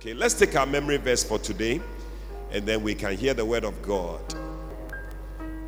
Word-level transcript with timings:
Okay, 0.00 0.14
let's 0.14 0.32
take 0.32 0.56
our 0.56 0.64
memory 0.64 0.96
verse 0.96 1.22
for 1.22 1.38
today 1.38 1.78
and 2.52 2.64
then 2.64 2.82
we 2.82 2.94
can 2.94 3.14
hear 3.14 3.34
the 3.34 3.44
word 3.44 3.64
of 3.64 3.82
God. 3.82 4.22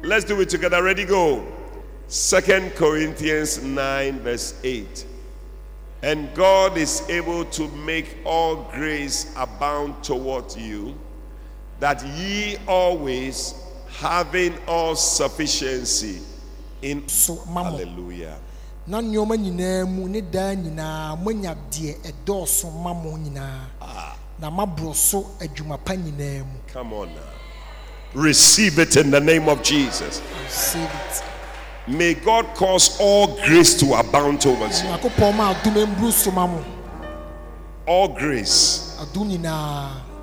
Let's 0.02 0.24
do 0.24 0.40
it 0.40 0.48
together. 0.48 0.82
Ready, 0.82 1.04
go. 1.04 1.46
Second 2.07 2.75
Corinthians 2.75 3.63
9, 3.63 4.21
verse 4.21 4.58
8. 4.65 5.05
And 6.00 6.34
God 6.34 6.79
is 6.79 7.07
able 7.10 7.45
to 7.45 7.68
make 7.84 8.16
all 8.25 8.71
grace 8.73 9.34
abound 9.37 10.03
toward 10.03 10.57
you, 10.57 10.99
that 11.79 12.03
ye 12.17 12.57
always, 12.67 13.53
having 13.99 14.57
all 14.67 14.96
sufficiency 14.96 16.23
in 16.80 17.07
so 17.07 17.37
Hallelujah. 17.37 18.39
na 18.87 19.01
nneɛma 19.01 19.37
nyinaa 19.37 19.87
mu 19.87 20.09
ne 20.09 20.21
daa 20.21 20.55
nyinaa 20.55 21.17
moanya 21.17 21.55
deɛ 21.71 22.03
ɛdɔɔso 22.03 22.67
ma 22.83 22.93
mo 22.93 23.17
nyinaa 23.17 23.69
ah. 23.80 24.17
Na 24.43 24.50
maboro 24.50 24.93
so 24.95 25.24
adwuma 25.40 25.79
pa 25.79 25.95
nyinaa 25.96 26.42
mu 26.45 26.59
Come 26.73 26.92
on 26.95 27.09
now. 27.14 27.20
Receive 28.14 28.80
it 28.80 28.96
in 28.96 29.10
the 29.12 29.20
name 29.20 29.48
of 29.48 29.62
Jesus. 29.62 30.20
Receive 30.45 30.83
it. 30.83 31.23
May 31.87 32.14
God 32.14 32.47
cause 32.56 32.98
all 33.00 33.36
grace 33.47 33.74
to 33.80 33.95
abound 33.95 34.41
towards 34.41 34.83
you. 34.83 34.88
nyankopɔn 34.88 35.36
ma 35.36 35.55
adom 35.55 35.86
mburu 35.95 36.12
so 36.12 36.30
ma 36.33 36.47
mo 36.48 36.64
All 37.86 38.09
grace. 38.09 38.97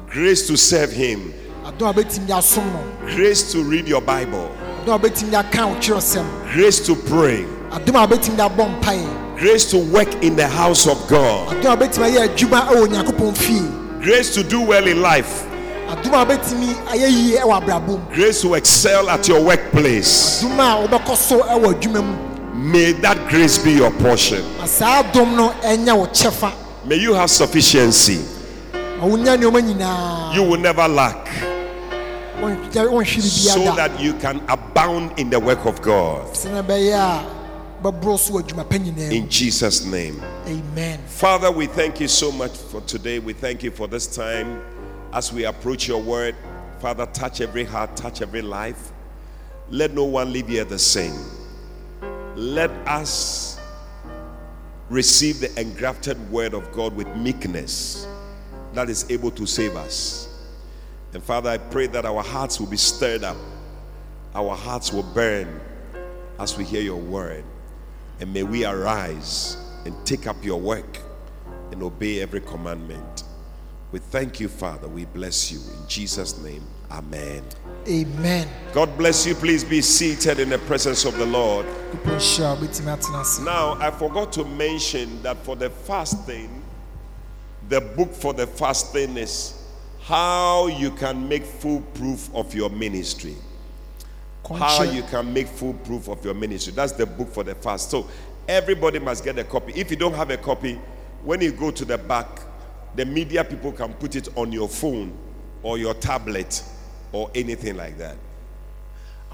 Grace 0.10 0.48
to 0.48 0.58
serve 0.58 0.92
Him. 0.92 1.34
adom 1.64 1.90
a 1.90 1.94
bɛtumi 1.94 2.28
de 2.28 2.34
asom 2.34 2.66
no 2.74 3.16
Grace 3.16 3.54
to 3.54 3.64
read 3.64 3.88
your 3.88 4.02
Bible. 4.02 4.52
adom 4.84 4.96
a 4.96 5.00
bɛtumi 5.00 5.32
de 5.32 5.38
aka 5.38 5.66
wo 5.68 5.76
kyerɛsɛm 5.76 6.54
Grace 6.54 6.80
to 6.86 6.94
pray. 6.94 7.46
adom 7.72 7.96
a 8.04 8.06
bɛtumi 8.08 8.36
de 8.36 8.44
abɔ 8.44 9.38
Grace 9.40 9.72
to 9.72 9.78
work 9.78 10.12
in 10.22 10.36
the 10.36 10.46
house 10.46 10.86
of 10.88 10.98
God. 11.08 11.48
Adom 14.02 14.06
a 14.06 14.06
bɛtumi 14.06 14.06
ayɛ 14.06 14.06
adwuma 14.06 14.06
wɔ 14.06 14.06
nyankopɔn 14.06 14.06
fie 14.06 14.06
Grace 14.06 14.34
to 14.34 14.44
do 14.44 14.62
well 14.62 14.88
in 14.88 15.02
life. 15.02 15.46
adom 15.90 16.14
a 16.14 16.26
bɛtumi 16.26 16.74
ayɛ 16.88 17.10
yie 17.10 17.38
wɔ 17.40 17.62
abrabɔ 17.62 17.88
mu 17.88 18.00
Grace 18.14 18.42
to 18.42 18.54
excel 18.56 19.10
at 19.10 19.28
your 19.28 19.42
workplace. 19.44 20.44
adom 20.44 20.60
a 20.60 20.88
wobɛkɔ 20.88 21.16
so 21.18 21.40
wɔ 21.44 21.74
adwuma 21.74 22.02
mu 22.04 22.16
May 22.60 22.92
that 22.92 23.30
grace 23.30 23.58
be 23.58 23.72
your 23.72 23.92
portion. 23.92 24.44
na 24.58 24.66
saa 24.66 25.04
adom 25.04 25.36
no 25.36 25.50
ɛnyɛ 25.64 25.98
wo 25.98 26.06
kyɛfa 26.08 26.52
May 26.86 26.96
you 26.96 27.14
have 27.14 27.30
sufficiency. 27.30 28.20
ma 29.00 29.06
wonya 29.06 29.38
nneɛma 29.38 29.62
nyinaa 29.62 30.34
You 30.36 30.44
will 30.44 30.60
never 30.60 30.88
lack. 30.88 31.28
So 32.40 33.76
that 33.76 34.00
you 34.00 34.14
can 34.14 34.42
abound 34.48 35.12
in 35.20 35.30
the 35.30 35.38
work 35.38 35.66
of 35.66 35.82
God. 35.82 36.24
Sɛnɛ 37.80 37.84
ɛbɛyɛ 37.84 37.90
a 37.90 37.92
bɛborɔ 37.92 38.20
so 38.20 38.34
wɔ 38.34 38.42
adwuma 38.44 38.70
pa 38.70 38.76
nyinaa 38.78 39.10
mu 39.10 39.16
In 39.16 39.30
Jesus' 39.30 39.86
name. 39.86 40.22
amen 40.48 41.00
Father, 41.08 41.52
we 41.52 41.68
thank 41.68 42.00
you 42.00 42.08
so 42.08 42.32
much 42.32 42.56
for 42.58 42.82
today. 42.82 43.20
We 43.20 43.34
thank 43.34 43.64
you 43.64 43.72
for 43.72 43.88
this 43.88 44.08
time 44.08 44.62
as 45.14 45.32
we 45.34 45.46
approach 45.46 45.88
your 45.88 46.02
word. 46.02 46.36
Father, 46.80 47.06
touch 47.08 47.42
every 47.42 47.66
heart, 47.66 47.96
touch 47.96 48.22
every 48.22 48.42
life. 48.42 48.92
Let 49.70 49.94
no 49.94 50.06
one 50.06 50.32
leave 50.32 50.48
here 50.48 50.66
the 50.66 50.80
same. 50.80 51.16
Let 52.36 52.72
us 52.88 53.60
receive 54.90 55.40
the 55.40 55.60
engrafted 55.60 56.18
word 56.32 56.54
of 56.54 56.72
God 56.72 56.96
with 56.96 57.08
meekness 57.16 58.08
that 58.74 58.90
is 58.90 59.06
able 59.10 59.32
to 59.32 59.46
save 59.46 59.76
us. 59.76 60.28
And 61.14 61.24
Father, 61.24 61.50
I 61.50 61.58
pray 61.58 61.88
that 61.88 62.06
our 62.06 62.24
hearts 62.24 62.60
will 62.60 62.68
be 62.68 62.78
stirred 62.78 63.24
up, 63.24 63.38
our 64.34 64.56
hearts 64.56 64.94
will 64.94 65.04
burn 65.04 65.60
as 66.40 66.58
we 66.58 66.64
hear 66.64 66.82
your 66.82 66.98
word. 66.98 67.44
And 68.20 68.34
may 68.34 68.44
we 68.44 68.66
arise 68.66 69.58
and 69.86 69.96
take 70.06 70.28
up 70.28 70.44
your 70.44 70.60
work 70.60 71.00
and 71.72 71.82
obey 71.82 72.22
every 72.22 72.42
commandment. 72.42 73.24
We 73.92 74.00
thank 74.00 74.40
you, 74.40 74.50
Father. 74.50 74.88
We 74.88 75.06
bless 75.06 75.52
you. 75.52 75.60
In 75.60 75.88
Jesus' 75.88 76.38
name, 76.44 76.64
Amen. 76.92 77.44
amen 77.88 78.48
God 78.74 78.96
bless 78.98 79.26
you. 79.26 79.36
Please 79.36 79.64
be 79.64 79.82
seated 79.82 80.40
in 80.40 80.50
the 80.50 80.58
presence 80.60 81.06
of 81.06 81.18
the 81.18 81.26
Lord. 81.26 81.66
wopɔ 81.66 82.16
nhyira 82.18 82.54
a 82.54 82.58
wobɛtumi 82.58 82.98
atena 82.98 83.22
ase 83.22 83.40
Now, 83.40 83.78
I 83.80 83.90
forgot 83.92 84.32
to 84.34 84.46
mention 84.46 85.22
that 85.24 85.38
for 85.44 85.56
the 85.56 85.70
fasting, 85.70 86.62
the 87.70 87.82
book 87.82 88.14
for 88.14 88.34
the 88.34 88.46
fasting 88.48 89.18
is 89.18 89.54
How 90.02 90.68
You 90.68 90.92
Can 90.92 91.28
Make 91.28 91.46
Full 91.46 91.82
Proof 91.94 92.30
of 92.36 92.54
Your 92.54 92.70
Ministry. 92.70 93.36
How 94.48 94.84
you 94.84 95.04
can 95.04 95.32
make 95.34 95.48
full 95.48 95.74
proof 95.74 96.08
of 96.08 96.24
your 96.26 96.34
ministry. 96.34 96.74
That's 96.74 96.94
the 96.94 97.06
book 97.06 97.32
for 97.32 97.44
the 97.44 97.56
fast. 97.56 97.92
So 97.92 98.08
everybody 98.48 99.00
must 99.00 99.24
get 99.24 99.38
a 99.38 99.44
copy. 99.44 99.74
If 99.76 99.92
you 99.92 99.98
don't 99.98 100.14
have 100.14 100.32
a 100.32 100.38
copy, 100.38 100.80
when 101.24 101.42
you 101.42 101.52
go 101.52 101.72
to 101.72 101.86
the 101.86 101.98
back, 101.98 102.28
the 102.96 103.06
media 103.06 103.44
people 103.44 103.72
can 103.72 103.94
put 103.94 104.16
it 104.16 104.30
on 104.36 104.52
your 104.52 104.68
phone 104.68 105.14
or 105.62 105.78
your 105.78 105.94
tablet 105.94 106.64
or 107.12 107.30
anything 107.36 107.76
like 107.78 107.98
that. 107.98 108.16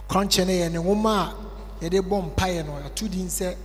kwankyɛ 0.07 0.47
eh, 0.47 0.65
eh, 0.65 0.69
no 0.69 0.69
yɛ 0.69 0.71
ne 0.71 0.77
nwoma 0.77 1.33
a 1.81 1.85
yɛde 1.85 2.01
bɔ 2.01 2.35
mpaeɛ 2.35 3.09
din 3.11 3.27
sɛ 3.27 3.55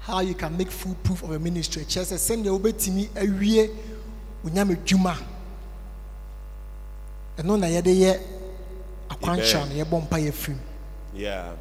how 0.00 0.20
you 0.20 0.34
can 0.34 0.56
make 0.56 0.70
full 0.70 0.94
proof 1.02 1.22
of 1.22 1.30
a 1.30 1.38
ministry 1.38 1.82
kyerɛ 1.84 2.04
sɛ 2.12 2.16
sɛnea 2.18 2.50
wobɛtumi 2.60 3.08
awie 3.14 3.70
onyame 4.44 4.76
dwuma 4.84 5.16
ɛno 7.38 7.58
na 7.58 7.66
yɛde 7.68 7.92
yɛ 7.96 8.20
akwankyerɛ 8.20 8.20
no 8.20 8.20
yɛbɔ 8.20 8.40
mpaeɛ 8.40 8.41
Yeah. 11.14 11.52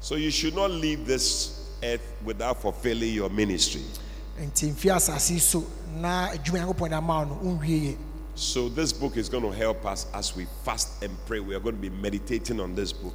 So 0.00 0.14
you 0.16 0.30
should 0.30 0.54
not 0.54 0.70
leave 0.70 1.06
this 1.06 1.54
earth 1.82 2.02
without 2.24 2.60
fulfilling 2.60 3.14
your 3.14 3.30
ministry. 3.30 3.82
nti 4.40 4.66
mfie 4.66 4.92
asase 4.92 5.34
yi 5.34 5.40
so 5.40 5.64
na 6.00 6.30
adwuma 6.30 6.58
nyankopɔn 6.58 6.88
de 6.90 6.96
ama 6.96 7.18
wo 7.18 7.24
no 7.24 7.34
wonwie 7.42 7.80
yɛ 7.80 7.96
So 8.34 8.68
this 8.68 8.92
book 8.92 9.16
is 9.16 9.28
going 9.28 9.42
to 9.42 9.50
help 9.50 9.84
us 9.84 10.06
as 10.14 10.36
we 10.36 10.46
fast 10.64 11.02
and 11.02 11.12
pray. 11.26 11.40
We 11.40 11.56
are 11.56 11.60
going 11.60 11.74
to 11.74 11.80
be 11.80 11.90
meditating 11.90 12.60
on 12.60 12.72
this 12.76 12.92
book. 12.92 13.14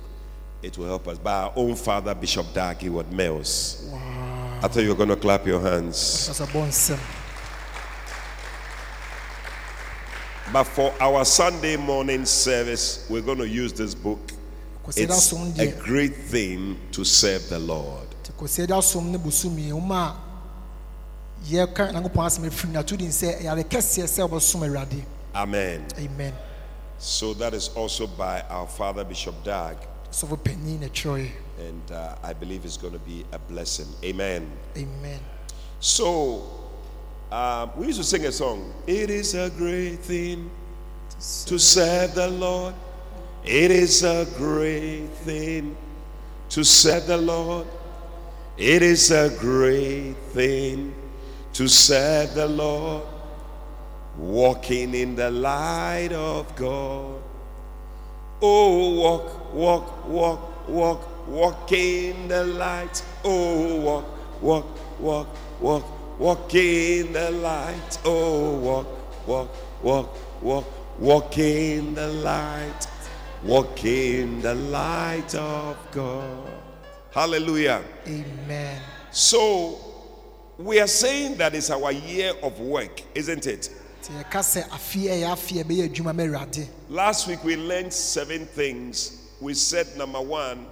It 0.62 0.78
will 0.78 0.88
help 0.88 1.08
us. 1.08 1.18
By 1.18 1.32
our 1.44 1.54
own 1.56 1.76
father, 1.76 2.14
Bishop 2.14 2.54
Dag 2.54 2.80
Heward-Mills. 2.80 3.90
I 4.62 4.68
thought 4.68 4.84
you 4.84 4.90
were 4.90 4.96
going 4.96 5.08
to 5.10 5.16
clap 5.16 5.48
your 5.48 5.62
hands. 5.62 6.28
kasa 6.28 6.46
bɔ 6.46 6.68
nsɛm 6.68 7.00
But 10.52 10.66
for 10.66 10.94
our 11.00 11.26
Sunday 11.26 11.78
morning 11.78 12.26
service, 12.26 13.06
we're 13.10 13.22
going 13.22 13.38
to 13.40 13.48
use 13.48 13.74
this 13.74 13.96
book. 13.96 14.20
It's 14.88 15.32
a 15.60 15.72
great 15.82 16.16
thing 16.16 16.78
to 16.92 17.04
serve 17.06 17.48
the 17.50 17.60
Lord. 17.60 18.08
nti 18.24 18.32
kɔsɛda 18.38 18.82
som 18.84 19.12
ne 19.12 19.18
bosomie 19.18 19.70
nwoma 19.72 20.12
a 20.12 20.16
yɛka 21.46 21.92
nyankopɔn 21.92 22.26
asɛm 22.26 22.46
afiri 22.48 22.72
no 22.72 22.80
ato 22.80 22.96
din 22.96 23.10
sɛ 23.10 23.42
ɛyɛ 23.42 23.52
ade 23.60 23.64
kɛseɛ 23.70 24.04
sɛ 24.08 24.28
wobɛsom 24.30 24.62
awurade 24.68 25.04
Amen. 25.36 25.86
amen 26.00 26.34
So 27.00 27.34
that 27.34 27.54
is 27.54 27.70
also 27.76 28.08
by 28.08 28.42
our 28.50 28.68
father, 28.68 29.04
Bishop 29.04 29.42
Dag. 29.44 29.76
sɔfo 30.12 30.38
panyin 30.38 30.80
na 30.82 30.88
kyerɛɛ 30.88 31.32
And 31.60 31.92
uh, 31.92 32.16
I 32.24 32.34
believe 32.34 32.64
it's 32.66 32.78
going 32.78 32.94
to 32.94 33.00
be 33.00 33.26
a 33.32 33.40
blessing. 33.40 33.88
Amen. 34.04 34.50
amen 34.78 35.20
So 35.80 36.63
um, 37.34 37.72
we 37.76 37.88
used 37.88 37.98
to 37.98 38.04
sing 38.04 38.26
a 38.26 38.32
song. 38.32 38.72
It 38.86 39.10
is 39.10 39.34
a 39.34 39.50
great 39.50 40.00
thing 40.00 40.52
to 41.48 41.58
serve 41.58 42.14
the 42.14 42.28
Lord. 42.28 42.76
It 43.44 43.72
is 43.72 44.04
a 44.04 44.28
great 44.38 45.08
thing 45.26 45.76
to 46.50 46.64
serve 46.64 47.08
the 47.08 47.18
Lord. 47.18 47.66
It 48.56 48.84
is 48.84 49.10
a 49.10 49.36
great 49.40 50.14
thing 50.32 50.94
to 51.54 51.68
serve 51.68 52.36
the 52.36 52.48
Lord. 52.48 53.04
Walking 54.16 54.94
in 54.94 55.16
the 55.16 55.32
light 55.32 56.14
of 56.14 56.56
God. 56.56 57.20
Oh, 58.44 58.94
walk, 58.94 59.54
walk, 59.56 60.08
walk, 60.08 60.68
walk, 60.68 61.28
walk 61.28 61.72
in 61.72 62.28
the 62.28 62.44
light. 62.44 63.04
Oh, 63.24 63.82
walk, 63.82 64.06
walk, 64.40 65.00
walk, 65.00 65.28
walk, 65.60 65.86
walk 66.20 66.54
in 66.56 67.14
the 67.14 67.32
light. 67.32 67.98
Oh, 68.06 68.58
walk, 68.60 69.28
walk, 69.28 69.84
walk, 69.84 70.42
walk, 70.42 71.00
walk 71.00 71.38
in 71.38 71.94
the 71.96 72.08
light. 72.08 72.88
Walk 73.44 73.84
in 73.84 74.42
the 74.42 74.56
light 74.56 75.36
of 75.36 75.78
God. 75.92 76.50
Hallelujah. 77.12 77.84
amen 78.08 78.82
So, 79.12 79.80
we 80.58 80.80
are 80.80 80.88
saying 80.88 81.38
that 81.38 81.54
it's 81.54 81.70
our 81.70 81.92
year 81.92 82.34
of 82.42 82.60
work, 82.60 83.02
isn't 83.14 83.46
it? 83.48 83.70
nti 84.04 84.12
yɛka 84.14 84.40
sɛ 84.42 84.70
afei 84.70 85.08
ɛyɛ 85.10 85.28
afei 85.32 85.62
a 85.62 85.64
ɛbɛyɛ 85.64 85.90
adwuma 85.90 86.14
ma 86.16 86.24
awurade 86.24 86.68
Last 86.90 87.28
week 87.28 87.44
we 87.44 87.56
learned 87.56 87.94
seven 87.94 88.46
things. 88.46 89.30
We 89.40 89.54
said, 89.54 89.88
number 89.98 90.22
one, 90.22 90.68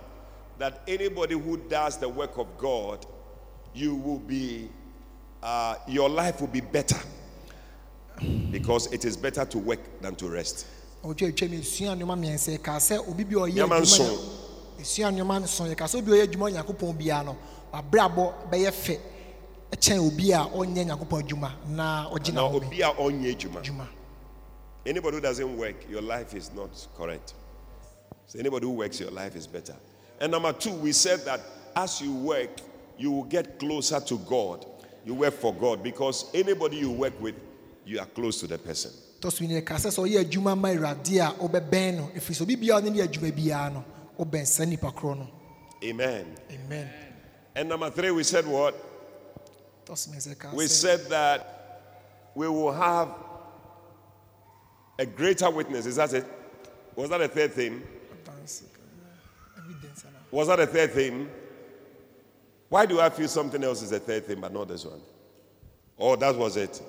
that 0.57 0.81
anybody 0.88 1.36
who 1.36 1.57
does 1.57 1.98
the 1.98 2.10
work 2.10 2.38
of 2.38 2.48
God, 2.57 3.06
you 3.74 3.95
will 3.95 4.19
be, 4.19 4.69
uh, 5.43 5.75
your 5.88 6.09
life 6.09 6.39
will 6.41 6.47
be 6.47 6.61
better. 6.61 6.97
Because 8.51 8.91
it 8.93 9.03
is 9.05 9.17
better 9.17 9.45
to 9.45 9.57
work 9.57 9.79
than 10.01 10.15
to 10.15 10.29
rest. 10.29 10.67
ɔtwa 11.03 11.27
atwa 11.33 11.49
mu 11.49 11.57
esua 11.57 11.95
nneɛma 11.95 12.15
mmiɛnsa 12.17 12.57
yɛka 12.57 12.77
sɛ 12.77 13.09
obi 13.09 13.23
bi 13.23 13.33
a 13.33 13.39
ɔyɛ 13.39 13.53
Nneɛma 13.53 13.77
adwuma 13.77 13.81
nson. 13.81 14.19
esua 14.79 15.11
nneɛma 15.11 15.41
nson 15.43 15.67
yɛka 15.73 15.85
sɛ 15.88 15.97
obi 15.97 16.11
a 16.11 16.15
ɔyɛ 16.15 16.27
adwuma 16.27 16.45
wɔ 16.51 16.53
nyankopɔn 16.53 16.97
biara 16.97 17.25
no 17.25 17.38
wabrabɔ 17.73 18.33
bɛyɛ 18.51 18.71
fɛ 18.71 18.99
ɛkyɛn 19.71 20.07
obi 20.07 20.31
a 20.31 20.38
ɔnyɛ 20.45 20.85
nyankopɔn 20.85 21.21
adwuma 21.23 21.51
na 21.69 22.09
ɔgye 22.11 22.33
na 22.33 22.41
Now, 22.41 22.49
home 22.49 22.63
obi 22.67 22.81
a 22.81 22.89
onye 22.93 23.35
juma. 23.38 23.61
adwuma 23.61 23.88
Anybody 24.85 25.15
who 25.17 25.21
doesn't 25.21 25.57
work, 25.57 25.75
your 25.89 26.01
life 26.03 26.35
is 26.35 26.51
not 26.53 26.69
correct. 26.95 27.33
So 28.27 28.38
anybody 28.39 28.65
who 28.67 28.73
works, 28.73 28.99
your 28.99 29.11
life 29.11 29.35
is 29.35 29.45
better. 29.47 29.75
And 30.19 30.31
number 30.31 30.53
two, 30.53 30.73
we 30.73 30.91
said 30.91 31.19
that 31.25 31.39
as 31.75 31.99
you 32.01 32.13
work, 32.13 32.49
you 32.97 33.11
will 33.11 33.23
get 33.23 33.57
closer 33.59 33.99
to 33.99 34.17
God. 34.19 34.65
You 35.06 35.15
work 35.15 35.33
for 35.33 35.53
God 35.53 35.81
because 35.83 36.25
anybody 36.33 36.77
you 36.77 36.92
work 36.92 37.19
with, 37.21 37.36
you 37.86 38.00
are 38.00 38.06
close 38.06 38.39
to 38.42 38.48
the 38.48 38.57
person. 38.57 38.92
tɔso 39.19 39.48
ne 39.48 39.62
ka 39.62 39.75
sɛ 39.75 39.89
sɛ 39.89 40.07
ɔyɛ 40.07 40.25
adwuma 40.25 40.57
ma 40.57 40.69
awurade 40.69 41.19
a 41.19 41.33
wobɛbɛn 41.33 41.95
no 41.98 42.12
ɛfiri 42.15 42.36
sɛ 42.36 42.42
obi 42.42 42.56
biara 42.56 42.83
ne 42.83 42.89
ne 42.89 43.01
adwuma 43.07 43.31
biara 43.31 43.71
no 43.74 43.86
wobɛn 44.19 44.45
saa 44.48 44.63
nnipa 44.65 44.92
korɔ 44.94 45.18
no 45.18 45.27
Amen. 45.83 46.25
amen 46.51 46.89
And 47.56 47.68
number 47.69 47.89
three, 47.89 48.12
we 48.12 48.24
said 48.24 48.45
what? 48.48 48.75
tɔso 49.86 50.09
ne 50.12 50.18
sɛ 50.18 50.38
ka 50.39 50.51
We 50.53 50.65
sɛ 50.65 50.69
said 50.69 51.00
that 51.09 52.31
we 52.36 52.48
will 52.48 52.71
have 52.71 53.09
a 54.98 55.06
greater 55.06 55.50
witness. 55.50 55.86
Is 55.86 55.95
that 55.98 56.13
it? 56.13 56.25
Was 56.95 57.09
that 57.09 57.21
a 57.21 57.27
third 57.27 57.53
thing? 57.53 57.81
adanse, 58.24 58.63
evidence 59.57 60.03
ana 60.06 60.18
Was 60.31 60.48
that 60.48 60.59
a 60.59 60.68
third 60.68 60.92
thing? 60.94 61.30
Why 62.71 62.85
do 62.85 63.01
I 63.01 63.09
feel 63.09 63.27
something 63.27 63.62
else 63.65 63.81
is 63.81 63.91
a 63.91 64.00
third 64.00 64.25
thing, 64.25 64.39
but 64.39 64.53
not 64.53 64.69
this 64.69 64.85
one? 64.85 65.01
Oh, 66.00 66.15
that 66.15 66.33
was 66.33 66.56
it. 66.56 66.81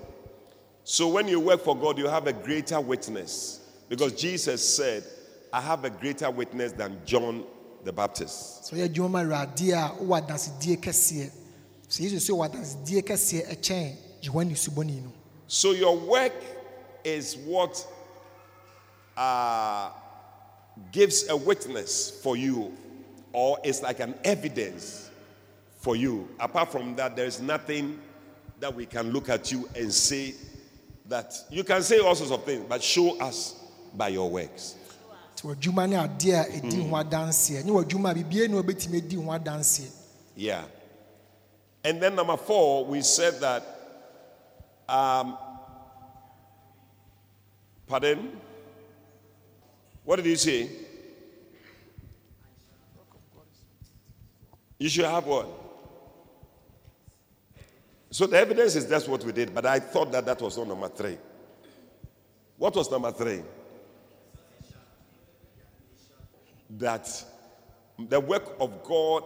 So 0.84 1.08
when 1.08 1.26
you 1.26 1.40
work 1.40 1.61
for 1.61 1.76
God, 1.76 1.99
you 1.99 2.06
have 2.06 2.29
a 2.29 2.32
greater 2.32 2.81
witness. 2.81 3.58
Because 3.88 4.12
Jesus 4.12 4.76
said, 4.76 5.02
I 5.52 5.61
have 5.61 5.84
a 5.84 5.90
greater 5.90 6.31
witness 6.31 6.70
than 6.70 7.00
John 7.05 7.43
the 7.82 7.93
Baptist. 7.93 8.62
sɛ 8.70 8.76
ɔyɛ 8.76 8.94
adwuma 8.94 9.11
ma 9.11 9.23
awurade 9.25 9.70
a 9.73 10.05
wowɔ 10.05 10.25
adansedie 10.25 10.76
kɛseɛ 10.79 11.31
sɛ 11.88 12.00
yesu 12.00 12.17
sɛ 12.17 12.31
wɔ 12.31 12.49
adansedie 12.49 13.02
kɛseɛ 13.02 13.50
ɛkyɛn 13.50 13.96
yohane 14.23 14.52
subɔni 14.52 15.02
no 15.02 15.12
So 15.49 15.73
your 15.73 15.96
work 15.99 16.44
is 17.02 17.37
what 17.38 17.85
uh, 19.17 19.90
gives 20.93 21.28
a 21.28 21.37
witness 21.37 22.20
for 22.23 22.37
you, 22.37 22.73
or 23.32 23.58
it's 23.64 23.82
like 23.82 23.99
an 23.99 24.14
evidence 24.23 25.11
for 25.82 25.96
you. 25.96 26.29
Apart 26.38 26.70
from 26.70 26.94
that, 26.96 27.17
there 27.17 27.26
is 27.26 27.40
nothing 27.40 27.99
that 28.61 28.73
we 28.73 28.87
can 28.87 29.11
look 29.11 29.29
at 29.29 29.50
you 29.50 29.69
and 29.75 29.93
say 29.93 30.34
that 31.06 31.34
you 31.50 31.64
can 31.64 31.82
say 31.82 31.99
all 31.99 32.14
sorts 32.14 32.31
of 32.31 32.44
things, 32.44 32.64
but 32.69 32.81
show 32.82 33.19
us 33.20 33.56
by 33.94 34.08
your 34.08 34.31
works. 34.31 34.76
nti 35.34 35.43
w'adwuma 35.49 35.88
ne 35.88 35.96
adeɛ 35.96 36.40
a 36.40 36.44
ɛdi 36.61 36.88
ho 36.88 36.96
adanseɛ 36.96 37.64
ne 37.64 37.73
w'adwuma 37.73 38.11
a 38.11 38.14
biribiara 38.14 38.49
ne 38.49 38.62
wobɛtumi 38.62 39.31
adi 39.34 39.88
Yeah. 40.37 40.62
And 41.85 42.00
then 42.00 42.14
number 42.14 42.37
four, 42.37 42.87
we 42.87 43.02
said 43.02 43.40
that. 43.40 43.67
Um, 44.88 45.37
pardon? 47.88 48.38
What 50.05 50.17
did 50.17 50.26
you 50.26 50.37
say? 50.37 50.70
You 54.78 54.88
should 54.88 55.05
have 55.05 55.26
what? 55.26 55.62
So 58.12 58.26
the 58.26 58.37
evidence 58.37 58.76
is 58.76 58.87
that's 58.87 59.09
what 59.09 59.25
we 59.25 59.32
did, 59.32 59.55
but 59.55 59.64
I 59.64 59.79
thought 59.81 60.12
that 60.12 60.26
that 60.26 60.43
was 60.43 60.59
not 60.59 60.69
number 60.69 60.88
three. 60.88 61.17
What 62.59 62.76
was 62.76 62.91
number 62.91 63.11
three? 63.11 63.41
That 66.79 67.25
the 67.99 68.20
work 68.20 68.55
of 68.61 68.85
God 68.85 69.25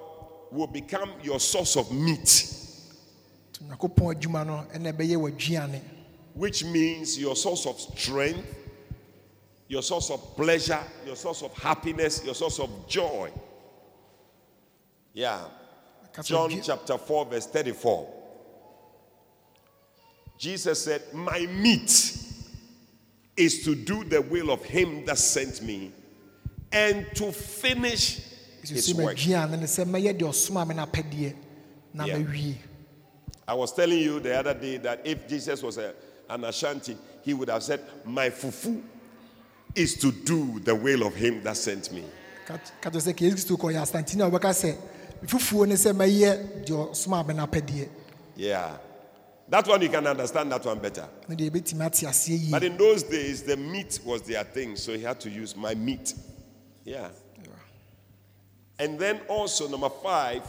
will 0.53 0.69
become 0.69 1.11
your 1.21 1.41
source 1.41 1.77
of 1.77 1.91
meat, 1.91 2.27
nti 2.27 3.61
onyankopɔn 3.61 4.15
adwuma 4.15 4.47
no 4.47 4.65
ɛna 4.73 4.93
ɛbɛyɛ 4.93 5.17
w'aduane 5.17 5.81
which 6.35 6.65
means 6.65 7.19
your 7.19 7.35
source 7.35 7.67
of 7.67 7.81
strength, 7.81 8.55
your 9.67 9.83
source 9.83 10.11
of 10.11 10.37
pleasure, 10.37 10.79
your 11.05 11.17
source 11.17 11.43
of 11.43 11.53
happiness, 11.55 12.23
your 12.25 12.35
source 12.35 12.61
of 12.61 12.71
joy. 12.87 13.33
Yeah. 15.12 15.43
John 16.23 16.61
chapter 16.62 16.99
4, 16.99 17.25
verse 17.27 17.47
34. 17.47 18.16
Jesus 20.38 20.85
said, 20.85 21.03
My 21.15 21.41
meat 21.47 22.17
is 23.37 23.65
to 23.65 23.75
do 23.75 24.05
the 24.05 24.21
will 24.23 24.50
of 24.50 24.62
him 24.65 25.05
that 25.06 25.19
sent 25.19 25.62
me 25.62 25.93
and 26.73 27.06
to 27.15 27.33
finish 27.33 28.21
his 28.62 28.94
work. 28.94 29.17
m'aduane 29.17 29.50
ne 29.59 29.67
sɛ 29.67 29.85
mɛyɛ 29.85 30.19
deɛ 30.19 30.29
ɔsoma 30.29 30.67
me 30.69 30.75
no 30.75 30.85
apɛdeɛ 30.87 31.35
na 31.94 32.05
Yeah. 32.05 32.53
I 33.49 33.55
was 33.55 33.73
telling 33.73 33.99
you 34.00 34.19
the 34.21 34.37
other 34.37 34.55
day 34.55 34.77
that 34.79 35.06
if 35.06 35.29
Jesus 35.29 35.62
was 35.62 35.79
a, 35.79 35.94
an 36.29 36.43
Ashanti, 36.44 36.97
he 37.23 37.33
would 37.33 37.49
have 37.49 37.62
said, 37.62 37.81
My 38.05 38.29
fufu 38.31 38.83
is 39.75 39.94
to 39.99 40.11
do 40.11 40.59
the 40.61 40.75
will 40.75 41.06
of 41.06 41.15
him 41.15 41.43
that 41.44 41.56
sent 41.56 41.93
me. 41.93 42.05
ka 42.47 42.59
ka 42.81 42.91
kyerɛ 42.91 43.00
sɛ 43.12 43.17
ka 43.17 43.25
yesu 43.25 43.35
kristo 43.35 43.56
kɔyɛ 43.56 43.83
asantene 43.83 44.27
a 44.27 44.31
wobɛka 44.31 44.50
sɛ 44.53 44.77
fufuo 45.27 45.67
ne 45.67 45.75
sɛ 45.75 45.93
mɛyɛ 45.94 46.65
deɛ 46.67 46.91
ɔsoma 46.91 47.27
me 47.27 47.35
no 47.35 47.47
apɛdeɛ 47.47 47.88
Yeah. 48.37 48.77
That 49.49 49.67
one 49.69 49.81
you 49.81 49.89
can 49.89 50.07
understand 50.07 50.51
that 50.53 50.65
one 50.65 50.79
better. 50.81 51.09
ne 51.29 51.37
deɛ 51.37 51.51
yɛbɛtumi 51.51 51.87
ate 51.87 52.07
aseɛ 52.07 52.41
yie 52.41 52.51
But 52.51 52.65
in 52.65 52.77
those 52.77 53.05
days, 53.05 53.43
the 53.43 53.57
meat 53.57 54.01
was 54.05 54.23
their 54.23 54.43
thing, 54.43 54.77
so 54.77 54.93
he 54.93 55.03
had 55.03 55.21
to 55.21 55.31
use 55.31 55.55
my 55.55 55.75
meat. 55.75 56.15
Yeah. 56.85 57.11
And 58.79 58.99
then 58.99 59.21
also, 59.29 59.69
number 59.69 59.89
five, 59.89 60.43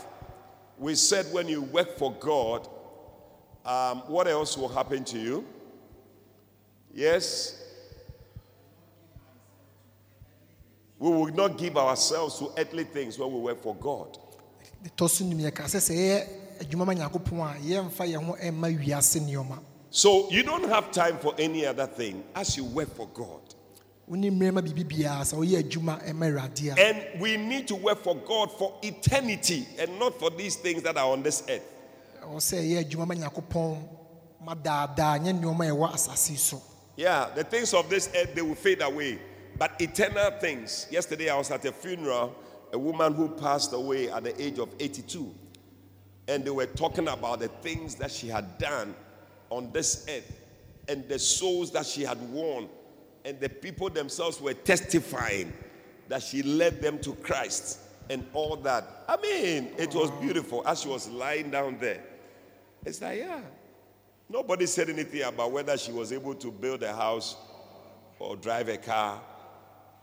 we 0.77 0.95
said 0.95 1.25
when 1.31 1.47
you 1.47 1.61
work 1.61 1.97
for 1.97 2.11
God, 2.13 2.67
um, 3.65 3.99
what 4.07 4.27
else 4.27 4.57
will 4.57 4.69
happen 4.69 5.03
to 5.05 5.19
you? 5.19 5.45
Yes? 6.93 7.63
We 10.99 11.09
will 11.09 11.27
not 11.27 11.57
give 11.57 11.77
ourselves 11.77 12.39
to 12.39 12.51
earthly 12.57 12.83
things 12.83 13.19
when 13.19 13.31
we 13.31 13.39
work 13.39 13.61
for 13.61 13.75
God. 13.75 14.17
So 16.59 16.65
nim 16.65 16.65
yɛka 16.65 16.65
sɛ 16.65 16.65
sɛ 16.65 16.65
yɛyɛ 16.65 16.69
adwuma 16.69 16.85
ma 16.85 16.93
nyankopɔn 16.93 17.39
a 17.39 17.59
yɛmfa 17.59 18.07
yɛn 18.07 18.23
ho 18.25 18.35
ɛmma 18.41 18.85
wiase 18.85 19.19
nneɔma 19.19 19.59
So 19.89 20.29
you 20.29 20.43
don't 20.43 20.67
have 20.69 20.91
time 20.91 21.17
for 21.17 21.33
any 21.39 21.65
other 21.65 21.87
thing 21.87 22.23
as 22.35 22.57
you 22.57 22.65
work 22.65 22.93
for 22.95 23.07
God. 23.07 23.41
woni 24.09 24.31
mmerɛ 24.31 24.53
ma 24.53 24.61
biribi 24.61 24.83
biara 24.87 25.21
sɛ 25.21 25.35
woyɛ 25.37 25.63
adwuma 25.63 26.03
ɛma 26.07 26.31
awurade 26.31 26.77
a 26.77 26.79
And 26.79 27.21
we 27.21 27.37
need 27.37 27.67
to 27.69 27.75
work 27.75 28.03
for 28.03 28.15
God 28.15 28.51
for 28.57 28.77
eternity 28.83 29.67
and 29.79 29.97
not 29.99 30.19
for 30.19 30.29
these 30.29 30.55
things 30.55 30.83
that 30.83 30.97
are 30.97 31.11
on 31.11 31.23
this 31.23 31.43
earth. 31.49 31.63
ɛwɔ 32.23 32.35
sɛ 32.37 32.57
ɛyɛ 32.61 32.83
adwuma 32.89 33.07
ma 33.07 33.15
nyankopɔn 33.15 33.87
ma 34.41 34.53
daadaa 34.55 35.19
nyɛ 35.19 35.39
nneɔma 35.41 35.67
a 35.69 35.71
ɛwɔ 35.73 35.93
asase 35.93 36.29
yi 36.31 36.35
so 36.37 36.61
Yeah, 36.95 37.29
the 37.35 37.43
things 37.43 37.73
of 37.75 37.89
this 37.91 38.09
earth 38.15 38.33
they 38.33 38.41
will 38.41 38.55
fade 38.55 38.81
away, 38.81 39.19
but 39.59 39.79
eternal 39.79 40.31
things. 40.39 40.87
Yesterday 40.89 41.29
I 41.29 41.37
was 41.37 41.51
at 41.51 41.63
a 41.65 41.71
funeral, 41.71 42.33
a 42.73 42.79
woman 42.79 43.13
who 43.13 43.29
passed 43.29 43.71
away 43.73 44.09
at 44.09 44.23
the 44.23 44.41
age 44.41 44.57
of 44.57 44.69
82, 44.79 45.31
and 46.27 46.43
they 46.43 46.49
were 46.49 46.65
talking 46.65 47.07
about 47.07 47.39
the 47.39 47.47
things 47.47 47.95
that 47.95 48.11
she 48.11 48.27
had 48.27 48.57
done 48.57 48.93
on 49.49 49.71
this 49.71 50.05
earth 50.09 50.31
and 50.89 51.07
the 51.07 51.19
souls 51.19 51.71
that 51.71 51.85
she 51.85 52.03
had 52.03 52.21
won, 52.31 52.69
and 53.25 53.39
the 53.39 53.49
people 53.49 53.89
themselves 53.89 54.39
were 54.39 54.53
testifying 54.53 55.51
that 56.07 56.23
she 56.23 56.41
led 56.43 56.81
them 56.81 56.99
to 56.99 57.13
Christ 57.15 57.79
and 58.09 58.25
all 58.33 58.55
that. 58.57 59.03
I 59.07 59.17
mean, 59.17 59.71
it 59.77 59.93
was 59.93 60.11
beautiful 60.21 60.65
as 60.65 60.81
she 60.81 60.87
was 60.87 61.09
lying 61.09 61.51
down 61.51 61.77
there. 61.79 62.01
It's 62.85 63.01
like, 63.01 63.19
yeah. 63.19 63.41
Nobody 64.29 64.65
said 64.65 64.89
anything 64.89 65.23
about 65.23 65.51
whether 65.51 65.77
she 65.77 65.91
was 65.91 66.13
able 66.13 66.35
to 66.35 66.51
build 66.51 66.83
a 66.83 66.93
house 66.93 67.35
or 68.19 68.35
drive 68.35 68.69
a 68.69 68.77
car. 68.77 69.21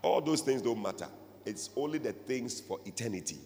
All 0.03 0.21
those 0.21 0.43
things 0.43 0.61
don't 0.61 0.81
matter. 0.81 1.09
It's 1.47 1.71
only 1.77 1.99
the 1.99 2.13
things 2.13 2.61
for 2.61 2.79
eternity. 2.85 3.39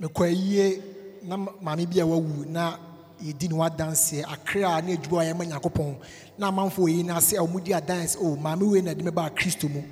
Mekɔ 0.00 0.24
ayie 0.26 0.82
na 1.22 1.36
ma- 1.36 1.52
maame 1.62 1.86
bi 1.86 2.00
a 2.00 2.06
wawu 2.06 2.46
na 2.46 2.78
yɛdi 3.22 3.48
ne 3.50 3.54
wadanseɛ 3.54 4.24
akra 4.26 4.76
a 4.76 4.82
ne 4.82 4.96
adwuma 4.96 5.22
a 5.22 5.32
yɛma 5.34 5.44
nyankopɔn 5.46 5.96
na 6.38 6.48
amanfo 6.50 6.82
wɔ 6.84 6.90
yi 6.96 7.02
no 7.02 7.16
ase 7.16 7.32
a 7.34 7.40
ɔmudi 7.40 7.74
adanse 7.76 8.16
o 8.20 8.36
maame 8.36 8.62
wei 8.70 8.80
na 8.80 8.94
de 8.94 9.02
me 9.04 9.10
baa 9.10 9.28
kristo 9.28 9.68
mu 9.68 9.82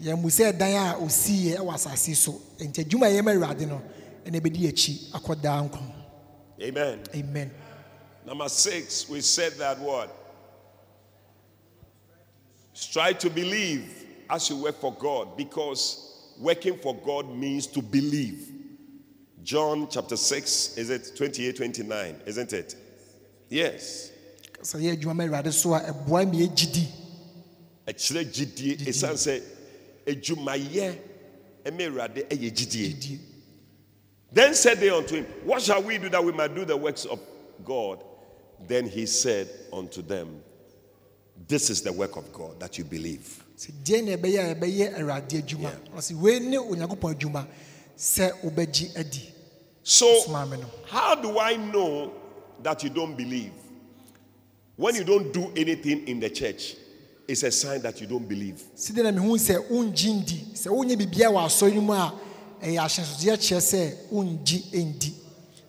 yɛmu 0.00 0.26
sɛ 0.30 0.56
dan 0.56 0.70
a 0.94 0.94
ɔsiiɛ 1.00 1.56
ɛwɔ 1.58 1.74
asase 1.74 2.14
so 2.14 2.40
enti 2.58 2.84
adwuma 2.84 3.06
a 3.06 3.10
yɛma 3.20 3.34
awurade 3.34 3.66
no 3.68 3.82
ɛna 4.24 4.40
ɛbɛdi 4.40 4.68
akyi 4.68 5.10
akɔ 5.12 5.40
daa 5.42 5.62
nkwa 5.62 5.94
Amen. 6.62 7.00
amen 7.14 7.50
Number 8.26 8.48
six, 8.50 9.08
we 9.08 9.22
said 9.22 9.54
that 9.54 9.80
word. 9.80 10.10
Strive 12.74 13.18
to 13.20 13.30
believe 13.30 14.04
as 14.28 14.50
you 14.50 14.56
work 14.58 14.78
for 14.80 14.92
God 14.92 15.36
because 15.36 16.12
working 16.38 16.76
for 16.76 16.94
God 16.94 17.34
means 17.34 17.66
to 17.68 17.80
believe. 17.80 18.52
John 19.42 19.88
chapter 19.90 20.16
6, 20.16 20.76
is 20.78 20.90
it 20.90 21.12
28, 21.16 21.56
29, 21.56 22.20
isn't 22.26 22.52
it? 22.52 22.74
Yes. 23.48 24.12
sɛ 24.62 24.78
yɛ 24.80 24.96
adwuma 24.96 25.14
ma 25.16 25.24
awurade 25.24 25.52
so 25.52 25.72
a 25.74 25.80
ɛboa 25.80 26.26
ma 26.26 26.34
yɛgyidi 26.34 26.86
ɛkyerɛ 27.86 28.24
gyidie 28.32 28.76
ɛsiane 28.88 29.16
sɛ 29.16 29.42
adwumayɛ 30.06 30.98
ɛma 31.64 31.80
awurade 31.88 32.28
ɛyɛ 32.28 32.50
gyidie 32.52 32.92
gyidie 32.94 33.18
then 34.32 34.54
said 34.54 34.78
they 34.78 34.90
unto 34.90 35.14
him 35.14 35.24
what 35.44 35.62
shall 35.62 35.82
we 35.82 35.96
do 35.96 36.08
that 36.08 36.22
we 36.22 36.32
might 36.32 36.54
do 36.54 36.64
the 36.64 36.76
works 36.76 37.04
of 37.06 37.20
god? 37.64 38.02
Then 38.66 38.88
he 38.88 39.06
said 39.06 39.48
unto 39.72 40.02
them 40.02 40.42
This 41.46 41.70
is 41.70 41.82
the 41.82 41.92
work 41.92 42.16
of 42.16 42.32
God 42.32 42.58
that 42.58 42.76
you 42.78 42.84
believe. 42.84 43.44
sɛ 43.56 43.70
deɛ 47.98 48.18
na 48.18 48.30
ɛbɛyɛ 48.30 48.32
a 48.32 48.38
ɛbɛyɛ 48.38 48.38
awurade 48.38 48.38
adwuma 48.38 48.38
ɔsɛ 48.38 48.42
wei 48.42 48.46
ne 48.46 48.58
onyankopɔn 48.58 48.68
adwuma 48.68 48.72
sɛ 48.78 48.94
wobɛgye 48.94 48.98
adi 48.98 49.34
So, 49.82 50.20
Soma 50.20 50.46
me 50.46 50.56
no. 50.58 50.66
how 50.86 51.14
do 51.14 51.38
I 51.38 51.56
know 51.56 52.12
that 52.62 52.82
you 52.84 52.90
don't 52.90 53.16
believe? 53.16 53.52
When 54.76 54.94
you 54.94 55.04
don't 55.04 55.32
do 55.32 55.50
anything 55.56 56.06
in 56.06 56.20
the 56.20 56.28
church, 56.30 56.76
it's 57.26 57.42
a 57.42 57.50
sign 57.50 57.80
that 57.82 58.00
you 58.00 58.06
don't 58.06 58.28
believe. 58.28 58.62
sɛdeɛ 58.76 59.02
na 59.04 59.10
mehu 59.20 59.36
sɛ 59.38 59.68
wongye 59.70 60.22
ndi 60.24 60.52
sɛ 60.54 60.68
wonyɛ 60.68 60.96
biribiaa 60.96 61.32
wɔ 61.32 61.46
asɔre 61.46 61.74
no 61.74 61.80
mu 61.80 61.92
a 61.92 62.12
ɛyɛ 62.62 62.78
ahyɛnsodeɛ 62.78 63.36
kyerɛ 63.36 63.60
sɛ 63.60 63.94
wongye 64.12 64.70
ndi 64.72 65.12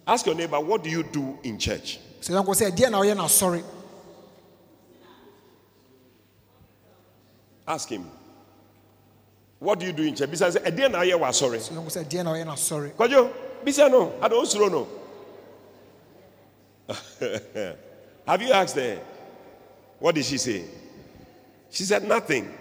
Ask 0.07 0.25
your 0.25 0.33
neighbor, 0.35 0.59
what 0.59 0.83
do 0.83 0.89
you 0.89 1.03
do 1.03 1.37
in 1.43 1.57
church? 1.59 1.99
sɛ 2.21 2.33
yɔnkɔ 2.43 2.55
sɛ 2.55 2.71
deɛ 2.75 2.91
na 2.91 2.99
ɔyɛ 2.99 3.15
no 3.15 3.23
asɔre 3.23 3.63
Ask 7.67 7.89
him. 7.89 8.09
What 9.59 9.79
do 9.79 9.85
you 9.85 9.91
do 9.91 10.03
in 10.03 10.15
church? 10.15 10.31
Besides, 10.31 10.55
a 10.55 10.71
dear 10.71 10.87
now 10.87 11.01
you 11.01 11.21
are 11.21 11.33
sorry. 11.33 11.59
sɛ 11.59 11.73
yɔnkɔ 11.73 12.05
sɛ 12.07 12.23
na 12.23 12.31
ɔyɛ 12.31 12.45
no 12.45 12.51
asɔre 12.53 12.91
Kwajo, 12.95 13.31
Bisa 13.63 13.91
no, 13.91 14.13
I 14.21 14.27
don't 14.29 14.47
slow 14.47 14.69
no. 14.69 14.87
Have 18.25 18.41
you 18.41 18.51
asked 18.53 18.75
her? 18.77 18.99
What 19.99 20.15
did 20.15 20.23
she 20.23 20.37
say? 20.37 20.63
She 21.69 21.83
said 21.83 22.03
nothing. 22.07 22.55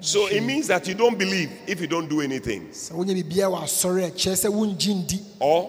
So 0.00 0.26
it 0.26 0.40
means 0.42 0.66
that 0.66 0.88
you 0.88 0.94
don't 0.94 1.16
believe 1.16 1.50
if 1.66 1.80
you 1.80 1.86
don't 1.86 2.08
do 2.08 2.20
anything. 2.20 2.68
sɛ 2.70 2.92
wonyɛ 2.92 3.22
biribiaa 3.22 3.48
wɔ 3.50 3.62
asɔre 3.62 4.06
a 4.08 4.10
kyerɛ 4.10 4.34
sɛ 4.34 4.50
wongye 4.52 5.04
ndi 5.06 5.22
Or 5.38 5.64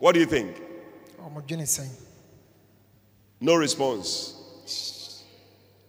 what 0.00 0.12
do 0.14 0.20
you 0.20 0.26
think? 0.26 0.56
ɔmɔdwene 1.22 1.62
sɛn 1.62 1.86
No 3.40 3.54
response. 3.54 4.34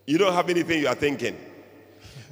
You 0.06 0.20
don't 0.20 0.34
have 0.34 0.48
anything 0.50 0.82
you 0.82 0.88
are 0.88 0.96
thinking. 0.96 1.36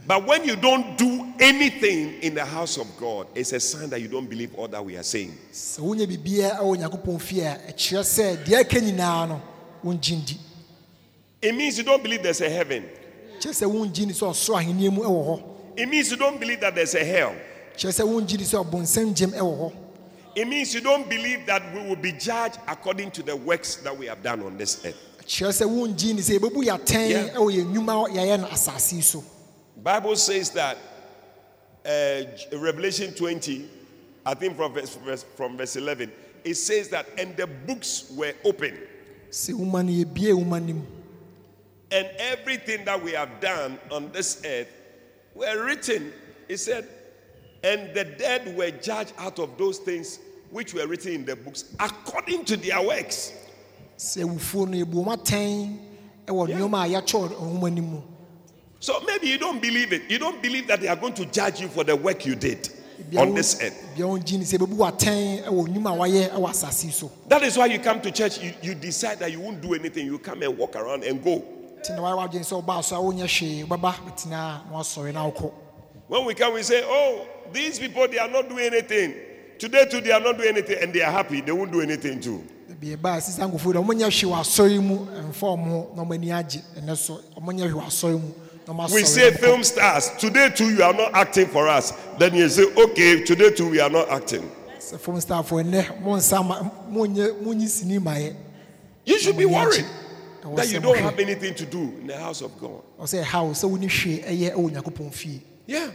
But 0.08 0.26
when 0.26 0.46
you 0.46 0.56
don't 0.56 0.98
do 0.98 1.34
anything 1.38 2.22
in 2.22 2.34
the 2.34 2.46
house 2.46 2.78
of 2.78 2.88
God, 2.98 3.28
it's 3.36 3.52
a 3.52 3.60
sign 3.60 3.90
that 3.90 4.00
you 4.00 4.08
don't 4.08 4.28
believe 4.30 4.56
all 4.56 4.70
that 4.70 4.84
we 4.84 4.96
are 4.96 5.04
saying. 5.04 5.38
sɛ 5.52 5.80
wonyɛ 5.82 6.08
biribiaa 6.08 6.60
ɛwɔ 6.60 6.78
onyankopɔn 6.78 7.22
fie 7.22 7.42
a 7.42 7.60
ɛkyerɛ 7.74 8.04
sɛ 8.04 8.46
deɛ 8.46 8.60
aka 8.62 8.80
nyinaa 8.80 9.28
no 9.28 9.42
wongye 9.84 10.16
ndi 10.24 10.38
It 11.42 11.54
means 11.54 11.78
you 11.78 11.84
don't 11.84 12.02
believe 12.02 12.24
there's 12.24 12.40
a 12.40 12.50
heaven. 12.50 12.86
kyerɛ 13.42 13.52
sɛ 13.52 13.68
wongye 13.70 14.06
ndi 14.06 14.14
sɛ 14.14 14.30
ɔsoro 14.32 14.56
ahenniɛ 14.64 14.94
mu 14.94 15.02
ɛwɔ 15.04 15.26
hɔ 15.28 15.44
It 15.76 15.90
means 15.90 16.10
you 16.10 16.18
don't 16.18 16.40
believe 16.40 16.62
that 16.62 16.74
there's 16.74 16.96
a 16.96 17.04
hell. 17.04 17.36
kyerɛ 17.76 17.92
sɛ 17.92 18.08
wongye 18.08 18.38
ndi 18.38 18.46
sɛ 18.46 18.64
ɔbonsam 18.66 19.14
gyem 19.14 19.32
ɛwɔ 19.34 19.58
hɔ 19.60 19.74
It 20.36 20.48
means 20.48 20.74
you 20.74 20.80
don't 20.82 21.10
believe 21.10 21.46
that 21.48 21.64
we 21.76 21.82
will 21.82 21.96
be 21.98 22.14
judged 22.14 22.60
according 22.68 23.12
to 23.12 23.24
the 23.24 23.36
works 23.36 23.76
that 23.78 23.98
we 23.98 24.06
have 24.06 24.24
done 24.24 24.42
on 24.44 24.56
this 24.58 24.86
earth. 24.86 24.96
kyerɛ 25.26 25.52
sɛ 25.52 25.68
wongye 25.68 26.14
ndi 26.14 26.22
sɛ 26.22 26.40
yɛbɛbu 26.40 26.64
yɛatɛn 26.64 27.10
Yeah. 27.10 27.38
Bible 29.88 30.18
says 30.18 30.50
that 30.50 30.78
uh, 31.86 32.58
Revelation 32.58 33.14
20, 33.14 33.70
I 34.26 34.34
think 34.34 34.58
from 34.58 34.74
verse, 34.74 35.24
from 35.24 35.56
verse 35.56 35.78
11, 35.78 36.12
it 36.44 36.56
says 36.56 36.90
that 36.90 37.08
and 37.18 37.38
the 37.38 37.48
books 37.48 38.12
were 38.14 38.34
open 38.44 38.78
sɛ 39.32 39.54
woma 39.54 39.86
no 39.86 39.94
yɛbie 39.94 40.34
woma 40.34 40.62
no 40.62 40.74
mu 40.74 40.82
and 41.92 42.06
everything 42.20 42.84
that 42.84 43.02
we 43.02 43.14
have 43.14 43.40
done 43.40 43.80
on 43.90 44.12
this 44.12 44.42
earth 44.46 44.68
were 45.34 45.64
written. 45.66 46.12
It 46.50 46.58
said, 46.58 46.86
and 47.64 47.94
the 47.94 48.04
dead 48.04 48.58
were 48.58 48.72
judged 48.72 49.14
out 49.18 49.40
of 49.40 49.58
those 49.58 49.78
things 49.80 50.20
which 50.52 50.74
were 50.74 50.86
written 50.86 51.14
in 51.14 51.24
the 51.24 51.38
books 51.38 51.64
according 51.80 52.44
to 52.44 52.58
their 52.58 52.86
works. 52.86 53.32
sɛ 53.98 54.26
So 58.80 59.00
maybe 59.06 59.28
you 59.28 59.38
don't 59.38 59.62
believe 59.62 59.92
it. 59.94 60.04
You 60.10 60.20
don't 60.20 60.42
believe 60.42 60.68
that 60.68 60.82
they 60.82 60.88
are 60.88 60.96
going 60.96 61.14
to 61.14 61.26
judge 61.26 61.60
you 61.62 61.68
for 61.68 61.84
the 61.84 61.96
work 61.96 62.26
you 62.26 62.36
did 62.36 62.70
on 63.18 63.34
this 63.34 63.62
earth. 63.62 63.84
bia 63.96 64.06
wongye 64.06 64.38
ndi 64.38 64.46
sɛ 64.46 64.58
yɛbɛbu 64.58 64.76
w'atɛn 64.78 65.44
ɛwɔ 65.46 65.68
nnwuma 65.68 65.94
a 65.94 65.98
wayɛ 65.98 66.30
ɛwɔ 66.32 66.50
asase 66.50 66.86
yi 66.86 66.92
so 66.92 67.12
That 67.28 67.44
is 67.44 67.58
why 67.58 67.68
you 67.68 67.80
come 67.80 68.02
to 68.02 68.12
church. 68.12 68.40
You, 68.42 68.54
you 68.62 68.76
decide 68.76 69.20
that 69.20 69.32
you 69.32 69.40
won't 69.40 69.62
do 69.62 69.74
anything. 69.74 70.06
You 70.06 70.20
come 70.20 70.44
and 70.44 70.58
walk 70.58 70.76
around 70.76 71.04
and 71.04 71.24
go. 71.24 71.44
nti 71.82 71.96
na 71.96 72.02
wayɛ 72.02 72.30
w'adwene 72.30 72.46
sɛ 72.46 72.64
ɔbaa 72.64 72.84
so 72.84 72.96
a 72.96 73.00
wonyɛ 73.00 73.26
hwee 73.26 73.64
wobɛba 73.68 73.94
bɛtena 74.06 74.30
na 74.30 74.62
wasɔre 74.72 75.14
na 75.14 75.30
wokɔ 75.32 75.52
When 76.08 76.24
we 76.26 76.34
come, 76.36 76.54
we 76.54 76.64
say, 76.64 76.84
Oh, 76.86 77.28
these 77.52 77.80
people, 77.80 78.08
they 78.08 78.18
are 78.18 78.30
not 78.30 78.48
doing 78.48 78.66
anything. 78.68 79.14
Today, 79.60 79.86
too, 79.90 80.00
they 80.00 80.12
are 80.12 80.22
not 80.22 80.38
doing 80.38 80.50
anything 80.50 80.78
and 80.82 80.94
they 80.94 81.02
are 81.02 81.12
happy. 81.12 81.42
They 81.42 81.52
won't 81.52 81.72
do 81.72 81.82
anything 81.82 82.22
too. 82.22 82.44
Bi 88.68 88.84
ɛbaa 88.84 88.90
sisa 88.90 89.22
nkurɔfoɔ 89.22 89.32
dɛ 89.32 89.32
ɔmonyɛ 89.32 89.32
hwee 89.32 89.32
wɔ 89.32 89.32
asɔre 89.32 89.32
yi 89.32 89.32
mu 89.32 89.32
ɛmfa 89.32 89.32
ɔmo 89.32 89.32
ho 89.32 89.32
na 89.32 89.32
ɔmo 89.32 89.32
ani 89.32 89.32
agye 89.32 89.32
ɛnɛ 89.32 89.32
so 89.32 89.32
ɔmonyɛ 89.32 89.32
hwee 89.32 89.32
wɔ 89.32 89.32
asɔre 89.32 89.32
mu 89.32 89.32
na 89.32 89.32
ɔmo 89.32 89.32
We 89.32 89.32
say, 89.32 89.32
na 89.32 89.32
ɔmo 89.32 89.38
kɔ. 89.38 89.40
Film 89.40 89.64
stars, 89.64 90.10
today, 90.18 90.50
too, 90.50 90.70
you 90.70 90.84
are 90.84 90.94
not 90.94 91.14
acting 91.16 91.48
for 91.48 91.68
us. 91.68 91.94
Then 92.18 92.34
you 92.36 92.50
say, 92.50 92.64
Okay, 92.78 93.24
today, 93.24 93.52
too, 93.52 93.70
we 93.70 93.80
are 93.80 93.90
not 93.90 94.10
acting. 94.10 94.52
sɛ 94.80 94.98
fom 95.00 95.16
starfoɔ 95.16 95.64
ɛnɛ 95.64 96.02
mo 96.02 96.16
nsa 96.18 96.46
ma 96.46 96.60
monyɛ 96.90 97.42
monyi 97.44 97.68
sini 97.68 98.00
ma 98.02 98.12
yɛ 98.12 98.36
You 99.06 99.20
should 99.20 99.38
be 99.38 99.46
worried 99.46 99.86
that 100.56 100.70
you 100.70 100.80
don't 100.80 100.98
have 101.00 101.20
anything 101.20 101.54
to 101.56 101.66
do 101.66 101.80
in 102.02 102.08
the 102.08 102.18
house 102.18 102.42
of 102.42 102.58
God. 102.60 102.82
ɔsɛ 103.00 103.24
ha 103.24 103.42
wo 103.44 103.52
sɛ 103.52 103.70
woni 103.70 103.88
hwee 103.88 104.24
ɛyɛ 104.24 104.54
ɛwɔ 104.56 104.72
onyankopɔn 104.72 105.14
fie 105.14 105.42
Yeah. 105.66 105.90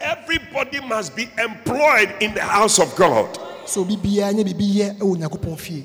Everybody 0.00 0.80
must 0.80 1.14
be 1.16 1.28
employed 1.38 2.12
in 2.20 2.34
the 2.34 2.42
house 2.42 2.78
of 2.78 2.94
God. 2.96 3.34
sɛ 3.66 3.78
obi 3.78 3.96
biara 3.96 4.32
nyɛ 4.32 4.44
biribi 4.52 4.74
yɛ 4.74 4.98
ɛwɔ 4.98 5.16
onyankopɔn 5.16 5.58
fie 5.58 5.84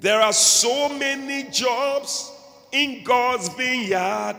There 0.00 0.20
are 0.20 0.32
so 0.32 0.88
many 0.90 1.44
jobs 1.50 2.30
in 2.72 3.02
God's 3.04 3.48
vineyard 3.50 4.36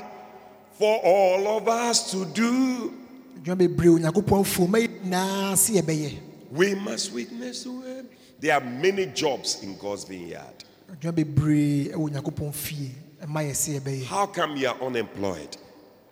for 0.78 1.00
all 1.04 1.58
of 1.58 1.68
us 1.68 2.12
to 2.12 2.26
do. 2.26 2.94
adwuma 3.38 3.56
bebree 3.56 3.90
onyankopɔn 3.90 4.42
afuo 4.42 4.68
ma 4.70 4.80
nyinaa 4.80 5.54
sɛ 5.54 5.82
yɛbɛyɛ 5.82 6.18
We 6.52 6.76
must 6.76 7.12
witness 7.14 7.64
to 7.64 7.82
Him. 7.82 8.08
There 8.40 8.54
are 8.54 8.62
many 8.62 9.06
jobs 9.08 9.62
in 9.64 9.78
God's 9.78 10.04
vineyard. 10.04 10.64
adwuma 10.92 11.14
bebree 11.16 11.92
ɛwɔ 11.94 12.10
onyankopɔn 12.12 12.54
fie 12.54 12.92
ɛma 13.22 13.44
yɛ 13.48 13.52
sɛ 13.52 13.80
yɛbɛyɛ 13.80 14.04
How 14.06 14.26
come 14.28 14.56
you 14.58 14.68
are 14.68 14.78
unemployed 14.82 15.58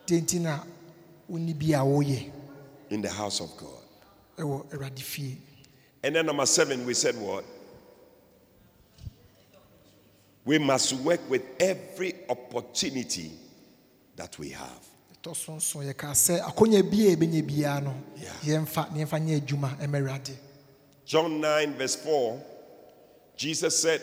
deɛ 0.08 0.22
nti 0.22 0.40
na 0.42 0.60
wonni 1.30 1.54
bi 1.54 1.74
a 1.78 1.84
woyɛ 1.84 2.32
in 2.90 3.02
the 3.02 3.10
house 3.10 3.40
of 3.42 3.56
God? 3.58 3.84
ɛwɔ 4.38 4.66
awurade 4.74 5.00
fie 5.00 5.38
And 6.04 6.16
then 6.16 6.28
number 6.28 6.46
seven, 6.46 6.86
we 6.86 6.94
said 6.94 7.16
what? 7.18 7.44
We 10.46 10.60
must 10.60 10.94
work 10.94 11.20
with 11.28 11.42
every 11.60 12.14
opportunity 12.30 13.32
that 14.16 14.38
we 14.40 14.50
have. 14.50 14.86
ɛtɔ 15.22 15.36
so 15.36 15.52
nso 15.54 15.80
yɛka 15.84 16.12
sɛ 16.14 16.40
akɔnya 16.42 16.82
bi 16.90 17.08
a 17.08 17.16
yɛbɛnya 17.16 17.42
biara 17.48 17.82
no 17.84 17.94
Yeah. 18.18 18.32
yɛmfa 18.60 18.92
ne 18.94 19.04
yɛmfa 19.06 19.20
nyɛ 19.22 19.42
adwuma 19.42 19.78
ɛma 19.80 19.98
awurade 20.02 20.36
John 21.06 21.40
9, 21.40 21.76
verse 21.76 21.96
4, 21.98 22.44
Jesus 23.38 23.80
said, 23.80 24.02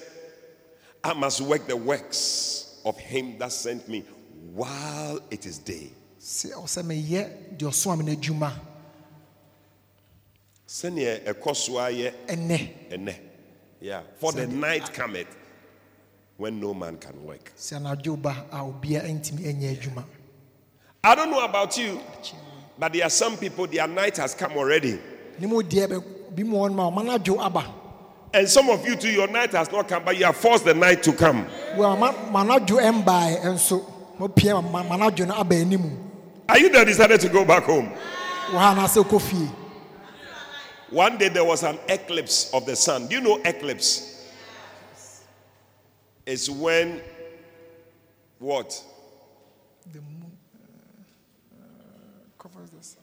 I 1.03 1.13
must 1.15 1.41
work 1.41 1.67
the 1.67 1.77
works 1.77 2.81
of 2.85 2.97
him 2.97 3.39
that 3.39 3.51
sent 3.51 3.89
me 3.89 4.05
while 4.53 5.19
it 5.31 5.45
is 5.47 5.59
day. 5.59 5.91
sɛ 6.21 6.53
ɔsɛ 6.55 6.83
meyɛ 6.85 7.57
deɛ 7.59 7.69
ɔsoma 7.69 7.99
me 7.99 8.05
no 8.15 8.21
adwuma 8.21 8.53
Sɛnea 10.67 11.25
ɛkɔ 11.25 11.57
so 11.57 11.73
ayɛ 11.73 12.13
ɛnɛ 12.27 12.91
ɛnɛ. 12.91 13.15
Yeah. 13.81 14.03
For 14.19 14.33
the 14.33 14.47
night 14.47 14.93
cometh 14.93 15.27
when 16.43 16.59
no 16.59 16.75
man 16.75 16.97
can 16.97 17.25
work. 17.25 17.53
sɛ 17.57 17.77
anadwo 17.79 18.21
ba 18.21 18.35
a 18.51 18.57
obiara 18.59 19.07
ntumi 19.09 19.43
ɛnyɛ 19.47 19.79
adwuma 19.79 20.05
I 21.05 21.15
don't 21.15 21.31
know 21.31 21.45
about 21.45 21.77
you, 21.79 22.01
but 22.79 22.93
there 22.93 23.05
are 23.05 23.11
some 23.11 23.37
people, 23.37 23.67
their 23.69 23.87
night 23.87 24.17
has 24.17 24.35
come 24.35 24.53
already. 24.57 24.99
ne 25.39 25.47
mu 25.47 25.63
deɛ 25.63 25.87
bɛ- 25.87 26.05
bi 26.35 26.43
mu 26.43 26.57
hɔ 26.57 26.71
no 26.71 26.75
ma 26.75 26.91
ɔma 26.91 27.05
no 27.07 27.19
adwo 27.19 27.39
aba 27.41 27.65
And 28.35 28.49
some 28.49 28.71
of 28.71 28.85
you 28.85 28.97
too, 28.97 29.11
your 29.11 29.29
night 29.29 29.53
has 29.53 29.71
not 29.71 29.87
come, 29.87 30.03
but 30.05 30.17
you 30.17 30.25
have 30.25 30.37
forced 30.37 30.65
the 30.65 30.73
night 30.75 31.03
to 31.05 31.13
come. 31.13 31.47
Well, 31.77 31.97
ma 31.97 32.11
ma 32.31 32.43
no 32.43 32.59
adwo 32.59 32.81
ɛmbaeɛ 32.81 33.45
nso 33.45 33.85
mopia 34.19 34.61
ma 34.61 34.83
ma 34.83 34.97
no 34.97 35.11
adwo 35.11 35.27
no 35.29 35.91
Are 36.49 36.59
you 36.59 36.71
that 36.71 36.87
decided 36.89 37.21
to 37.21 37.29
go 37.29 37.45
back 37.45 37.63
home? 37.63 37.89
wɔ 38.51 38.59
ha 38.59 38.75
anaasɛ 38.75 39.05
wokɔ 39.05 39.21
fie 39.21 39.49
One 40.91 41.17
day 41.19 41.29
there 41.29 41.45
was 41.45 41.63
an 41.63 41.79
eclipse 41.89 42.51
of 42.53 42.67
the 42.67 42.75
sun. 42.77 43.07
Do 43.07 43.15
you 43.15 43.21
know 43.23 43.37
eclipse? 43.45 44.12
It's 46.25 46.49
when 46.49 47.01
what? 48.39 48.83
The 49.93 50.01
moon 50.01 50.33
uh, 51.61 51.65
covers 52.39 52.71
the 52.71 52.83
sun. 52.83 53.03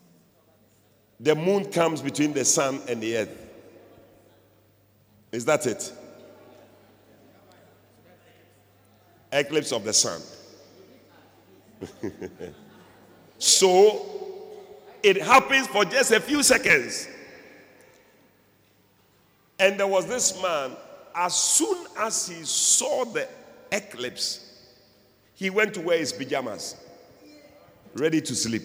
The 1.19 1.35
moon 1.35 1.65
comes 1.71 2.01
between 2.01 2.33
the 2.33 2.45
sun 2.45 2.81
and 2.87 3.01
the 3.01 3.17
earth. 3.17 3.45
Is 5.31 5.45
that 5.45 5.65
it? 5.67 5.93
Eclipse 9.31 9.71
of 9.71 9.83
the 9.83 9.93
sun. 9.93 10.21
so 13.37 14.09
it 15.03 15.21
happens 15.21 15.67
for 15.67 15.85
just 15.85 16.11
a 16.11 16.19
few 16.19 16.41
seconds. 16.41 17.07
And 19.59 19.79
there 19.79 19.87
was 19.87 20.07
this 20.07 20.41
man, 20.41 20.71
as 21.15 21.35
soon 21.35 21.85
as 21.97 22.27
he 22.27 22.43
saw 22.43 23.05
the 23.05 23.27
eclipse, 23.71 24.45
he 25.35 25.49
went 25.49 25.73
to 25.73 25.81
wear 25.81 25.97
his 25.97 26.11
pajamas, 26.13 26.75
ready 27.95 28.21
to 28.21 28.35
sleep. 28.35 28.63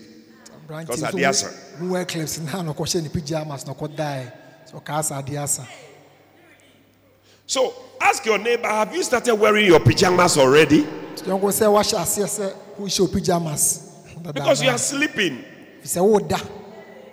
Because 0.67 1.03
nso 1.03 1.11
adeɛ 1.11 1.29
asa. 1.29 1.47
wo- 1.81 1.87
wo 1.87 1.93
wear 1.93 2.05
clips 2.05 2.39
na 2.41 2.63
na 2.63 2.73
ɔkɔhyɛ 2.73 3.03
ne 3.03 3.09
pyjamas 3.11 3.67
na 3.67 3.75
ɔkɔdae 3.75 4.33
sɛ 4.71 4.83
ɔka 4.83 4.91
asa 4.99 5.15
adeɛ 5.23 5.67
So 7.47 7.75
ask 8.01 8.25
your 8.25 8.39
neighbor, 8.39 8.67
have 8.69 8.95
you 8.95 9.03
started 9.03 9.35
wearing 9.35 9.67
your 9.67 9.81
pajamas 9.81 10.39
already? 10.39 10.83
yɔnko 11.17 11.53
sɛ 11.53 11.67
woahyɛ 11.69 11.99
aseɛ 12.01 12.25
sɛ 12.27 12.57
wohyɛ 12.79 13.01
wo 13.01 13.07
pyjamas 13.09 13.81
Because 14.33 14.63
you 14.63 14.71
are 14.71 14.79
sleeping. 14.79 15.45
sɛ 15.85 16.03
woda 16.03 16.41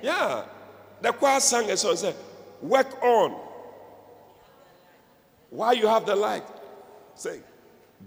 Yeah. 0.01 0.45
The 1.01 1.11
choir 1.13 1.39
sang 1.39 1.69
a 1.69 1.75
song, 1.77 1.95
said, 1.97 2.15
Work 2.61 3.03
on. 3.03 3.35
While 5.51 5.75
you 5.75 5.85
have 5.85 6.05
the 6.05 6.15
light, 6.15 6.43
say, 7.13 7.41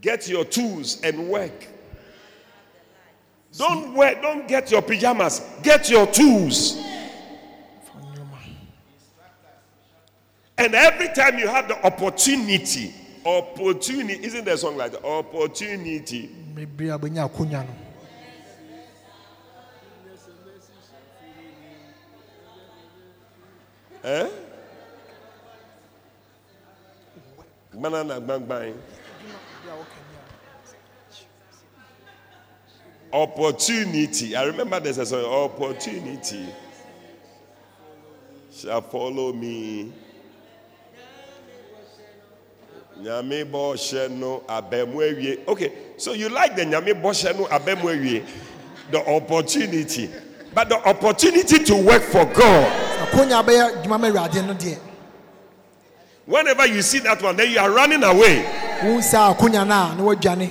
get 0.01 0.27
your 0.29 0.45
tools 0.47 1.01
and 1.03 1.29
work. 1.29 1.69
Don't 3.57 3.95
wear, 3.95 4.21
don't 4.21 4.49
get 4.49 4.71
your 4.71 4.83
pajamas, 4.83 5.41
get 5.63 5.89
your 5.89 6.07
tools. 6.07 6.77
And 10.57 10.75
every 10.75 11.09
time 11.09 11.39
you 11.39 11.47
have 11.47 11.69
the 11.69 11.85
opportunity, 11.85 12.95
opportunity, 13.27 14.25
isn't 14.25 14.45
there 14.45 14.55
a 14.55 14.59
song 14.59 14.77
like 14.79 14.93
that? 14.93 15.05
Opportunity. 15.05 16.31
mmere 16.55 16.75
a 27.75 27.77
bɛnya 27.77 28.05
akonnwa 28.05 28.15
no 28.15 28.21
Banana 28.21 28.21
bang 28.21 28.47
bang. 28.47 28.75
Opportunity. 33.13 34.35
I 34.35 34.45
remember 34.45 34.81
there's 34.81 34.99
a 34.99 35.07
song, 35.07 35.25
opportunity 35.25 36.47
shall 38.53 38.81
follow 38.83 39.33
me. 39.33 39.93
Nyame 43.01 43.45
no 44.19 44.43
abɛmu. 44.49 45.49
Okay, 45.49 45.73
so 45.97 46.13
you 46.13 46.29
like 46.29 46.57
the 46.57 46.63
nyame 46.63 47.01
bɔhyɛ 47.01 47.37
no 47.39 47.45
abɛmu 47.47 48.25
the 48.91 48.99
opportunity, 49.09 50.11
but 50.55 50.69
the 50.69 50.77
opportunity 50.89 51.65
to 51.65 51.75
work 51.77 52.03
for 52.03 52.25
God. 52.27 52.81
Awurade 53.13 54.47
no 54.47 54.55
deɛ 54.55 54.94
Whenever 56.27 56.67
you 56.67 56.81
see 56.83 57.01
that 57.01 57.23
one, 57.23 57.37
then 57.37 57.51
you 57.53 57.59
are 57.59 57.71
running 57.71 58.03
away. 58.03 58.45
wohu 58.83 59.03
saa 59.03 59.35
akonnwa 59.35 59.65
no 59.67 59.75
a 59.75 59.95
na 59.95 60.03
woadwane 60.03 60.51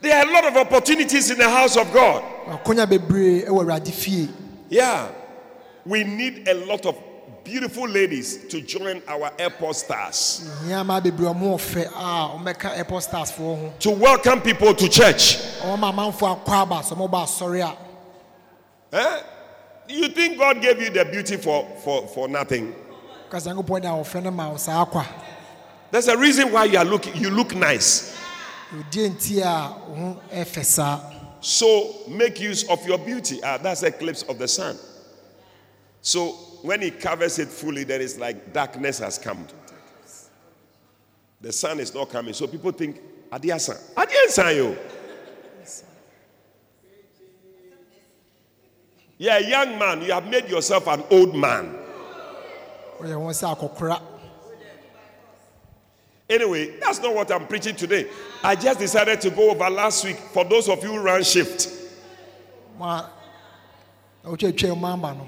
There 0.00 0.16
are 0.16 0.26
a 0.28 0.32
lot 0.32 0.44
of 0.46 0.56
opportunities 0.56 1.30
in 1.30 1.38
the 1.38 1.48
house 1.48 1.76
of 1.76 1.92
God. 1.92 2.22
akonnwa 2.48 2.86
bebree 2.86 3.44
wɔ 3.46 3.48
awurade 3.64 3.92
fie 3.92 4.28
Yeah. 4.68 5.08
We 5.84 6.04
need 6.04 6.46
a 6.48 6.54
lot 6.66 6.86
of 6.86 6.96
beautiful 7.44 7.88
ladies 7.88 8.46
to 8.48 8.60
join 8.60 9.02
our 9.08 9.32
airport 9.38 9.76
stars 9.76 10.48
nneɛma 10.64 11.00
bebree 11.02 11.26
ɔmo 11.34 11.54
ɔfɛ 11.56 11.86
a 11.86 12.38
ɔmɛka 12.38 12.76
airport 12.78 13.02
stars 13.02 13.30
foɔ 13.32 13.56
ho 13.60 13.72
to 13.78 13.90
welcome 13.90 14.40
people 14.40 14.74
to 14.74 14.88
church. 14.88 15.36
ɔma 15.62 15.92
amanfoɔ 15.92 16.44
akɔ 16.44 16.62
aba 16.62 16.76
sɛ 16.76 16.96
ɔmo 16.96 17.10
ba 17.10 17.18
asɔre 17.18 17.60
a 17.68 17.76
Eh? 18.92 19.22
You 19.88 20.08
think 20.08 20.38
God 20.38 20.60
gave 20.62 20.80
you 20.80 20.90
the 20.90 21.04
beauty 21.04 21.36
for, 21.36 21.66
for, 21.84 22.06
for 22.08 22.28
nothing? 22.28 22.74
Kasa 23.30 23.50
nyankopɔn 23.50 23.82
de 23.82 23.88
a 23.88 23.92
ɔfɛ 23.92 24.22
no 24.22 24.30
ma 24.30 24.50
wo 24.50 24.56
saa 24.56 24.84
There's 25.90 26.08
a 26.08 26.16
reason 26.16 26.52
why 26.52 26.64
you 26.66 26.78
are 26.78 26.84
looking 26.84 27.16
you 27.16 27.30
look 27.30 27.54
nice. 27.54 28.16
a 28.72 28.74
odie 28.76 29.08
nti 29.10 29.38
a 29.40 29.72
wo 29.88 29.94
ho 29.94 30.20
ɛfɛ 30.32 30.64
saa 30.64 31.00
So 31.40 31.94
make 32.08 32.38
use 32.40 32.68
of 32.68 32.86
your 32.86 32.98
beauty. 32.98 33.40
Ah, 33.42 33.56
that's 33.58 33.82
eclipse 33.82 34.22
of 34.24 34.38
the 34.38 34.46
sun. 34.46 34.76
So 36.02 36.32
when 36.62 36.82
it 36.82 37.00
covers 37.00 37.38
it 37.38 37.48
fully, 37.48 37.84
then 37.84 38.02
it's 38.02 38.18
like 38.18 38.52
darkness 38.52 38.98
has 38.98 39.16
come. 39.18 39.46
The 41.40 41.50
sun 41.52 41.80
is 41.80 41.94
not 41.94 42.10
coming. 42.10 42.34
So 42.34 42.46
people 42.46 42.72
think, 42.72 43.00
Adiasa. 43.32 43.94
Adiasa 43.94 44.54
yo. 44.54 44.76
Yeah, 49.16 49.38
young 49.38 49.78
man, 49.78 50.02
you 50.02 50.12
have 50.12 50.26
made 50.28 50.48
yourself 50.48 50.86
an 50.88 51.02
old 51.10 51.34
man. 51.34 51.74
ɔyɛ 51.74 51.76
wɔn 51.76 51.76
sɛ 51.76 51.78
akɔkora 51.78 52.89
Anyway, 56.28 56.78
that's 56.78 57.00
not 57.00 57.12
what 57.12 57.32
I'm 57.32 57.46
preaching 57.48 57.74
today. 57.74 58.08
I 58.44 58.54
just 58.54 58.78
decided 58.78 59.20
to 59.22 59.30
go 59.30 59.50
over 59.50 59.68
last 59.68 60.04
week 60.04 60.16
for 60.16 60.44
those 60.44 60.68
of 60.68 60.82
you 60.84 60.90
who 60.92 61.00
ran 61.00 61.24
shift. 61.24 61.68
mo 62.78 62.86
a 62.86 63.10
na 64.24 64.30
wotwatwa 64.30 64.76
mu 64.76 64.86
aba 64.86 65.14
no 65.14 65.26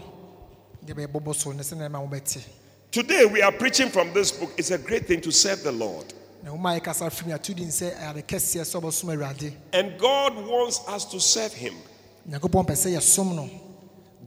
deɛ 0.87 0.95
bɛyɛbɔbɔ 0.95 1.35
so 1.35 1.53
ne 1.53 1.63
sɛ 1.63 1.77
na 1.77 1.89
ɛma 1.89 2.09
wobɛte 2.09 2.43
Today 2.91 3.25
we 3.25 3.41
are 3.43 3.53
preaching 3.53 3.89
from 3.89 4.13
this 4.13 4.31
book. 4.33 4.51
It's 4.57 4.71
a 4.71 4.79
great 4.79 5.07
thing 5.07 5.21
to 5.23 5.33
serve 5.33 5.63
the 5.63 5.73
Lord. 5.73 6.13
na 6.43 6.51
woma 6.53 6.77
a 6.77 6.81
yɛkasa 6.81 7.11
firi 7.11 7.27
mu 7.29 7.35
ato 7.35 7.53
din 7.53 7.69
sɛ 7.69 8.11
ade 8.11 8.27
kɛseɛ 8.27 8.63
sɛ 8.63 8.81
ɔbɛsom 8.81 9.17
awurade 9.17 9.53
And 9.73 9.99
God 9.99 10.35
wants 10.47 10.81
us 10.89 11.05
to 11.07 11.21
serve 11.21 11.53
Him. 11.53 11.75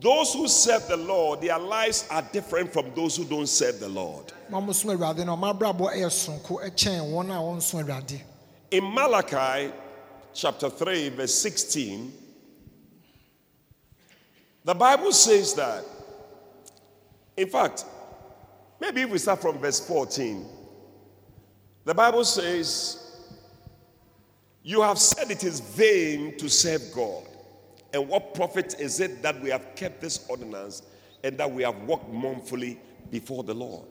Those 0.02 0.34
who 0.34 0.48
serve 0.48 0.88
the 0.88 0.98
Lord, 0.98 1.42
their 1.42 1.58
lives 1.58 2.06
are 2.12 2.22
different 2.34 2.74
from 2.74 2.94
those 2.96 3.16
who 3.16 3.24
don't 3.24 3.48
serve 3.48 3.80
the 3.80 3.88
Lord. 3.88 4.34
In 8.72 8.84
Malachi 8.94 9.72
chapter 10.34 10.70
3, 10.70 11.10
verse 11.10 11.34
16, 11.34 12.12
the 14.66 14.74
Bible 14.74 15.12
says 15.12 15.54
that, 15.54 15.86
in 17.38 17.48
fact, 17.48 17.86
maybe 18.82 19.02
if 19.02 19.10
we 19.10 19.18
start 19.18 19.42
from 19.42 19.60
verse 19.60 19.80
14, 19.88 20.46
the 21.86 21.94
Bible 21.94 22.26
says, 22.26 23.22
You 24.64 24.82
have 24.82 24.98
said 24.98 25.32
it 25.32 25.44
is 25.44 25.60
vain 25.62 26.38
to 26.38 26.50
serve 26.50 26.82
God. 26.94 27.24
And 27.96 28.10
what 28.10 28.34
profit 28.34 28.76
is 28.78 29.00
it 29.00 29.22
that 29.22 29.42
we 29.42 29.50
have 29.52 29.74
kept 29.74 30.02
this 30.02 30.26
ordinance 30.28 30.82
and 31.24 31.38
that 31.38 31.50
we 31.50 31.64
have 31.64 31.82
walked 31.84 32.10
mournfully 32.12 32.78
before 33.10 33.42
the 33.42 33.54
Lord? 33.54 33.88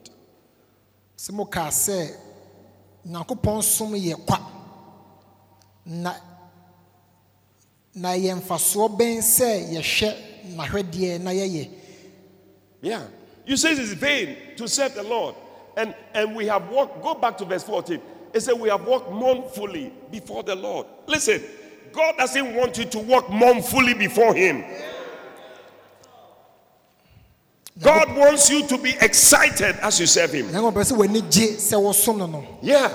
sɛ 1.17 1.31
mokaa 1.31 1.69
sɛ 1.71 2.15
nyankopɔn 3.07 3.63
som 3.63 3.93
yɛ 3.93 4.23
kwa 4.27 4.39
na 5.85 6.13
na 7.95 8.09
yɛ 8.09 8.35
mfasoɔ 8.39 8.95
bɛn 8.95 9.17
sɛ 9.23 9.73
yɛhwɛ 9.73 10.15
n'ahwɛdeɛ 10.55 11.21
na 11.21 11.31
yɛyɛ 11.31 11.69
Yeah. 12.81 13.07
You 13.47 13.57
say 13.57 13.71
it's 13.71 13.93
vain 13.93 14.37
to 14.57 14.67
serve 14.67 14.93
the 14.93 15.01
Lord. 15.01 15.33
And 15.77 15.95
and 16.13 16.35
we 16.35 16.45
have 16.45 16.69
walked, 16.69 17.01
go 17.01 17.15
back 17.15 17.39
to 17.39 17.45
verse 17.45 17.63
14. 17.63 17.99
It 18.35 18.41
said 18.41 18.53
we 18.53 18.69
have 18.69 18.85
walked 18.85 19.09
mournfully 19.11 19.91
before 20.11 20.43
the 20.43 20.53
Lord. 20.53 20.85
Listen, 21.07 21.41
God 21.95 22.17
doesn't 22.17 22.53
want 22.55 22.77
you 22.77 22.85
to 22.85 22.99
walk 22.99 23.29
mournfully 23.29 23.93
before 23.93 24.33
Him. 24.35 24.63
God 27.81 28.15
wants 28.15 28.49
you 28.49 28.65
to 28.67 28.77
be 28.77 28.91
excited 29.01 29.75
as 29.81 29.99
you 29.99 30.05
serve 30.05 30.31
Him. 30.33 30.47
nyankopɔn 30.47 30.73
pɛ 30.73 30.83
sɛ 30.83 30.95
w'ani 30.97 31.21
gye 31.31 31.55
sɛ 31.57 31.75
wosom 31.79 32.17
no 32.17 32.25
no 32.25 32.57
Yeah. 32.61 32.91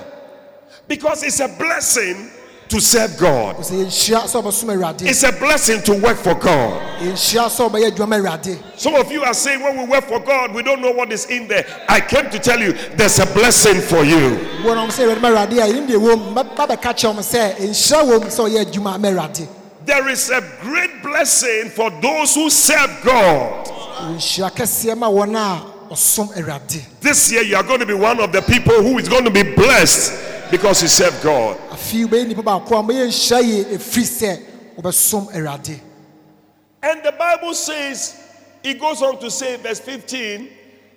Because 0.87 1.23
it's 1.23 1.39
a 1.39 1.47
blessing 1.47 2.29
to 2.71 2.79
serve 2.81 3.17
God. 3.19 3.57
sɛ 3.57 3.83
yɛnhyia 3.85 4.23
sɛ 4.23 4.41
ɔbɛsom 4.41 4.69
awurade 4.73 5.01
It's 5.05 5.23
a 5.23 5.31
blessing 5.33 5.81
to 5.83 5.93
work 6.01 6.17
for 6.17 6.33
God. 6.35 6.81
yɛnhyia 7.01 7.47
sɛ 7.49 7.69
ɔbɛyɛ 7.69 7.91
adwuma 7.91 8.07
ma 8.09 8.15
awurade 8.17 8.57
Some 8.79 8.95
of 8.95 9.11
you 9.11 9.23
are 9.23 9.33
saying, 9.33 9.61
when 9.61 9.77
we 9.77 9.85
work 9.85 10.05
for 10.05 10.19
God, 10.19 10.53
we 10.53 10.63
don't 10.63 10.81
know 10.81 10.91
what 10.91 11.11
is 11.11 11.25
in 11.25 11.47
there. 11.47 11.65
I 11.89 11.99
came 11.99 12.29
to 12.29 12.39
tell 12.39 12.59
you, 12.59 12.73
there's 12.95 13.19
a 13.19 13.25
blessing 13.33 13.81
for 13.81 14.03
you. 14.03 14.39
wɔnam 14.63 14.87
sɛ 14.89 15.05
awurade 15.05 15.21
ma 15.21 15.29
awurade 15.29 15.51
a 15.59 15.67
yɛnim 15.73 15.87
deɛ 15.87 15.97
wɔ 15.99 16.17
mu 16.17 16.33
bɛba 16.43 16.67
bɛka 16.69 16.93
kyerɛ 16.95 17.13
m 17.13 17.19
sɛ 17.19 17.55
nhyira 17.57 18.03
wɔ 18.03 18.23
mu 18.23 18.27
sɛ 18.29 18.49
ɔyɛ 18.49 18.65
adwuma 18.65 18.99
ma 18.99 19.07
awurade 19.09 19.47
There 19.85 20.07
is 20.09 20.29
a 20.29 20.41
great 20.61 21.01
blessing 21.03 21.69
for 21.71 21.89
those 22.01 22.33
who 22.35 22.49
serve 22.49 22.89
God. 23.03 23.65
nhyira 24.15 24.49
kɛseɛ 24.51 24.97
ma 24.97 25.07
wɔn 25.09 25.35
a 25.35 25.93
ɔsom 25.93 26.33
awurade 26.37 26.81
This 27.01 27.31
year, 27.33 27.41
you 27.43 27.57
are 27.57 27.63
going 27.63 27.81
to 27.81 27.85
be 27.85 27.93
one 27.93 28.19
of 28.21 28.31
the 28.31 28.41
people 28.41 28.81
who 28.81 28.97
is 28.97 29.09
going 29.09 29.25
to 29.25 29.31
be 29.31 29.43
blessed 29.43 30.13
because 30.51 30.81
he 30.81 30.87
served 30.87 31.23
God. 31.23 31.57
afei 31.71 32.05
wobɛyɛ 32.05 32.25
nnipa 32.25 32.43
baako 32.43 32.79
a 32.79 32.83
mɛyɛ 32.83 33.07
nhyira 33.07 33.41
yie 33.41 33.63
ɛfiri 33.63 34.05
sɛ 34.05 34.41
wobɛsom 34.77 35.31
awurade 35.33 35.79
And 36.83 37.03
the 37.03 37.11
Bible 37.11 37.53
says, 37.53 38.21
it 38.63 38.79
goes 38.79 39.01
on 39.01 39.19
to 39.19 39.29
say, 39.29 39.55
verse 39.57 39.79
15, 39.79 40.49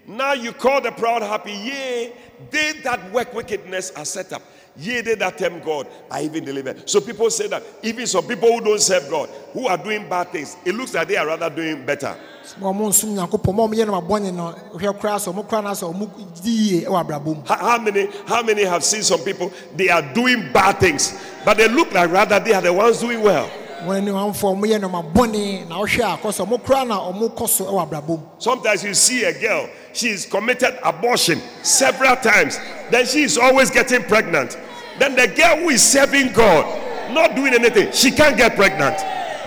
now 0.07 0.33
you 0.33 0.53
call 0.53 0.81
the 0.81 0.91
proud 0.93 1.23
happy, 1.23 1.53
yea, 1.53 2.13
they 2.51 2.73
that 2.83 3.13
work 3.13 3.33
wickedness 3.35 3.91
are 3.93 4.05
set 4.05 4.33
up. 4.33 4.43
Ye 4.77 5.01
they 5.03 5.15
that 5.15 5.39
tempt 5.39 5.65
God 5.65 5.87
are 6.11 6.21
even 6.21 6.45
delivered. 6.45 6.89
So 6.91 7.01
people 7.01 7.31
say 7.31 7.47
that 7.49 7.63
even 7.83 8.07
some 8.07 8.27
people 8.27 8.53
who 8.53 8.61
don't 8.61 8.81
serve 8.81 9.09
God, 9.09 9.29
who 9.53 9.69
are 9.69 9.79
doing 9.79 10.09
bad 10.09 10.31
things, 10.31 10.57
it 10.65 10.75
looks 10.75 10.95
like 10.95 11.07
they 11.09 11.17
are 11.17 11.27
rather 11.27 11.49
doing 11.49 11.87
better. 11.87 12.17
ma 12.61 12.69
ɔmo 12.71 12.89
nsom 12.91 13.15
nyankopɔn 13.15 13.55
ma 13.55 13.63
ɔmo 13.67 13.75
yɛ 13.75 13.87
no 13.87 14.01
mabɔne 14.01 14.35
no 14.35 14.55
hwɛ 14.75 15.01
koraa 15.01 15.17
sɛ 15.19 15.33
ɔmo 15.33 15.49
koraa 15.49 15.63
na 15.65 15.71
sɛ 15.73 15.95
ɔmo 15.95 16.43
di 16.43 16.51
yie 16.51 16.81
wɔ 16.85 17.01
abrabɔ 17.07 17.25
mu 17.25 17.43
How, 17.47 17.57
how 17.57 17.79
many 17.79 18.09
how 18.27 18.43
many 18.43 18.65
have 18.65 18.85
seen 18.85 19.03
some 19.03 19.21
people 19.21 19.51
they 19.75 19.89
are 19.89 20.03
doing 20.13 20.53
bad 20.53 20.79
things, 20.79 21.15
but 21.45 21.57
they 21.57 21.69
look 21.69 21.93
like 21.95 22.11
rather 22.11 22.39
they 22.41 22.53
are 22.53 22.61
the 22.61 22.73
ones 22.73 23.01
doing 23.01 23.23
well. 23.23 23.49
wɔn 23.85 23.97
ani 23.97 24.11
wɔnfo 24.11 24.57
ɔmo 24.57 24.65
yɛ 24.67 24.81
no 24.81 24.89
mabɔne 24.91 25.69
na 25.69 25.77
ɔhwɛ 25.77 26.15
a 26.15 26.19
kɔ 26.19 26.29
sɛ 26.31 26.47
ɔmo 26.47 26.63
koraa 26.63 26.87
na 26.87 26.99
ɔmo 26.99 27.31
kɔ 27.35 27.49
so 27.49 27.65
wɔ 27.65 27.89
abrabɔ 27.89 28.09
mu 28.09 28.19
Sometimes 28.39 28.85
you 28.85 28.93
see 28.95 29.25
a 29.25 29.33
girl, 29.41 29.67
she's 29.95 30.27
committed 30.27 30.77
abortion 30.85 31.41
several 31.63 32.15
times, 32.17 32.59
then 32.91 33.07
she 33.07 33.23
is 33.23 33.39
always 33.39 33.71
getting 33.71 34.03
pregnant. 34.03 34.59
Then 34.99 35.17
the 35.17 35.29
girl 35.29 35.57
who 35.59 35.71
is 35.71 35.83
serving 35.83 36.33
God, 36.33 37.13
not 37.13 37.35
doing 37.35 37.55
anything, 37.55 37.93
she 37.93 38.11
can't 38.11 38.37
get 38.37 38.55
pregnant. 38.57 38.99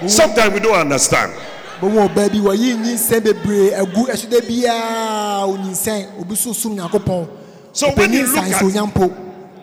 Sometimes 0.10 0.54
we 0.54 0.60
don't 0.60 0.76
understand. 0.76 1.34
bɔn 1.82 2.10
ɔbaa 2.10 2.30
bi 2.32 2.40
wɔyi 2.40 2.76
nyinsɛn 2.78 3.22
bebree 3.22 3.72
agu 3.74 4.08
ɛso 4.08 4.30
de 4.30 4.42
biara 4.42 5.46
onyinsɛn 5.46 6.20
obi 6.20 6.36
so 6.36 6.54
som 6.54 6.76
nyankopɔn 6.76 7.28
So 7.72 7.92
when 7.92 8.14
you 8.14 8.26
look 8.26 8.38
at- 8.38 8.64
onyampo 8.64 9.14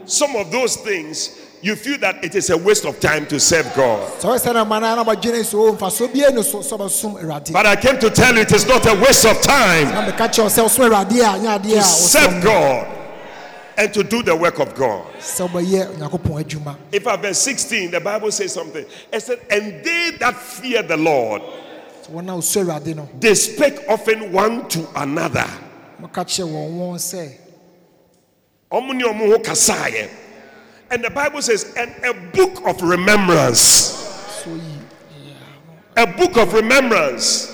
Some 0.07 0.37
of 0.37 0.53
those 0.53 0.77
things, 0.77 1.31
you 1.63 1.75
feel 1.77 1.97
that 1.99 2.23
it 2.23 2.35
is 2.35 2.51
a 2.51 2.57
waste 2.59 2.85
of 2.85 3.01
time 3.01 3.25
to 3.27 3.41
serve 3.41 3.67
God. 3.75 4.01
sɛ 4.21 4.29
ɔyɛ 4.29 4.39
sɛ 4.41 4.55
na 4.55 4.65
ma 4.65 4.79
na 4.79 4.95
na 5.03 5.43
so 5.43 5.67
o 5.67 5.73
mfaso 5.73 6.13
bie 6.13 6.23
so 6.43 6.59
sɛ 6.61 6.79
ɔbɛsom 6.79 7.21
awurade 7.21 7.53
But 7.53 7.67
I 7.67 7.77
came 7.77 7.99
to 7.99 8.11
tell 8.11 8.35
you 8.35 8.43
it 8.43 8.53
is 8.53 8.67
not 8.67 8.87
a 8.87 8.95
waste 8.95 9.25
of 9.25 9.41
time 9.41 9.89
na 9.89 10.07
meka 10.07 10.29
kyerɛw 10.29 10.51
sɛ 10.51 10.65
ɔsom 10.65 10.89
awurade 10.89 11.19
a 11.19 11.39
nyɛ 11.41 11.59
adeɛ 11.59 11.77
to 11.79 11.83
serve 11.83 12.43
God 12.45 12.87
and 13.77 13.93
to 13.95 14.03
do 14.05 14.23
the 14.23 14.35
work 14.37 14.59
of 14.61 14.75
God. 14.75 15.05
sɛ 15.19 15.49
ɔbɛyɛ 15.49 15.95
onyankopɔn 15.97 16.45
adwuma 16.45 16.77
In 16.93 17.01
fact, 17.03 17.23
verse 17.23 17.39
16, 17.39 17.91
the 17.91 18.01
Bible 18.01 18.31
says 18.31 18.53
something. 18.53 18.85
It 19.13 19.21
said, 19.21 19.41
And 19.51 19.85
they 19.85 20.13
that 20.21 20.37
fear 20.37 20.83
the 20.83 20.97
Lord, 20.97 21.43
sɛ 21.43 22.11
wɔn 22.13 22.29
a 22.29 22.33
ɔsɔ 22.39 22.65
awurade 22.65 22.95
no 22.97 23.09
they 23.19 23.35
spake 23.35 23.79
often 23.89 24.33
one 24.33 24.69
to 24.69 24.87
another. 24.97 25.47
moka 26.01 26.25
kyerɛ 26.25 26.49
wɔn 26.49 26.79
wɔn 26.79 26.95
sɛ 26.97 27.33
Ɔmo 28.73 28.93
ne 28.95 29.05
ɔmo 29.05 29.33
ho 29.33 29.39
kasaeɛ. 29.39 30.09
And 30.91 31.03
the 31.05 31.11
Bible 31.11 31.41
says, 31.43 31.73
and 31.77 31.93
a 32.05 32.13
book 32.15 32.67
of 32.67 32.83
remembrance. 32.83 34.45
A 35.97 36.07
book 36.07 36.37
of 36.37 36.53
remembrance. 36.53 37.51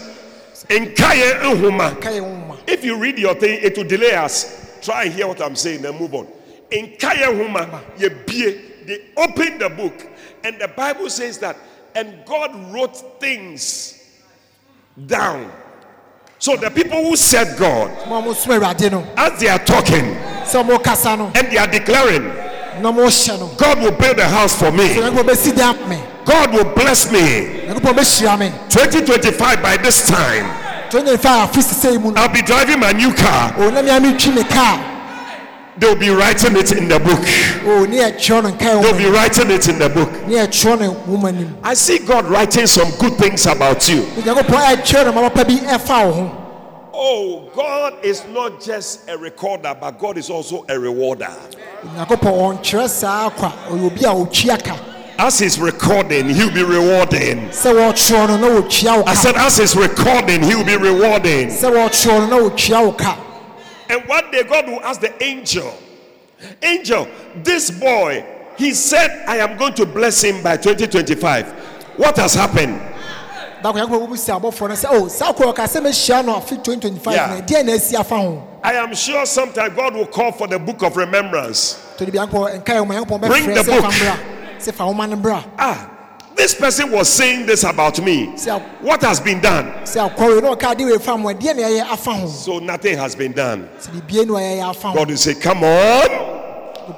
Nkaye 0.68 1.40
nhoma. 1.42 2.00
ka 2.00 2.08
yɛ 2.10 2.20
wɔn 2.22 2.48
ma 2.48 2.56
If 2.66 2.84
you 2.84 2.96
read 2.96 3.18
your 3.18 3.34
thing, 3.34 3.58
it 3.62 3.76
will 3.76 3.84
delay 3.84 4.12
us. 4.14 4.59
Try 4.82 5.04
and 5.04 5.12
hear 5.12 5.26
what 5.26 5.42
I'm 5.42 5.56
saying, 5.56 5.82
then 5.82 5.98
move 5.98 6.14
on. 6.14 6.26
In 6.70 6.96
Kaya 6.98 7.26
Huma, 7.26 7.82
ye 7.98 8.08
bie, 8.08 8.60
they 8.86 9.10
opened 9.16 9.60
the 9.60 9.70
book, 9.70 10.06
and 10.44 10.58
the 10.60 10.68
Bible 10.68 11.10
says 11.10 11.38
that, 11.38 11.56
and 11.94 12.24
God 12.24 12.72
wrote 12.72 13.20
things 13.20 14.00
down. 15.06 15.50
So 16.38 16.56
the 16.56 16.70
people 16.70 17.04
who 17.04 17.16
said 17.16 17.58
God, 17.58 18.08
mo 18.08 18.16
a 18.18 18.22
mo 18.22 18.32
som 18.32 18.52
awurade 18.52 18.90
no 18.90 19.04
as 19.16 19.38
they 19.38 19.48
are 19.48 19.58
talking 19.58 20.16
sɛ 20.48 20.64
ɔmo 20.64 20.82
kasa 20.82 21.10
and 21.10 21.52
they 21.52 21.58
are 21.58 21.66
declaring, 21.66 22.24
na 22.80 22.90
ɔmo 22.90 23.04
hyɛ 23.04 23.38
no 23.38 23.46
God 23.58 23.78
will 23.82 23.92
build 23.92 24.18
a 24.18 24.26
house 24.26 24.58
for 24.58 24.72
me, 24.72 24.88
onyankopɔn 24.88 25.28
bɛsi 25.28 25.54
dan 25.54 25.76
me 25.88 26.00
God 26.24 26.54
will 26.54 26.72
bless 26.74 27.12
me. 27.12 27.68
onyankopɔn 27.68 27.92
bɛhyira 27.92 28.38
me 28.38 28.48
2025 28.70 29.62
by 29.62 29.76
this 29.76 30.08
time, 30.08 30.48
25 30.90 31.24
afi 31.44 31.62
sise 31.62 31.92
yi 31.92 31.98
mu 31.98 32.10
no 32.12 32.20
I'll 32.20 32.32
be 32.32 32.42
driving 32.42 32.80
my 32.80 32.92
new 32.92 33.12
car. 33.14 33.54
o 33.58 33.70
na 33.70 33.82
mea 33.82 34.00
metwi 34.00 34.34
me 34.34 34.42
They'll 35.78 35.96
be 35.96 36.10
writing 36.10 36.56
it 36.56 36.72
in 36.72 36.88
the 36.88 36.98
book. 36.98 37.20
o 37.64 37.86
ne 37.86 37.96
yɛkyerɛw 37.98 38.42
no 38.42 38.50
nkae 38.50 38.82
They'll 38.82 38.98
be 38.98 39.06
writing 39.06 39.50
it 39.50 39.68
in 39.68 39.78
the 39.78 39.88
book. 39.88 40.10
ne 40.26 40.34
yɛkyerɛw 40.34 40.80
no 40.80 40.94
nwoma 41.06 41.54
I 41.62 41.74
see 41.74 41.98
God 42.00 42.26
writing 42.26 42.66
some 42.66 42.90
good 42.98 43.14
things 43.14 43.46
about 43.46 43.88
you. 43.88 44.02
onyankopɔn 44.02 44.76
ɛkyerɛw 44.76 45.04
no 45.06 45.12
ma 45.12 45.28
papa 45.30 45.44
bi 45.44 45.54
ɛfa 45.56 46.06
wo 46.06 46.12
ho 46.12 46.36
Oh, 47.02 47.48
God 47.54 48.04
is 48.04 48.26
not 48.26 48.60
just 48.60 49.08
a 49.08 49.16
recorder, 49.16 49.74
but 49.80 49.92
God 49.98 50.18
is 50.18 50.28
also 50.28 50.66
a 50.68 50.78
rewarder. 50.78 51.30
Onyankopɔn 55.20 55.26
ɔnkyerɛ 55.26 55.26
saa 55.26 55.26
kwa 55.26 55.26
ɔyɛ 55.26 55.26
obi 55.26 55.26
a 55.26 55.26
ɔtwi 55.26 55.26
aka 55.26 55.26
As 55.26 55.38
He's 55.38 55.58
recording, 55.58 56.28
He'll 56.30 56.50
be 56.50 56.62
rewarding. 56.62 57.48
sɛ 57.50 57.72
wɔkyerɛw 57.74 58.28
no 58.28 58.36
na 58.36 58.60
wɔtua 58.60 58.96
wo 58.98 59.04
I 59.06 59.14
said, 59.14 59.36
as 59.36 59.56
He's 59.58 59.76
recording, 59.76 60.42
He'll 60.42 60.64
be 60.64 60.76
rewarding. 60.76 61.48
sɛ 61.48 61.70
wɔkyerɛw 61.70 62.28
no 62.30 62.38
na 62.38 62.48
wɔtua 62.50 62.84
wo 62.86 62.92
ka 62.92 63.18
And 63.88 64.02
one 64.08 64.30
day, 64.30 64.44
God 64.44 64.66
will 64.68 64.80
ask 64.84 65.00
the 65.00 65.12
angel, 65.22 65.74
Angel, 66.62 67.06
this 67.42 67.70
boy, 67.70 68.24
he 68.56 68.72
said, 68.72 69.24
I 69.26 69.38
am 69.38 69.58
going 69.58 69.74
to 69.74 69.84
bless 69.86 70.22
him 70.22 70.42
by 70.42 70.56
2025. 70.56 71.46
What 71.96 72.16
has 72.16 72.34
happened? 72.34 72.80
dako 73.62 73.74
nyankopɔn 73.76 74.08
bɛbu 74.08 74.16
si 74.16 74.32
abɔfoɔ 74.32 74.62
oh, 74.62 74.66
no 74.68 74.74
sɛ 74.74 74.86
o 74.90 75.08
saa 75.08 75.32
kɔ 75.32 75.52
ɔka 75.52 75.64
sɛ 75.68 75.82
mehyia 75.82 76.24
no 76.24 76.36
afe 76.36 76.56
2025 76.64 77.12
Yeah. 77.14 77.26
na 77.26 77.40
ɛdeɛ 77.42 77.64
na 77.66 77.72
asi 77.74 77.94
afa 77.96 78.16
ho 78.16 78.42
I 78.62 78.72
am 78.74 78.94
sure 78.94 79.26
sometime 79.26 79.74
God 79.74 79.94
will 79.94 80.06
call 80.06 80.32
for 80.32 80.46
the 80.46 80.58
book 80.58 80.82
of 80.82 80.96
remembrance. 80.96 81.76
tɔde 81.98 82.10
bi 82.12 82.18
nyankopɔn 82.26 82.64
nkae 82.64 82.86
wɔma 82.86 83.04
nyankopɔn 83.04 83.28
Bring 83.28 83.46
the 83.52 83.62
book. 83.64 83.84
Mbra 84.60 84.72
sɛ 84.72 84.72
fa 85.10 85.16
bra 85.16 85.44
Ah, 85.58 85.90
this 86.36 86.54
person 86.54 86.90
was 86.90 87.08
saying 87.08 87.44
this 87.46 87.64
about 87.64 88.00
me. 88.02 88.26
What 88.80 89.02
has 89.02 89.20
been 89.20 89.40
done? 89.40 89.66
sɛ 89.84 90.08
akɔre 90.14 90.42
na 90.42 90.54
ɔka 90.54 90.74
adeɛ 90.76 90.90
wei 90.90 90.98
fa 90.98 91.16
mo 91.16 91.28
ɛdeɛ 91.32 91.56
na 91.56 91.62
ɛyɛ 91.62 91.92
afa 91.92 92.12
ho 92.12 92.26
So 92.28 92.58
nothing 92.58 92.96
has 92.98 93.14
been 93.14 93.32
done. 93.32 93.68
sɛ 93.80 93.90
biribie 94.00 94.26
no 94.26 94.34
ɛyɛ 94.34 94.70
afa 94.70 94.92
God 94.94 95.08
will 95.10 95.16
say, 95.16 95.34
Come 95.34 95.64
on, 95.64 96.08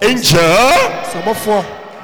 angel, 0.02 0.38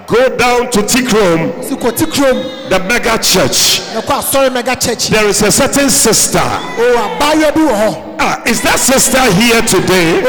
go 0.07 0.37
down 0.37 0.71
to 0.71 0.79
Tikrom, 0.81 1.63
si 1.65 1.75
kɔte 1.77 2.07
kurom 2.11 2.69
the 2.71 2.79
mega 2.81 3.19
church. 3.19 3.81
na 3.95 4.01
kɔ 4.01 4.23
asɔre 4.23 4.53
mega 4.53 4.75
church 4.77 5.09
There 5.09 5.27
is 5.29 5.43
a 5.43 5.51
certain 5.53 5.91
sister. 5.91 6.39
o 6.39 7.19
abayewa 7.19 7.55
bi 7.55 7.61
wɔ 7.61 7.75
hɔ 7.75 8.05
Ah, 8.21 8.43
is 8.47 8.61
that 8.63 8.79
sister 8.81 9.21
here 9.33 9.61
today? 9.63 10.21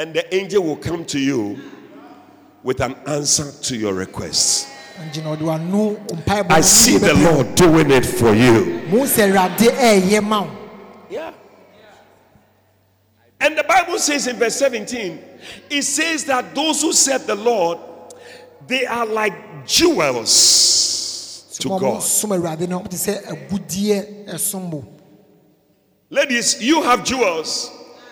And 0.00 0.14
the 0.14 0.34
angel 0.34 0.62
will 0.62 0.76
come 0.76 1.04
to 1.04 1.18
you 1.20 1.60
with 2.62 2.80
an 2.80 2.94
answer 3.06 3.52
to 3.64 3.76
your 3.76 3.92
request. 3.92 4.66
ngyina 4.98 5.36
ɔde 5.36 5.44
wano 5.44 5.96
mpaebɔ 6.08 6.50
I 6.50 6.62
see 6.62 6.96
the 6.96 7.12
Lord 7.12 7.54
doing 7.54 7.90
it 7.90 8.06
for 8.06 8.34
you. 8.34 8.80
mu 8.88 9.00
sɛ 9.04 9.28
awurade 9.28 9.68
ɛɛyɛ 9.68 10.12
eh, 10.12 10.20
ma 10.20 10.40
wo 10.44 10.50
Yeah. 11.10 11.32
And 13.40 13.58
the 13.58 13.64
Bible 13.64 13.98
says 13.98 14.26
in 14.26 14.36
verse 14.36 14.56
17, 14.56 15.18
it 15.68 15.82
says 15.82 16.24
that 16.24 16.54
those 16.54 16.80
who 16.80 16.94
serve 16.94 17.26
the 17.26 17.34
Lord, 17.34 17.78
they 18.66 18.86
are 18.86 19.04
like 19.04 19.66
jewels 19.66 21.58
to 21.60 21.68
God. 21.68 22.02
som 22.02 22.30
awurade 22.30 22.66
no 22.66 22.80
ɔte 22.80 22.96
sɛ 22.96 23.22
agudeɛ 23.26 24.28
eh, 24.28 24.32
ɛsom 24.32 24.64
eh, 24.66 24.70
bo 24.70 24.84
Ladies, 26.08 26.62
you 26.62 26.82
have 26.82 27.04
jewels. 27.04 27.70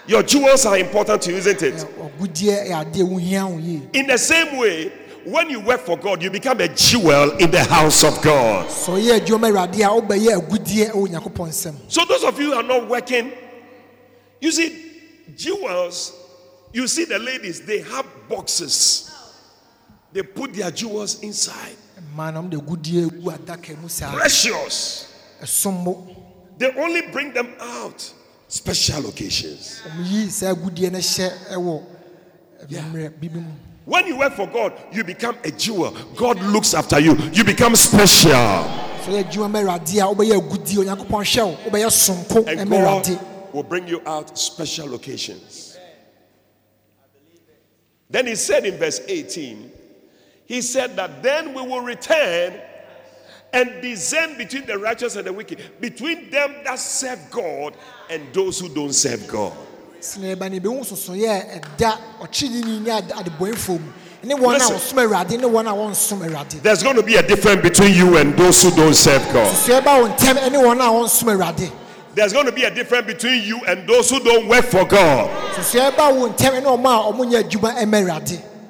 Your 0.08 0.22
jewels 0.22 0.64
are 0.64 0.78
important 0.78 1.20
to 1.22 1.32
you, 1.32 1.36
isn't 1.36 1.62
it? 1.62 1.74
agudeɛ 1.74 2.64
yɛ 2.64 2.70
eh, 2.70 2.84
adeɛ 2.84 3.02
wohia 3.04 3.46
wo 3.46 3.58
yie 3.58 3.82
In 3.92 4.06
the 4.06 4.16
same 4.16 4.56
way, 4.56 4.88
when 5.24 5.50
you 5.50 5.60
work 5.60 5.80
for 5.82 5.98
God, 5.98 6.22
you 6.22 6.30
become 6.30 6.60
a 6.60 6.68
jewel 6.68 7.32
in 7.36 7.50
the 7.50 7.62
house 7.64 8.04
of 8.04 8.20
God. 8.22 8.66
sɛ 8.68 8.96
ɔyɛ 8.98 9.20
adwuma 9.20 9.52
ma 9.52 9.66
awurade 9.66 9.84
ah, 9.84 9.92
a 9.92 10.00
wobɛyɛ 10.00 10.40
agudeɛ 10.40 10.90
wɔ 10.92 11.06
eh, 11.08 11.12
nyankopɔn 11.12 11.48
nsɛm 11.50 11.74
So, 11.88 12.06
those 12.06 12.24
of 12.24 12.40
you 12.40 12.46
who 12.46 12.54
are 12.54 12.62
not 12.62 12.88
working, 12.88 13.32
you 14.40 14.50
see, 14.50 14.92
jewels, 15.36 16.14
you 16.72 16.88
see 16.88 17.04
the 17.04 17.18
ladies, 17.18 17.60
they 17.66 17.80
have 17.80 18.06
boxes. 18.30 19.10
They 20.14 20.22
put 20.22 20.54
their 20.54 20.70
jewels 20.70 21.20
inside. 21.22 21.76
mmaa 22.16 22.32
no 22.32 22.42
ɔmde 22.44 22.54
agudeɛ 22.62 23.22
gu 23.22 23.30
eh, 23.30 23.34
adaka 23.36 23.78
mu 23.78 23.88
saa 23.88 24.14
Precious. 24.14 25.04
They 26.56 26.72
only 26.76 27.02
bring 27.12 27.34
them 27.34 27.52
out 27.60 28.14
special 28.48 29.08
occasions. 29.08 29.82
ɔmyi 29.86 30.30
saa 30.30 30.54
agudeɛ 30.54 30.90
no 30.92 30.98
hyɛ 30.98 31.30
ɛwɔ 31.52 31.82
mmerɛ 32.68 33.20
bibi 33.20 33.38
mu 33.38 33.52
When 33.84 34.06
you 34.06 34.18
work 34.18 34.34
for 34.34 34.46
God, 34.46 34.74
you 34.92 35.02
become 35.02 35.38
a 35.44 35.50
jewel. 35.50 35.96
God 36.14 36.38
looks 36.42 36.74
after 36.74 37.00
you. 37.00 37.16
You 37.32 37.42
become 37.42 37.74
special. 37.74 38.30
sɛ 38.30 39.08
ɔyɛ 39.08 39.24
adwuma 39.24 39.50
ma 39.50 39.58
awurade 39.60 39.96
a 39.96 40.14
wobɛyɛ 40.14 40.36
agudeɛ 40.40 40.76
onyankopɔn 40.84 41.24
hwɛ 41.24 41.46
wo 41.46 41.70
wobɛyɛ 41.70 41.90
sonko 41.90 42.46
And 42.46 42.68
God 42.68 43.20
will 43.54 43.62
bring 43.62 43.88
you 43.88 44.02
out 44.04 44.38
special 44.38 44.94
occasions. 44.94 45.78
Then 48.10 48.26
he 48.26 48.34
said 48.34 48.64
in 48.64 48.76
verse 48.78 49.00
18, 49.06 49.72
he 50.46 50.62
said 50.62 50.96
that 50.96 51.22
then 51.22 51.54
we 51.54 51.62
will 51.62 51.80
return 51.82 52.60
and 53.52 53.80
discern 53.82 54.36
between 54.36 54.66
the 54.66 54.78
righteous 54.78 55.16
and 55.16 55.26
the 55.26 55.32
wicked, 55.32 55.58
between 55.80 56.30
them 56.30 56.54
that 56.64 56.78
serve 56.78 57.18
God 57.30 57.74
and 58.10 58.22
those 58.34 58.60
who 58.60 58.68
don't 58.68 58.92
serve 58.92 59.26
God. 59.28 59.52
There's 66.62 66.82
going 66.82 66.96
to 66.96 67.02
be 67.02 67.16
a 67.16 67.22
difference 67.22 67.62
between 67.62 67.94
you 67.94 68.16
and 68.16 68.36
those 68.36 68.62
who 68.62 68.70
don't 68.70 68.94
serve 68.94 69.22
God. 69.32 69.46
There's 72.14 72.32
going 72.32 72.46
to 72.46 72.52
be 72.52 72.64
a 72.64 72.70
difference 72.70 73.06
between 73.06 73.44
you 73.44 73.60
and 73.66 73.88
those 73.88 74.10
who 74.10 74.18
don't 74.20 74.48
work 74.48 74.64
for 74.64 74.84
God. 74.84 75.30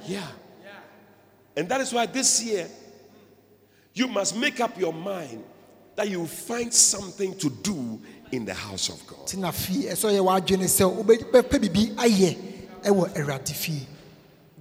Yeah. 0.06 0.20
And 1.56 1.68
that 1.68 1.80
is 1.80 1.92
why 1.92 2.06
this 2.06 2.42
year 2.42 2.68
you 3.98 4.06
must 4.06 4.36
make 4.36 4.60
up 4.60 4.78
your 4.78 4.92
mind 4.92 5.42
that 5.96 6.08
you 6.08 6.24
find 6.24 6.72
something 6.72 7.36
to 7.38 7.50
do 7.50 8.00
in 8.30 8.44
the 8.44 8.54
house 8.54 8.88
of 8.90 9.04
God. 9.08 9.26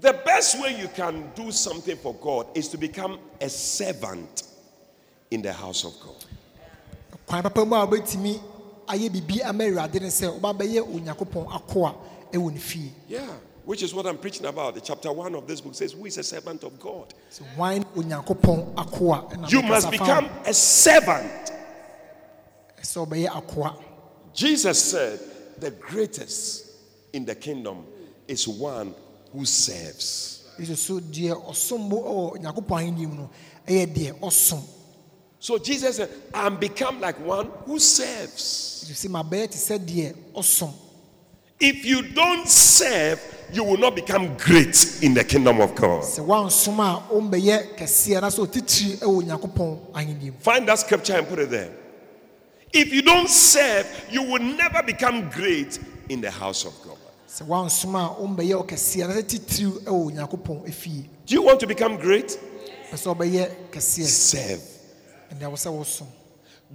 The 0.02 0.14
best 0.26 0.60
way 0.60 0.80
you 0.80 0.88
can 0.88 1.32
do 1.36 1.52
something 1.52 1.98
for 1.98 2.16
God 2.16 2.48
is 2.56 2.68
to 2.70 2.78
become 2.78 3.20
a 3.40 3.48
servant 3.48 4.42
in 5.30 5.44
the 5.44 5.54
house 5.54 5.86
of 5.86 5.94
God. 6.04 6.26
Yeah 13.08 13.22
which 13.68 13.84
is 13.84 13.94
what 13.94 14.08
I'm 14.08 14.18
preaching 14.18 14.46
about. 14.46 14.76
The 14.76 14.80
chapter 14.82 15.12
1 15.12 15.36
of 15.36 15.46
this 15.46 15.60
book 15.60 15.76
says, 15.76 15.92
Who 15.92 16.06
is 16.06 16.18
a 16.18 16.24
servant 16.24 16.64
of 16.64 16.80
God? 16.80 17.14
You 19.50 19.62
must 19.62 19.92
become 19.92 20.30
a 20.46 20.54
servant. 20.54 21.52
Jesus 24.34 24.82
said, 24.82 25.20
The 25.60 25.72
greatest 25.72 26.72
in 27.12 27.26
the 27.26 27.36
kingdom 27.36 27.86
is 28.26 28.48
one 28.48 28.96
who 29.34 29.44
serves. 29.44 30.46
So 35.40 35.60
Jesus 35.60 35.98
said, 35.98 36.10
I'm 36.34 36.56
become 36.56 37.02
like 37.02 37.20
one 37.20 37.52
who 37.66 37.80
serves. 37.80 38.86
If 41.60 41.86
you 41.86 42.02
don't 42.14 42.48
serve, 42.48 43.20
you 43.54 43.64
will 43.64 43.78
not 43.78 43.96
become 43.96 44.36
great 44.38 45.00
in 45.02 45.14
the 45.14 45.24
kingdom 45.24 45.62
of 45.62 45.74
God. 45.76 46.04
Find 50.40 50.68
that 50.68 50.80
scripture 50.80 51.18
and 51.18 51.28
put 51.28 51.40
it 51.40 51.50
there. 51.50 51.70
If 52.74 52.92
you 52.94 53.02
don't 53.02 53.30
serve, 53.30 53.86
you 54.12 54.24
will 54.24 54.42
never 54.42 54.84
become 54.84 55.30
great 55.30 55.80
in 56.10 56.22
the 56.22 56.30
house 56.32 56.66
of 56.66 56.74
God. 56.86 56.98
Do 61.26 61.34
you 61.36 61.42
want 61.44 61.60
to 61.60 61.68
become 61.68 61.98
great? 61.98 62.38
Serve. 64.10 64.62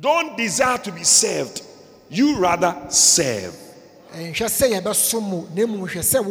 Don't 0.00 0.36
desire 0.36 0.78
to 0.78 0.92
be 0.92 1.04
served. 1.04 1.62
You 2.10 2.38
rather 2.38 2.74
serve 2.90 3.54
nhwɛ 4.14 4.48
sɛ 4.48 4.80
yɛbɛsom 4.80 5.22
mu 5.22 5.46
na 5.54 5.66
mmom 5.66 5.88
hwɛ 5.88 6.02
sɛ 6.02 6.22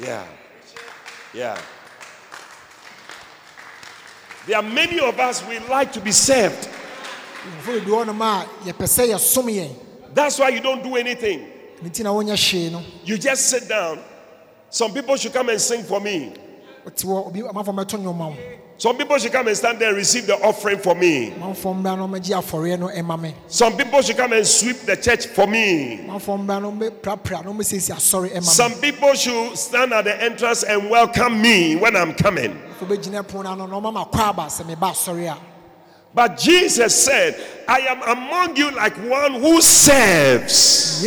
yeah. 0.00 0.24
Yeah. 1.32 1.60
There 4.46 4.56
are 4.56 4.62
many 4.62 5.00
of 5.00 5.18
us 5.18 5.46
we 5.46 5.58
like 5.60 5.92
to 5.92 6.00
be 6.00 6.12
served. 6.12 6.68
That's 10.14 10.38
why 10.38 10.48
you 10.50 10.60
don't 10.60 10.82
do 10.82 10.96
anything. 10.96 11.50
You 11.82 13.18
just 13.18 13.48
sit 13.48 13.68
down. 13.68 14.00
Some 14.70 14.92
people 14.92 15.16
should 15.16 15.32
come 15.32 15.48
and 15.48 15.60
sing 15.60 15.82
for 15.82 16.00
me. 16.00 16.34
Some 18.76 18.96
people 18.96 19.16
should 19.18 19.30
come 19.32 19.46
and 19.46 19.56
stand 19.56 19.78
there 19.78 19.88
and 19.88 19.96
receive 19.96 20.26
the 20.26 20.34
offering 20.42 20.78
for 20.78 20.94
me. 20.96 21.32
Some 23.46 23.76
people 23.76 24.02
should 24.02 24.16
come 24.16 24.32
and 24.32 24.44
sweep 24.46 24.78
the 24.78 24.96
church 24.96 25.26
for 25.28 25.46
me. 25.46 26.04
Some 28.42 28.72
people 28.80 29.14
should 29.14 29.56
stand 29.56 29.92
at 29.92 30.04
the 30.04 30.22
entrance 30.22 30.64
and 30.64 30.90
welcome 30.90 31.40
me 31.40 31.76
when 31.76 31.94
I'm 31.96 32.14
coming. 32.14 32.58
But 36.12 36.36
Jesus 36.38 36.94
said, 37.04 37.34
I 37.68 37.78
am 37.80 38.02
among 38.02 38.56
you 38.56 38.70
like 38.72 38.96
one 39.08 39.34
who 39.34 39.60
serves. 39.60 41.02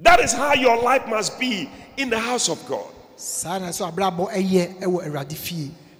That 0.00 0.20
is 0.20 0.32
how 0.32 0.54
your 0.54 0.80
life 0.82 1.06
must 1.08 1.38
be 1.40 1.68
in 1.98 2.08
the 2.08 2.18
house 2.18 2.48
of 2.48 2.64
God. 2.66 2.86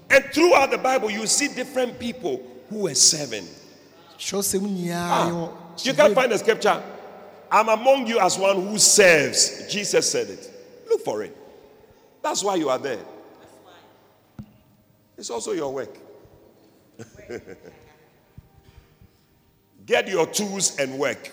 And 0.09 0.25
throughout 0.33 0.71
the 0.71 0.79
Bible, 0.79 1.11
you 1.11 1.27
see 1.27 1.49
different 1.49 1.99
people 1.99 2.41
who 2.71 2.85
were 2.85 2.95
serving. 2.95 3.47
Ah, 4.95 5.53
you 5.83 5.93
can't 5.95 6.15
find 6.15 6.33
the 6.33 6.39
scripture. 6.39 6.83
I'm 7.51 7.69
among 7.69 8.07
you 8.07 8.19
as 8.21 8.39
one 8.39 8.57
who 8.69 8.79
serves. 8.79 9.67
Jesus 9.71 10.11
said 10.11 10.29
it. 10.29 10.51
Look 10.89 11.05
for 11.05 11.23
it. 11.23 11.37
That's 12.23 12.43
why 12.45 12.55
you 12.55 12.69
are 12.69 12.79
there. 12.79 13.01
It's 15.17 15.31
also 15.31 15.53
your 15.53 15.73
work. 15.73 15.99
Get 19.87 20.09
your 20.09 20.27
tools 20.27 20.79
and 20.79 20.99
work. 20.99 21.31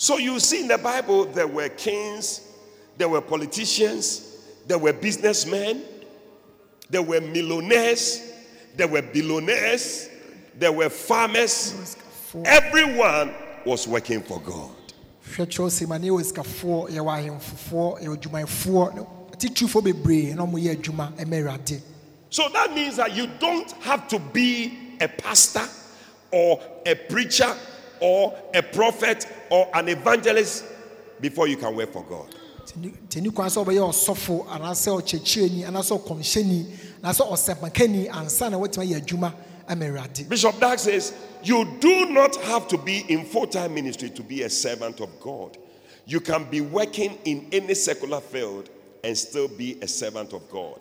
So 0.00 0.16
you 0.16 0.40
see 0.40 0.62
in 0.62 0.68
the 0.68 0.78
Bible, 0.78 1.26
there 1.26 1.46
were 1.46 1.68
kings, 1.68 2.40
there 2.96 3.06
were 3.06 3.20
politicians, 3.20 4.38
there 4.66 4.78
were 4.78 4.94
businessmen, 4.94 5.84
there 6.88 7.02
were 7.02 7.20
millionaires, 7.20 8.32
there 8.76 8.88
were 8.88 9.02
billionaires, 9.02 10.08
there 10.54 10.72
were 10.72 10.88
farmers. 10.88 11.98
Everyone 12.46 13.34
was 13.66 13.86
working 13.86 14.22
for 14.22 14.40
God. 14.40 14.70
So 22.30 22.48
that 22.48 22.72
means 22.72 22.96
that 22.96 23.14
you 23.14 23.28
don't 23.38 23.70
have 23.82 24.08
to 24.08 24.18
be 24.18 24.96
a 24.98 25.08
pastor 25.08 25.68
or 26.32 26.58
a 26.86 26.94
preacher 26.94 27.54
or 28.00 28.36
a 28.54 28.62
prophet 28.62 29.26
or 29.50 29.68
an 29.74 29.88
evangelist 29.88 30.64
before 31.20 31.48
you 31.48 31.56
can 31.56 31.74
work 31.74 31.92
for 31.92 32.04
God. 32.04 32.34
bishop 40.28 40.58
Dag 40.60 40.78
says 40.78 41.14
you 41.42 41.64
do 41.80 42.06
not 42.06 42.36
have 42.36 42.68
to 42.68 42.78
be 42.78 43.04
in 43.08 43.24
full-time 43.24 43.74
ministry 43.74 44.10
to 44.10 44.22
be 44.22 44.42
a 44.42 44.50
servant 44.50 45.00
of 45.00 45.08
god. 45.20 45.56
You 46.06 46.20
can 46.20 46.44
be 46.44 46.60
working 46.60 47.18
in 47.24 47.48
any 47.52 47.74
secular 47.74 48.20
field 48.20 48.68
and 49.04 49.16
still 49.16 49.48
be 49.48 49.78
a 49.80 49.88
servant 49.88 50.32
of 50.32 50.48
god. 50.50 50.80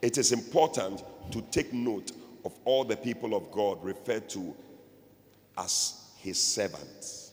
It 0.00 0.18
is 0.18 0.32
important 0.32 1.04
to 1.30 1.42
take 1.50 1.72
note 1.72 2.12
of 2.44 2.52
all 2.64 2.84
the 2.84 2.96
people 2.96 3.34
of 3.34 3.50
god 3.52 3.82
referred 3.84 4.28
to 4.30 4.54
as 5.56 6.01
his 6.22 6.38
servants. 6.38 7.32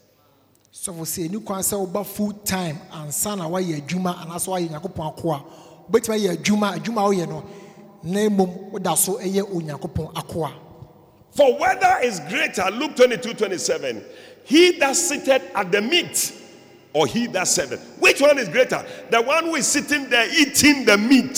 So 0.71 0.93
você 0.93 1.23
say, 1.23 1.27
"New 1.27 1.41
sɛ 1.41 1.83
about 1.83 2.07
full 2.07 2.33
time 2.33 2.79
ansa 2.91 3.37
na 3.37 3.47
wayɛ 3.49 3.81
adwuma 3.81 4.15
anaasɛ 4.25 4.47
wayɛ 4.47 4.69
onyankopɔn 4.69 5.07
ako 5.07 5.31
a 5.31 5.43
wobɛtumi 5.91 6.19
ayɛ 6.19 6.37
adwuma 6.37 6.77
adwuma 6.77 7.01
a 7.05 7.09
woyɛ 7.15 7.27
no 7.29 7.43
na 8.03 8.19
mmom 8.29 8.71
woda 8.71 8.95
so 8.97 9.17
ɛyɛ 9.19 9.43
onyankopɔn 9.53 10.17
ako 10.17 10.51
for 11.31 11.59
whether 11.59 11.99
is 12.01 12.19
greater 12.21 12.69
luke 12.71 12.95
22 12.95 13.33
27 13.33 14.03
he 14.45 14.71
that 14.79 14.95
sitteth 14.95 15.43
at 15.53 15.71
the 15.71 15.81
meat 15.81 16.33
or 16.91 17.05
he 17.05 17.27
that 17.27 17.43
serveth. 17.47 17.99
Which 17.99 18.19
one 18.19 18.39
is 18.39 18.49
greater? 18.49 18.83
The 19.11 19.21
one 19.21 19.43
who 19.45 19.55
is 19.55 19.67
sitting 19.67 20.09
there 20.09 20.27
eating 20.27 20.85
the 20.85 20.97
meat 20.97 21.37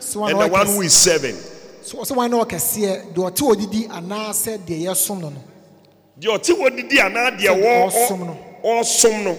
so 0.00 0.24
and 0.24 0.40
the 0.40 0.48
one 0.48 0.66
who 0.66 0.80
is 0.80 0.92
serving. 0.92 1.36
so 1.82 2.02
so 2.02 2.14
why 2.14 2.26
no 2.26 2.44
kɛseɛ 2.44 3.12
deɛ 3.14 3.30
ɔte 3.30 3.42
odidi 3.42 3.88
anaasɛ 3.88 4.58
deɛ 4.66 4.86
yɛsom 4.86 5.20
no 5.20 5.28
no 5.28 5.44
deɛ 6.18 6.28
ɔte 6.38 6.52
wɔ 6.52 6.76
didi 6.76 6.98
anaa 7.00 7.30
deɛ 7.30 7.52
ɔsom 8.62 9.24
no. 9.24 9.38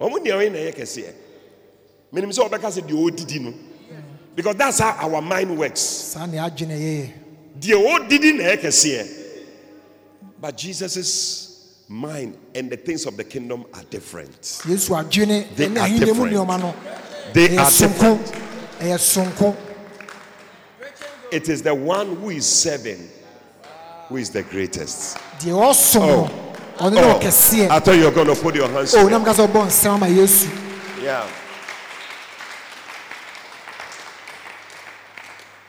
wɔn 0.00 0.24
deɛ 0.24 0.32
ɔyɛ 0.32 0.52
na 0.52 0.58
ɛyɛ 0.58 0.74
kɛseɛ. 0.74 1.12
Sɛ 2.12 2.48
ɔbɛka 2.48 2.70
sɛ 2.70 2.82
deɛ 2.82 3.40
no. 3.40 3.54
Because 4.34 4.54
that's 4.56 4.78
how 4.78 4.92
our 4.92 5.20
mind 5.20 5.58
works. 5.58 5.80
Saa 5.80 6.26
ne 6.26 6.38
adwene 6.38 6.78
yɛyɛ 6.78 7.12
deɛ 7.60 8.36
na 8.36 8.44
ɛyɛ 8.44 8.60
kɛseɛ. 8.60 9.14
But 10.40 10.56
Jesus's 10.56 11.84
mind 11.88 12.36
and 12.54 12.70
the 12.70 12.76
things 12.76 13.06
of 13.06 13.16
the 13.16 13.24
kingdom 13.24 13.64
are 13.74 13.82
different. 13.90 14.40
Yesu 14.40 14.90
mu 14.90 16.26
nneɛma 16.26 16.60
no 16.60 16.74
they 17.32 17.56
are 17.56 17.70
different. 17.70 18.26
Ɛyɛ 18.78 18.98
sonko. 18.98 19.56
It 21.30 21.48
is 21.48 21.62
the 21.62 21.74
one 21.74 22.16
who 22.16 22.30
is 22.30 22.46
serving 22.46 23.06
who 24.08 24.16
is 24.16 24.30
the 24.30 24.42
greatest? 24.42 25.18
Oh. 25.46 26.48
Oh. 26.80 27.18
I 27.20 27.80
thought 27.80 27.96
you 27.96 28.04
were 28.04 28.10
going 28.10 28.28
to 28.28 28.36
put 28.40 28.54
your 28.54 28.68
hands. 28.68 28.94
Ma 28.94 30.06
Yesu. 30.06 30.48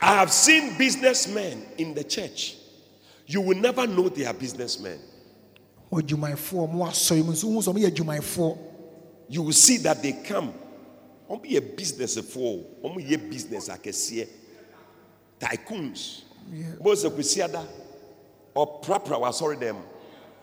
I 0.02 0.16
have 0.16 0.32
seen 0.32 0.78
businessmen 0.78 1.66
in 1.78 1.94
the 1.94 2.04
church. 2.04 2.56
You 3.26 3.42
will 3.42 3.58
never 3.58 3.86
know 3.86 4.10
they 4.10 4.26
are 4.26 4.34
businessmen. 4.34 5.00
You 5.92 6.18
will 9.44 9.52
see 9.52 9.78
that 9.78 10.02
they 10.02 10.14
come. 10.14 10.54
Omo 11.30 11.46
ye 11.46 11.60
business 11.60 12.18
for. 12.20 12.66
Omo 12.84 12.98
ye 13.08 13.18
business 13.18 13.70
akesiye. 13.70 14.28
Tycoons. 15.40 16.24
see 16.80 16.96
se 16.96 17.10
kusiada 17.10 17.66
ɔprapra 18.66 19.18
wasɔre 19.20 19.56
dɛm. 19.60 19.78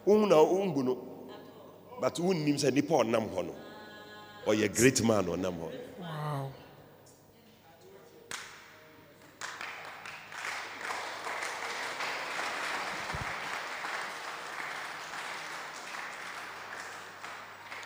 Ohun 0.07 0.29
na 0.29 0.37
ohun 0.37 0.85
no. 0.85 0.99
But 2.01 2.19
nim 2.19 2.57
sɛ 2.57 2.73
nipa 2.73 2.95
ɔnam 2.95 3.29
hɔ 3.35 3.47
no. 3.47 3.55
Ɔyɛ 4.47 4.77
great 4.77 5.03
man 5.03 5.25
ɔnam 5.25 5.55
hɔ. 5.59 5.71
wow. 6.01 6.51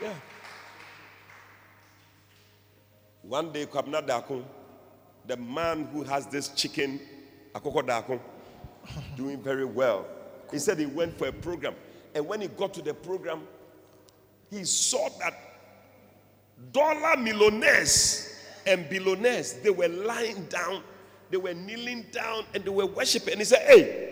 Yeah. 0.01 0.15
One 3.23 3.53
day, 3.53 3.67
Kwabena 3.67 4.07
Darko, 4.07 4.43
the 5.27 5.37
man 5.37 5.85
who 5.93 6.03
has 6.05 6.27
this 6.27 6.49
chicken, 6.49 6.99
Akoko 7.55 7.83
Darko, 7.87 8.19
doing 9.17 9.43
very 9.43 9.65
well. 9.65 10.07
He 10.51 10.59
said 10.59 10.79
he 10.79 10.87
went 10.87 11.17
for 11.17 11.29
a 11.29 11.33
program. 11.33 11.75
And 12.15 12.27
when 12.27 12.41
he 12.41 12.49
got 12.49 12.75
to 12.75 12.83
the 12.83 12.95
program, 12.95 13.43
he 14.51 14.65
saw 14.65 15.09
that 15.21 15.35
dollar 16.73 17.17
millionaires 17.17 18.35
and 18.67 18.89
billionaires, 18.89 19.55
they 19.55 19.71
were 19.71 19.89
lying 19.89 20.45
down, 20.47 20.83
they 21.31 21.37
were 21.37 21.55
kneeling 21.55 22.07
down, 22.13 22.45
and 22.55 22.65
they 22.65 22.71
were 22.71 22.87
worshiping. 22.87 23.33
And 23.33 23.41
he 23.41 23.45
said, 23.45 23.63
Hey, 23.67 24.11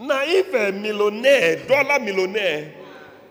now 0.00 0.22
if 0.22 0.52
a 0.54 0.72
millionaire, 0.72 1.66
dollar 1.66 1.98
millionaire, 1.98 2.74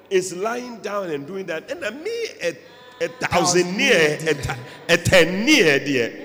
is 0.10 0.36
lying 0.36 0.78
down 0.82 1.10
and 1.10 1.26
doing 1.26 1.46
that, 1.48 1.70
and 1.72 1.82
me 2.04 2.26
a, 2.42 2.58
a 3.02 3.08
thousand 3.08 3.76
near, 3.76 4.18
a, 4.22 4.94
a 4.94 4.98
ten 4.98 5.46
near, 5.46 5.80
dear. 5.80 6.22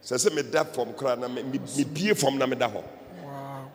So 0.00 0.14
I 0.14 0.18
said, 0.18 0.34
me 0.34 0.42
da 0.42 0.64
from 0.64 0.92
krana, 0.92 1.32
me 1.32 1.42
me 1.42 1.84
be 1.84 2.14
from 2.14 2.38
na 2.38 2.46
me 2.46 2.56
da 2.56 2.68
ho. 2.68 2.84
Wow. 3.24 3.70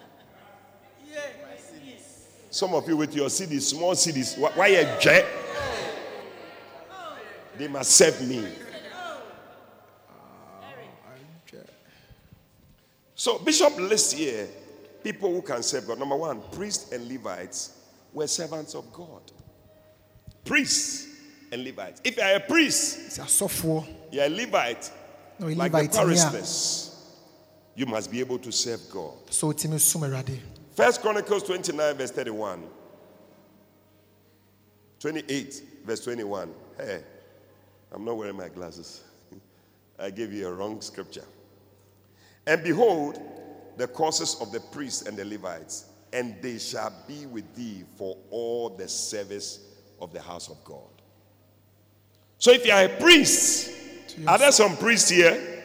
Some 2.52 2.76
of 2.76 2.88
you 2.88 2.98
with 2.98 3.16
your 3.16 3.30
cities, 3.30 3.68
small 3.68 3.96
cities, 3.96 4.36
why 4.36 4.68
a 4.68 5.00
jet? 5.00 5.26
They 7.58 7.68
must 7.68 7.92
serve 7.92 8.22
me. 8.28 8.46
So, 13.16 13.40
Bishop 13.40 13.78
lists 13.80 14.12
here 14.12 14.48
people 15.04 15.32
who 15.32 15.42
can 15.42 15.64
serve 15.64 15.88
God. 15.88 16.00
Number 16.00 16.16
one, 16.16 16.42
priests 16.52 16.92
and 16.92 17.08
Levites 17.08 17.78
were 18.14 18.28
servants 18.28 18.76
of 18.76 18.92
God. 18.92 19.22
Priests 20.46 21.08
and 21.52 21.64
Levites. 21.64 22.02
If 22.04 22.18
you 22.18 22.24
are 22.24 22.36
a 22.36 22.40
priest, 22.40 23.18
you're 24.12 24.26
a 24.26 24.30
Levite, 24.30 24.92
ɔyɛ 25.40 25.56
like 25.56 25.72
the 25.72 25.78
levite 25.78 25.96
a 25.96 26.00
choristers, 26.00 27.16
you 27.76 27.86
must 27.86 28.12
be 28.12 28.20
able 28.20 28.38
to 28.40 28.52
serve 28.52 28.82
God. 28.92 29.14
sɛ 29.30 29.54
ɔtumi 29.54 29.80
som 29.80 30.02
awurade 30.02 30.40
First 30.76 31.02
Chronicles 31.02 31.44
29, 31.44 31.96
verse 31.96 32.12
31. 32.12 32.64
28, 35.00 35.64
verse 35.86 36.04
21. 36.04 36.54
Hey, 36.78 37.04
I'm 37.92 38.06
not 38.06 38.18
wearing 38.18 38.38
my 38.38 38.50
glasses. 38.50 39.04
I 40.00 40.10
gave 40.10 40.32
you 40.32 40.48
a 40.48 40.54
wrong 40.54 40.80
scripture. 40.82 41.26
And 42.48 42.64
behold, 42.64 43.20
the 43.78 43.88
courses 43.88 44.38
of 44.40 44.52
the 44.52 44.60
priests 44.60 45.04
and 45.04 45.18
the 45.18 45.26
Levites, 45.26 45.86
and 46.14 46.36
they 46.42 46.58
shall 46.58 46.94
be 47.08 47.26
with 47.26 47.54
thee 47.56 47.84
for 47.98 48.18
all 48.30 48.70
the 48.70 48.88
service 48.88 49.60
of 50.00 50.14
the 50.14 50.22
house 50.22 50.50
of 50.50 50.64
God. 50.64 50.80
So 52.38 52.52
if 52.52 52.66
you 52.66 52.72
are 52.72 52.86
a 52.86 52.90
priest, 53.00 53.72
are 54.28 54.38
there 54.38 54.52
some 54.52 54.78
priests 54.78 55.10
here? 55.10 55.64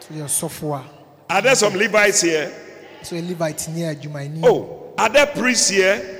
sɛ 0.00 0.14
ɔyɛ 0.14 0.24
ɔsɔfoɔ 0.24 0.84
Are 1.30 1.42
there 1.42 1.54
some 1.54 1.74
Levites 1.74 2.22
here? 2.22 2.67
A 3.00 3.04
sɛ 3.04 3.20
ɔyɛ 3.20 3.28
levite 3.28 3.68
ni 3.68 3.82
a 3.84 3.94
adwumayɛni 3.94 4.40
Oh, 4.44 4.92
are 4.98 5.08
there 5.08 5.26
priests 5.26 5.68
here? 5.68 6.14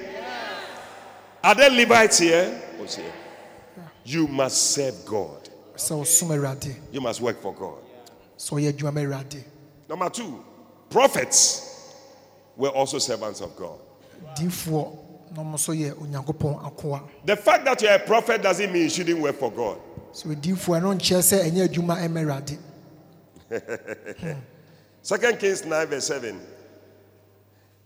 Are 1.42 1.54
there 1.54 1.70
Levites 1.70 2.18
here? 2.18 2.60
Who's 2.78 2.96
here? 2.96 3.12
You 4.04 4.26
must 4.26 4.72
serve 4.72 4.94
God. 5.06 5.48
sɛ 5.76 6.00
ɔsom 6.02 6.74
You 6.92 7.00
must 7.00 7.20
work 7.20 7.40
for 7.40 7.54
God. 7.54 7.78
sɛ 8.36 8.52
ɔyɛ 8.60 8.72
adwuma 8.72 8.94
ma 8.94 9.00
awurade 9.00 9.44
Number 9.88 10.10
two, 10.10 10.44
prophets 10.90 11.94
were 12.56 12.68
also 12.70 12.98
servants 12.98 13.40
of 13.40 13.56
God. 13.56 13.78
diifoɔ 14.36 14.96
na 15.36 15.42
ɔmo 15.42 15.54
nso 15.54 15.74
yɛ 15.74 15.92
onyankopɔn 15.94 16.62
akoa 16.64 17.02
The 17.24 17.36
fact 17.36 17.64
that 17.64 17.82
you're 17.82 17.94
a 17.94 17.98
prophet 17.98 18.42
doesn't 18.42 18.72
mean 18.72 18.84
you 18.84 18.90
shouldn't 18.90 19.20
work 19.20 19.36
for 19.38 19.50
God. 19.50 19.78
sɛ 20.12 20.34
odiifoɔ 20.34 20.80
ɛno 20.80 20.94
nkyerɛ 20.98 21.22
sɛ 21.22 21.50
ɛnyɛ 21.50 21.68
adwuma 21.68 21.96
ɛma 21.98 22.22
awurade 22.24 22.58
Second 25.02 25.38
Kings 25.38 25.64
9, 25.64 25.86
verse 25.86 26.06
7. 26.08 26.38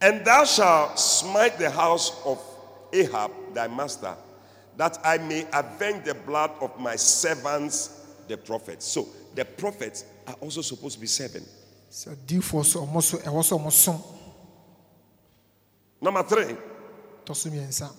And 0.02 0.24
thou 0.24 0.44
shalt 0.44 0.98
smite 0.98 1.58
the 1.58 1.70
house 1.70 2.20
of 2.24 2.42
Ahab, 2.92 3.30
thy 3.54 3.68
master, 3.68 4.14
that 4.76 4.98
I 5.04 5.18
may 5.18 5.46
avenge 5.52 6.04
the 6.04 6.14
blood 6.14 6.50
of 6.60 6.78
my 6.78 6.96
servants, 6.96 8.04
the 8.26 8.36
prophets. 8.36 8.84
So 8.84 9.06
the 9.36 9.44
prophets 9.44 10.04
are 10.26 10.34
also 10.34 10.60
supposed 10.60 10.96
to 10.96 11.00
be 11.00 11.06
servant. 11.06 11.46
sɛ 11.90 12.16
diifoɔ 12.26 12.64
so 12.64 12.80
ɔmo 12.86 13.02
so 13.02 13.18
ɛwɔ 13.18 13.42
sɛ 13.42 13.58
ɔmo 13.58 13.70
som 13.70 14.02
Number 16.00 16.22
three, 16.24 16.56
tɔ 17.24 17.36
so 17.36 17.50
mmiɛnsa 17.50 17.90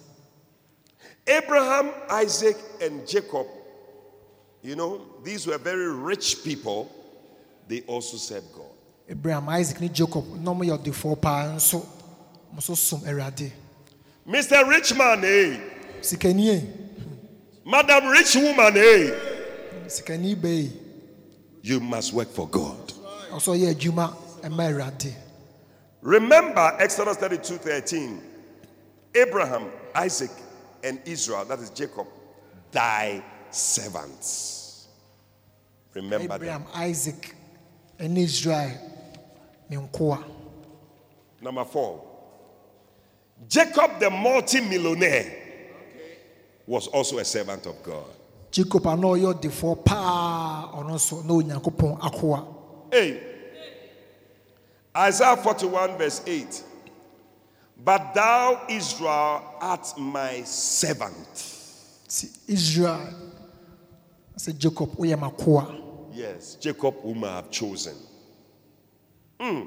Abraham, 1.25 1.91
Isaac, 2.09 2.57
and 2.81 3.07
Jacob, 3.07 3.47
you 4.61 4.75
know, 4.75 5.01
these 5.23 5.47
were 5.47 5.57
very 5.57 5.89
rich 5.89 6.43
people. 6.43 6.91
They 7.67 7.81
also 7.81 8.17
served 8.17 8.51
God. 8.53 8.72
Abraham 9.09 9.49
isaac 9.49 9.81
ne 9.81 9.89
jacob 9.89 10.25
na 10.41 10.51
ɔmo 10.51 10.63
yɛ 10.65 10.77
ɔdefoɔ 10.77 11.21
paa 11.21 11.47
nso 11.55 11.79
ɔmo 12.51 12.57
nso 12.57 12.75
som 12.77 12.99
awurade 13.01 13.51
Mr. 14.25 14.65
Rich 14.69 14.95
Man, 14.95 15.21
eh? 15.25 15.59
sikani 16.01 16.65
Madam 17.65 18.07
Rich 18.07 18.35
Woman, 18.37 18.77
eh? 18.77 19.11
sikani 19.87 20.35
bɛyi 20.35 20.71
You 21.61 21.79
must 21.79 22.13
work 22.13 22.29
for 22.29 22.47
God. 22.47 22.93
ɔsɔ 23.31 23.57
ɔyɛ 23.57 23.75
adwuma 23.75 24.15
ɛma 24.41 24.71
awurade 24.71 25.13
Remember 26.01 26.75
Exodus 26.79 27.15
32 27.17 27.57
13. 27.57 28.21
Abraham, 29.15 29.71
Isaac, 29.95 30.31
and 30.83 30.99
Israel, 31.05 31.45
that 31.45 31.59
is 31.59 31.69
Jacob, 31.69 32.07
thy 32.71 33.23
servants. 33.51 34.87
Remember 35.93 36.17
them. 36.27 36.31
abraham 36.31 36.65
isaac 36.73 37.35
and 37.99 38.17
israel 38.17 38.71
nkoa 39.77 40.23
Number 41.41 41.65
four, 41.65 42.01
Jacob, 43.49 43.99
the 43.99 44.09
multi-millionaire, 44.09 45.35
was 46.65 46.87
also 46.87 47.17
a 47.17 47.25
servant 47.25 47.65
of 47.65 47.83
God. 47.83 48.05
jacob 48.51 48.85
a 48.87 48.95
na 48.95 49.07
ɔyɛ 49.07 49.33
ɔdefoɔ 49.33 49.83
paa 49.85 50.71
ɔno 50.73 50.93
nso 50.95 51.23
na 51.25 51.33
onyankopɔn 51.33 51.99
akoa 51.99 52.47
Hey, 52.91 53.19
Isaiah 54.95 55.35
41, 55.35 55.97
verse 55.97 56.21
8. 56.27 56.63
But 57.83 58.13
thou, 58.13 58.61
Israel, 58.69 59.41
art 59.59 59.97
my 59.97 60.43
servant. 60.43 61.37
See, 62.07 62.29
israel 62.47 63.09
I 64.35 64.37
said 64.37 64.59
jacob 64.59 64.91
Yes, 66.13 66.55
Jacob, 66.61 67.01
whom 67.01 67.23
I 67.23 67.37
have 67.37 67.49
chosen. 67.49 67.95
Hmm. 69.39 69.61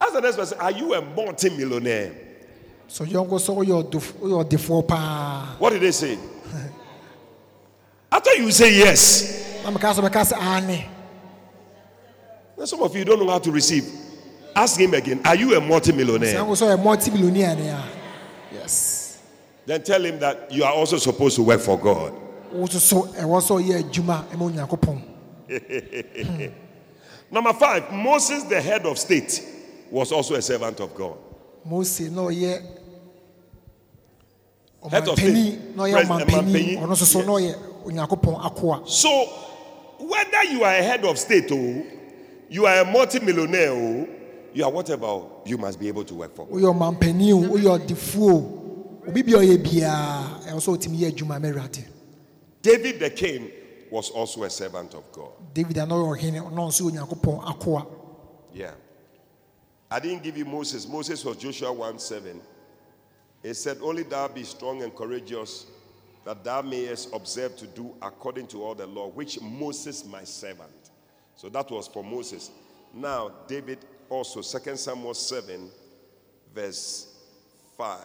As 0.00 0.12
the 0.12 0.20
next 0.20 0.36
person, 0.36 0.58
are 0.60 0.70
you 0.72 0.94
a 0.94 1.00
multi-millionaire? 1.02 2.12
so 2.86 3.04
yɔnko 3.04 3.38
sɛ 3.40 3.54
woyɛ 3.56 3.82
ɔdef- 3.90 4.12
woyɛ 4.20 4.44
ɔdefoɔ 4.44 4.86
paa 4.86 5.56
What 5.58 5.70
did 5.72 5.82
they 5.82 5.90
say? 5.92 6.18
I 8.12 8.20
thought 8.20 8.36
you 8.36 8.44
would 8.44 8.54
say 8.54 8.72
yes. 8.76 9.62
na 9.64 9.70
meka 9.70 9.92
sɛ 9.94 10.08
bɛka 10.08 10.32
sɛ 10.32 10.38
ane 10.40 10.86
And 12.58 12.68
some 12.68 12.82
of 12.82 12.94
you 12.94 13.04
don't 13.04 13.18
know 13.18 13.28
how 13.30 13.38
to 13.40 13.50
receive. 13.50 13.84
Ask 14.54 14.78
him 14.78 14.94
again. 14.94 15.20
Are 15.24 15.34
you 15.34 15.56
a 15.56 15.60
multi-millionaire? 15.60 16.34
yɔnko 16.36 16.54
sɛ 16.54 16.76
ɔyɛ 16.76 16.82
multimillionaire 16.82 17.56
a 17.72 17.84
yes 18.54 19.18
Then 19.66 19.82
tell 19.82 20.04
him 20.04 20.18
that 20.20 20.52
you 20.52 20.62
are 20.64 20.72
also 20.72 20.98
supposed 20.98 21.36
to 21.36 21.42
work 21.42 21.60
for 21.60 21.78
God. 21.78 22.12
wo 22.52 22.66
nso 22.66 22.78
so 22.78 23.02
ɛwɔ 23.02 23.40
sɛ 23.40 23.62
ɔyɛ 23.62 23.82
adwuma 23.90 24.36
ma 24.36 24.44
onyankopɔn 24.46 25.02
Number 27.34 27.52
five, 27.52 27.90
Moses, 27.92 28.44
the 28.44 28.60
head 28.60 28.86
of 28.86 28.96
state, 28.96 29.42
was 29.90 30.12
also 30.12 30.36
a 30.36 30.42
servant 30.42 30.78
of 30.78 30.94
God. 30.94 31.18
mose 31.64 32.02
na 32.02 32.22
ɔyɛ 32.22 32.62
Head 34.88 35.08
of 35.08 35.18
state. 35.18 35.58
na 35.74 35.82
President, 35.82 36.28
ɔmanpanin 36.28 36.76
ɔmanpanin. 36.76 36.78
ɔno 36.78 36.92
nso 36.92 37.04
so 37.04 37.20
na 37.22 37.32
ɔyɛ 37.32 37.54
onyankopɔn 37.86 38.40
akoa 38.40 38.88
So, 38.88 39.10
whether 39.98 40.44
you 40.44 40.62
are 40.62 40.74
a 40.74 40.82
head 40.82 41.04
of 41.04 41.18
state 41.18 41.50
or 41.50 41.82
You 42.48 42.66
are 42.66 42.82
a 42.82 42.84
multi-millionaire. 42.84 43.70
oh. 43.72 44.06
You 44.52 44.64
are 44.64 44.70
whatever. 44.70 45.06
oh, 45.06 45.42
You 45.44 45.58
must 45.58 45.80
be 45.80 45.88
able 45.88 46.04
to 46.04 46.14
work 46.14 46.36
for. 46.36 46.46
God. 46.46 46.54
woyɛ 46.54 46.72
ɔmampanin 46.72 47.32
o 47.32 47.46
oh, 47.46 47.58
woyɛ 47.58 47.80
ɔdefoɔ 47.80 48.30
o 48.30 48.30
oh. 48.30 49.08
obi 49.08 49.22
bia 49.22 49.38
eh, 49.38 49.46
ɔyɛ 49.46 49.58
biara 49.58 50.40
ɛwɔ 50.52 50.60
sɛ 50.60 50.76
ɔtumi 50.78 50.98
yɛ 51.00 51.10
adwuma 51.12 51.40
ma 51.42 51.48
awurade 51.48 51.84
David 52.62 53.00
the 53.00 53.10
king 53.10 53.50
was 53.94 54.10
also 54.10 54.42
a 54.42 54.50
servant 54.50 54.92
of 54.94 55.04
God. 55.12 55.30
david 55.54 55.76
a 55.76 55.86
na 55.86 55.94
ɔyɛ 55.94 56.18
ɔhene 56.18 56.50
ɔno 56.50 56.66
nso 56.66 56.82
yɛ 56.82 56.90
onyankopɔn 56.90 57.44
akoa 57.44 57.86
Yeah. 58.52 58.74
I 59.88 60.00
didn't 60.00 60.24
give 60.24 60.36
you 60.36 60.44
Moses. 60.44 60.88
Moses 60.88 61.24
was 61.24 61.36
Joshua 61.36 61.72
1 61.72 62.00
7. 62.00 62.40
It 63.44 63.54
said, 63.54 63.78
Only 63.80 64.02
thou 64.02 64.26
be 64.26 64.42
strong 64.42 64.82
and 64.82 64.92
courageous, 64.92 65.66
that 66.24 66.42
thou 66.42 66.62
mayest 66.62 67.14
observe 67.14 67.56
to 67.56 67.66
do 67.68 67.94
according 68.02 68.48
to 68.48 68.64
all 68.64 68.74
the 68.74 68.86
law, 68.86 69.08
which 69.08 69.40
Moses 69.40 70.04
my 70.04 70.24
servant. 70.24 70.90
So 71.36 71.48
that 71.50 71.70
was 71.70 71.86
for 71.86 72.02
Moses. 72.02 72.50
Now, 72.92 73.30
David 73.46 73.78
also, 74.08 74.40
2 74.42 74.76
Samuel 74.76 75.14
7, 75.14 75.70
verse 76.52 77.14
5. 77.76 77.98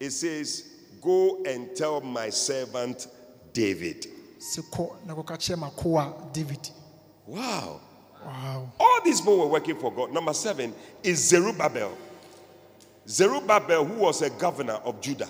It 0.00 0.10
says, 0.10 0.64
Go 1.02 1.42
and 1.44 1.74
tell 1.76 2.00
my 2.00 2.30
servant 2.30 3.08
David. 3.52 4.06
Sɛ 4.52 4.62
na 5.06 5.14
kɔka 5.14 5.36
kyerɛ 5.38 6.32
david 6.32 6.70
Wow. 7.26 7.80
wow. 8.24 8.70
All 8.78 9.00
these 9.02 9.20
people 9.20 9.38
were 9.38 9.46
working 9.46 9.76
for 9.76 9.90
God. 9.90 10.12
Number 10.12 10.34
seven 10.34 10.74
is 11.02 11.26
Zerubbabel. 11.28 11.96
Zerubbabel, 13.08 13.84
who 13.84 13.94
was 13.94 14.20
a 14.20 14.28
governor 14.28 14.74
of 14.84 15.00
Judah. 15.00 15.28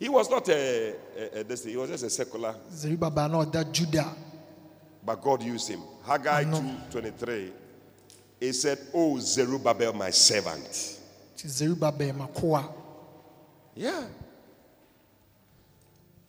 He 0.00 0.08
was 0.08 0.28
not 0.28 0.48
a, 0.48 0.94
a, 1.16 1.40
a 1.40 1.44
this 1.44 1.64
he 1.64 1.76
was 1.76 1.88
just 1.90 2.04
a 2.04 2.10
secular, 2.10 2.54
Zerubbabel, 2.72 3.28
not 3.28 3.52
ɔda 3.52 3.72
juda 3.72 4.12
but 5.04 5.22
God 5.22 5.42
used 5.42 5.68
him. 5.68 5.80
Haggai 6.04 6.44
2:23. 6.44 7.52
He 8.40 8.52
said, 8.52 8.78
Oh 8.92 9.18
Zerubbabel, 9.18 9.92
my 9.92 10.10
servant. 10.10 10.98
nti 11.36 11.48
zerubabel 11.48 12.12
makoa 12.12 12.72
Yeah. 13.74 14.04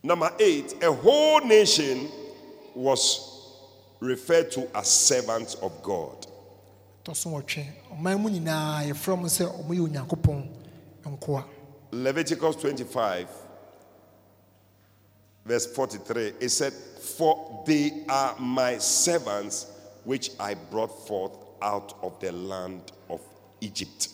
Number 0.02 0.30
eight, 0.38 0.74
a 0.82 0.92
whole 0.92 1.40
nation 1.40 2.08
was 2.74 3.38
referred 4.00 4.50
to 4.52 4.68
as 4.76 4.86
servants 4.88 5.54
of 5.56 5.82
God. 5.82 6.26
tɔ 7.04 7.16
so 7.16 7.30
wɔtwe 7.30 7.66
ɔman 7.92 8.20
mu 8.20 8.28
nyinaa 8.30 8.84
yɛfrɛ 8.86 9.18
mo 9.18 9.26
sɛ 9.26 9.44
ɔmo 9.48 9.70
yɛ 9.74 9.88
onyankopɔn 9.88 10.48
nkoa 11.04 11.44
Leviticus 11.90 12.54
25, 12.56 13.28
verse 15.46 15.66
43, 15.74 16.34
it 16.38 16.50
said, 16.50 16.72
For 16.72 17.64
they 17.66 18.04
are 18.10 18.36
my 18.38 18.76
servants 18.76 19.66
which 20.04 20.30
I 20.38 20.52
brought 20.54 21.06
forth 21.08 21.32
out 21.62 21.94
of 22.02 22.20
the 22.20 22.30
land 22.30 22.92
of 23.08 23.20
Egypt. 23.62 24.08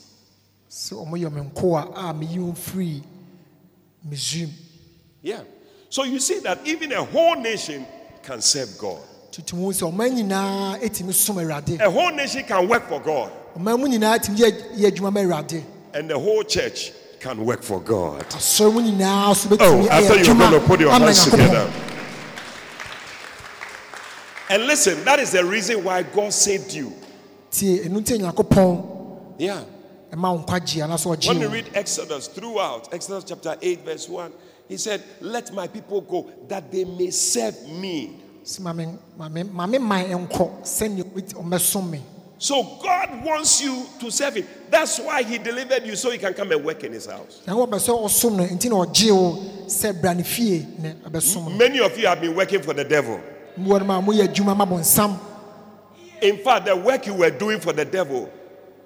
sɛ 0.71 1.05
ɔmo 1.05 1.19
yɛ 1.19 1.33
me 1.33 1.41
nkoa 1.51 1.93
a 1.95 2.15
meyi 2.15 2.39
wɔn 2.39 2.57
firi 2.57 3.03
misraim 4.09 4.51
Yeah. 5.23 5.43
So 5.95 6.03
you 6.03 6.19
see 6.19 6.41
that 6.41 6.59
even 6.67 6.91
a 6.91 7.05
whole 7.05 7.37
nation 7.37 7.87
can 8.25 8.41
serve 8.41 8.77
God. 8.79 8.99
tutu 9.31 9.55
mu 9.55 9.71
sɛ 9.71 9.93
ɔman 9.93 10.11
nyinaa 10.11 10.81
etumi 10.83 11.15
som 11.15 11.37
awurade 11.37 11.81
A 11.81 11.89
whole 11.89 12.11
nation 12.11 12.43
can 12.43 12.67
work 12.69 12.89
for 12.89 12.99
God, 13.01 13.31
ɔman 13.57 13.79
mu 13.79 13.87
nyinaa 13.87 14.19
etumi 14.19 14.39
yɛ 14.39 14.77
yɛ 14.77 14.91
adwuma 14.91 15.13
ma 15.13 15.21
awurade 15.21 15.63
and 15.93 16.11
the 16.11 16.19
whole 16.19 16.43
church 16.43 16.91
can 17.21 17.45
work 17.47 17.63
for 17.63 17.81
God. 17.81 18.29
asɔre 18.31 18.75
mu 18.75 18.81
nyinaa 18.83 19.37
so 19.37 19.57
Oh, 19.61 19.89
I 19.89 20.03
thought 20.03 20.27
you 20.27 20.35
were 20.35 20.41
going 20.41 20.61
to 20.61 20.67
put 20.67 20.81
your 20.81 20.91
hands 20.91 21.31
together. 21.31 21.73
And 24.51 24.67
listen, 24.67 25.05
that 25.05 25.21
is 25.21 25.31
the 25.31 25.45
reason 25.45 25.85
why 25.85 26.03
God 26.03 26.33
saved 26.33 26.73
you. 26.73 26.93
tie 27.53 27.85
enu 27.85 28.03
tie 28.03 28.17
nyankopɔn 28.19 29.39
Yeah. 29.39 29.63
ɛma 30.13 30.35
wo 30.35 30.45
nkwagye 30.45 30.83
anaasɛ 30.83 31.17
ɔgye 31.17 31.29
When 31.29 31.41
you 31.41 31.49
read 31.51 31.71
Exodus 31.73 32.27
throughout, 32.27 32.93
Exodus 32.93 33.23
chapter 33.23 33.57
8, 33.63 33.85
verse 33.85 34.09
1, 34.09 34.33
he 34.75 34.79
said, 34.79 35.03
Let 35.21 35.55
my 35.55 35.69
people 35.69 36.01
go 36.01 36.29
that 36.49 36.71
they 36.73 36.85
may 36.85 37.11
serve 37.11 37.55
me. 37.69 38.19
So 38.43 38.67
God 42.83 43.25
wants 43.25 43.63
you 43.63 43.87
to 44.01 44.11
serve 44.11 44.35
him. 44.35 44.47
That's 44.69 44.99
why 44.99 45.23
he 45.23 45.39
delivered 45.39 45.87
you 45.87 45.95
so 45.95 46.11
you 46.11 46.19
can 46.19 46.35
come 46.35 46.51
and 46.51 46.65
work 46.65 46.83
in 46.83 46.93
his 46.93 47.07
house. 47.07 47.41
nyankopɔn 47.47 47.71
pɛ 47.71 47.79
sɛ 47.79 48.05
ɔsom 48.05 48.37
no 48.37 48.45
nti 48.45 48.69
na 48.69 48.77
ɔgye 48.85 49.13
wo 49.13 49.37
sɛ 49.67 50.01
bra 50.01 50.13
ne 50.13 50.25
fie 50.25 50.67
ne 50.79 50.95
ɛbɛsom 51.09 51.45
no 51.45 51.51
Many 51.51 51.79
of 51.79 51.97
you 51.97 52.07
have 52.09 52.21
been 52.21 52.35
working 52.35 52.61
for 52.61 52.75
the 52.75 52.85
devil. 52.85 53.21
mmoa 53.57 53.79
no 53.79 53.85
ma 53.85 54.01
moyɛ 54.03 54.27
adwuma 54.29 54.57
ma 54.57 54.67
bɔnsam 54.67 55.17
In 56.21 56.39
fact, 56.39 56.67
the 56.67 56.75
work 56.77 57.07
you 57.07 57.15
were 57.15 57.31
doing 57.31 57.61
for 57.61 57.73
the 57.73 57.85
devil, 57.85 58.29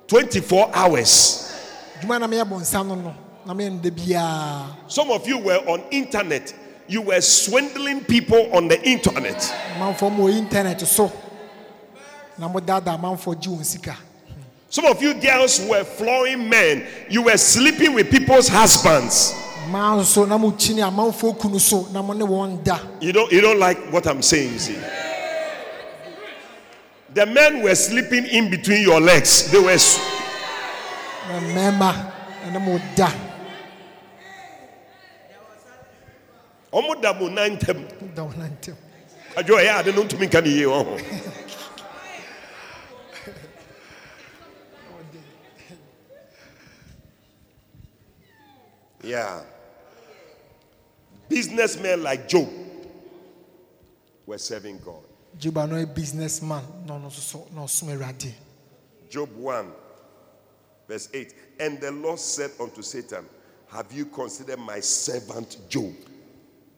24 0.08 0.70
hours. 0.74 1.44
Adwuma 3.48 3.54
na 3.54 3.54
meyɛ 3.54 3.54
bɔnsam 3.54 3.54
no 3.54 3.54
no 3.54 3.54
na 3.54 3.54
meyɛ 3.54 3.70
no 3.72 3.78
da 3.78 3.90
biara 3.90 4.66
Some 4.88 5.10
of 5.10 5.26
you 5.28 5.38
were 5.38 5.58
on 5.68 5.82
internet. 5.90 6.54
You 6.90 7.02
were 7.02 7.20
swindling 7.20 8.04
people 8.04 8.48
on 8.54 8.68
the 8.68 8.80
internet. 8.88 9.36
amanfoɔ 9.76 10.10
ma 10.12 10.24
wɔ 10.24 10.36
internet 10.38 10.80
so 10.80 11.12
na 12.38 12.48
modaadaa 12.48 12.98
amanfoɔ 12.98 13.40
gye 13.40 13.50
wɔn 13.50 13.96
Some 14.70 14.84
of 14.84 15.02
you 15.02 15.14
girls 15.14 15.60
were 15.62 15.82
flooring 15.84 16.46
men. 16.48 16.86
You 17.08 17.22
were 17.22 17.38
sleeping 17.38 17.94
with 17.94 18.10
people's 18.10 18.48
husbands. 18.48 19.34
maa 19.70 19.96
nso 19.96 20.26
na 20.26 20.38
mokyi 20.38 20.74
ne 20.76 20.82
amanfoɔ 20.82 21.38
kunu 21.38 21.60
so 21.60 21.86
na 21.92 22.00
mo 22.02 22.12
ne 22.14 22.24
wɔn 22.24 22.62
da 22.64 22.78
You 23.00 23.12
don't, 23.12 23.30
you 23.32 23.40
don't 23.42 23.58
like 23.58 23.78
what 23.92 24.06
I'm 24.06 24.22
saying, 24.22 24.52
you 24.52 24.58
see. 24.58 24.76
The 27.14 27.24
men 27.26 27.62
were 27.62 27.74
sleeping 27.74 28.26
in 28.26 28.50
between 28.50 28.82
your 28.82 29.00
legs. 29.00 29.50
They 29.50 29.58
were. 29.58 29.70
s- 29.72 29.98
na 31.28 31.40
mmarima 31.40 32.12
ɛne 36.72 36.86
mo 36.86 36.94
da 36.94 37.00
Ọmụ 37.00 37.02
da 37.02 37.12
mụ 37.14 37.28
ntẹm. 37.28 38.14
da 38.14 38.22
wɔn 38.22 38.36
nantɛm 38.38 38.76
Adwo 39.36 39.56
ɛyɛ 39.56 39.78
ade 39.78 39.92
no 39.94 40.02
ntumi 40.04 40.26
nka 40.26 40.40
ne 40.42 40.50
yie 40.50 40.64
wɔ 40.66 40.84
ho. 40.84 40.96
Yeah. 49.02 49.42
Businessmen 51.28 52.02
like 52.02 52.28
Job 52.28 52.48
were 54.26 54.38
serving 54.38 54.78
God. 54.84 55.02
job 55.38 55.54
no 55.54 55.76
yɛ 55.76 55.94
business 55.94 56.42
man 56.42 56.64
na 56.86 56.94
ɔno 56.94 57.06
nso 57.06 57.20
so 57.20 57.46
na 57.54 57.62
ɔsom 57.62 57.88
awurade 57.96 58.32
Job 59.08 59.30
1, 59.36 59.72
verse 60.86 61.08
8. 61.14 61.32
And 61.60 61.80
the 61.80 61.90
Lord 61.90 62.18
said 62.18 62.50
unto 62.60 62.82
Satan, 62.82 63.24
Have 63.68 63.90
you 63.92 64.04
considered 64.06 64.58
my 64.58 64.80
servant 64.80 65.56
Job? 65.68 65.94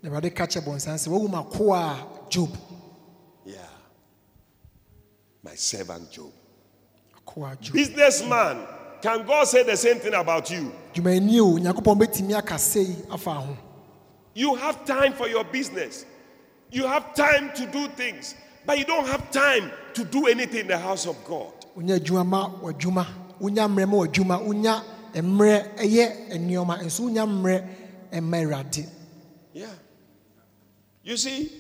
Awurade 0.05 0.35
ka 0.35 0.47
kyerɛ 0.47 0.65
bɔnsan 0.67 0.97
sɛ 0.99 1.09
wawu 1.09 1.29
makoa 1.29 1.79
a 1.79 2.31
job 2.31 2.51
Yeah. 3.45 3.57
My 5.43 5.55
servant 5.55 6.11
Job. 6.11 6.33
akoa 7.27 7.53
a 7.53 7.57
job 7.57 7.75
Businessman, 7.75 8.67
can 9.03 9.27
God 9.27 9.47
say 9.49 9.63
the 9.63 9.77
same 9.77 9.99
thing 9.99 10.15
about 10.15 10.51
you? 10.51 10.73
dwumani 10.95 11.41
o 11.41 11.59
nyankopɔn 11.59 11.99
bɛtumi 11.99 12.37
aka 12.37 12.59
sei 12.59 12.97
afa 13.11 13.31
ho 13.35 13.57
You 14.35 14.55
have 14.55 14.85
time 14.85 15.13
for 15.13 15.27
your 15.29 15.43
business. 15.45 16.07
You 16.71 16.87
have 16.87 17.15
time 17.17 17.51
to 17.57 17.67
do 17.67 17.89
things, 17.89 18.37
but 18.65 18.79
you 18.79 18.85
don't 18.85 19.05
have 19.09 19.29
time 19.33 19.73
to 19.95 20.05
do 20.05 20.29
anything 20.29 20.61
in 20.61 20.67
the 20.69 20.79
house 20.79 21.05
of 21.07 21.17
God. 21.25 21.53
wonya 21.77 21.99
adwuma 21.99 22.25
ma 22.27 22.49
w'adwuma 22.63 23.07
wonya 23.41 23.67
mmerɛ 23.69 23.89
ma 23.89 23.97
w'adwuma 23.97 24.47
wonya 24.47 24.83
mmerɛ 25.15 25.77
ɛyɛ 25.77 26.31
nneɛma 26.39 26.83
nso 26.85 27.01
wonya 27.11 27.27
mmerɛ 27.27 27.69
ɛma 28.13 28.45
awurade 28.45 28.87
Yeah. 29.53 29.67
You 31.03 31.17
see, 31.17 31.51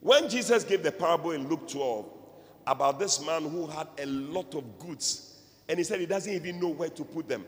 when 0.00 0.28
Jesus 0.28 0.64
gave 0.64 0.82
the 0.82 0.92
parable 0.92 1.32
in 1.32 1.48
Luke 1.48 1.68
12 1.68 2.06
about 2.66 2.98
this 2.98 3.24
man 3.24 3.42
who 3.42 3.66
had 3.66 3.86
a 3.98 4.06
lot 4.06 4.54
of 4.54 4.78
goods, 4.78 5.38
and 5.68 5.78
he 5.78 5.84
said 5.84 6.00
he 6.00 6.06
doesn't 6.06 6.32
even 6.32 6.60
know 6.60 6.68
where 6.68 6.88
to 6.88 7.04
put 7.04 7.28
them, 7.28 7.44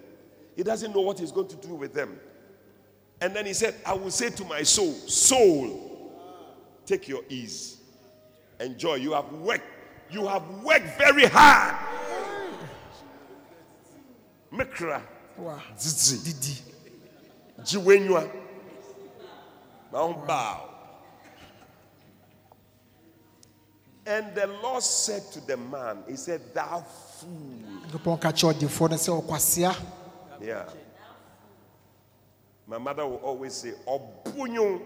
he 0.54 0.62
doesn't 0.62 0.94
know 0.94 1.00
what 1.00 1.18
he's 1.18 1.32
going 1.32 1.48
to 1.48 1.56
do 1.56 1.74
with 1.74 1.94
them. 1.94 2.18
And 3.20 3.34
then 3.34 3.46
he 3.46 3.52
said, 3.54 3.74
I 3.86 3.94
will 3.94 4.10
say 4.10 4.30
to 4.30 4.44
my 4.44 4.62
soul, 4.62 4.92
Soul, 4.92 6.12
take 6.84 7.08
your 7.08 7.22
ease. 7.28 7.78
Enjoy. 8.60 8.96
You 8.96 9.12
have 9.12 9.32
worked. 9.32 9.64
You 10.10 10.26
have 10.26 10.42
worked 10.62 10.98
very 10.98 11.26
hard. 11.26 11.76
Mekra, 14.52 15.02
wa 15.38 15.58
zizi, 15.78 16.18
didi 16.32 16.60
jiwenywa. 17.64 18.30
Bow. 19.90 20.71
And 24.04 24.34
the 24.34 24.48
Lord 24.62 24.82
said 24.82 25.22
to 25.32 25.40
the 25.46 25.56
man, 25.56 26.02
He 26.08 26.16
said, 26.16 26.40
Thou 26.54 26.80
fool. 26.80 27.28
nyankopɔn 27.88 28.20
ka 28.20 28.32
kyerɛ 28.32 28.54
ɔdefoɔ 28.54 28.90
no 28.90 28.96
sɛ 28.96 29.22
ɔkwasea 29.22 29.76
Yeah. 30.40 30.64
My 32.66 32.78
mother 32.78 33.06
will 33.06 33.16
always 33.18 33.54
say, 33.54 33.72
Obunyo 33.86 34.80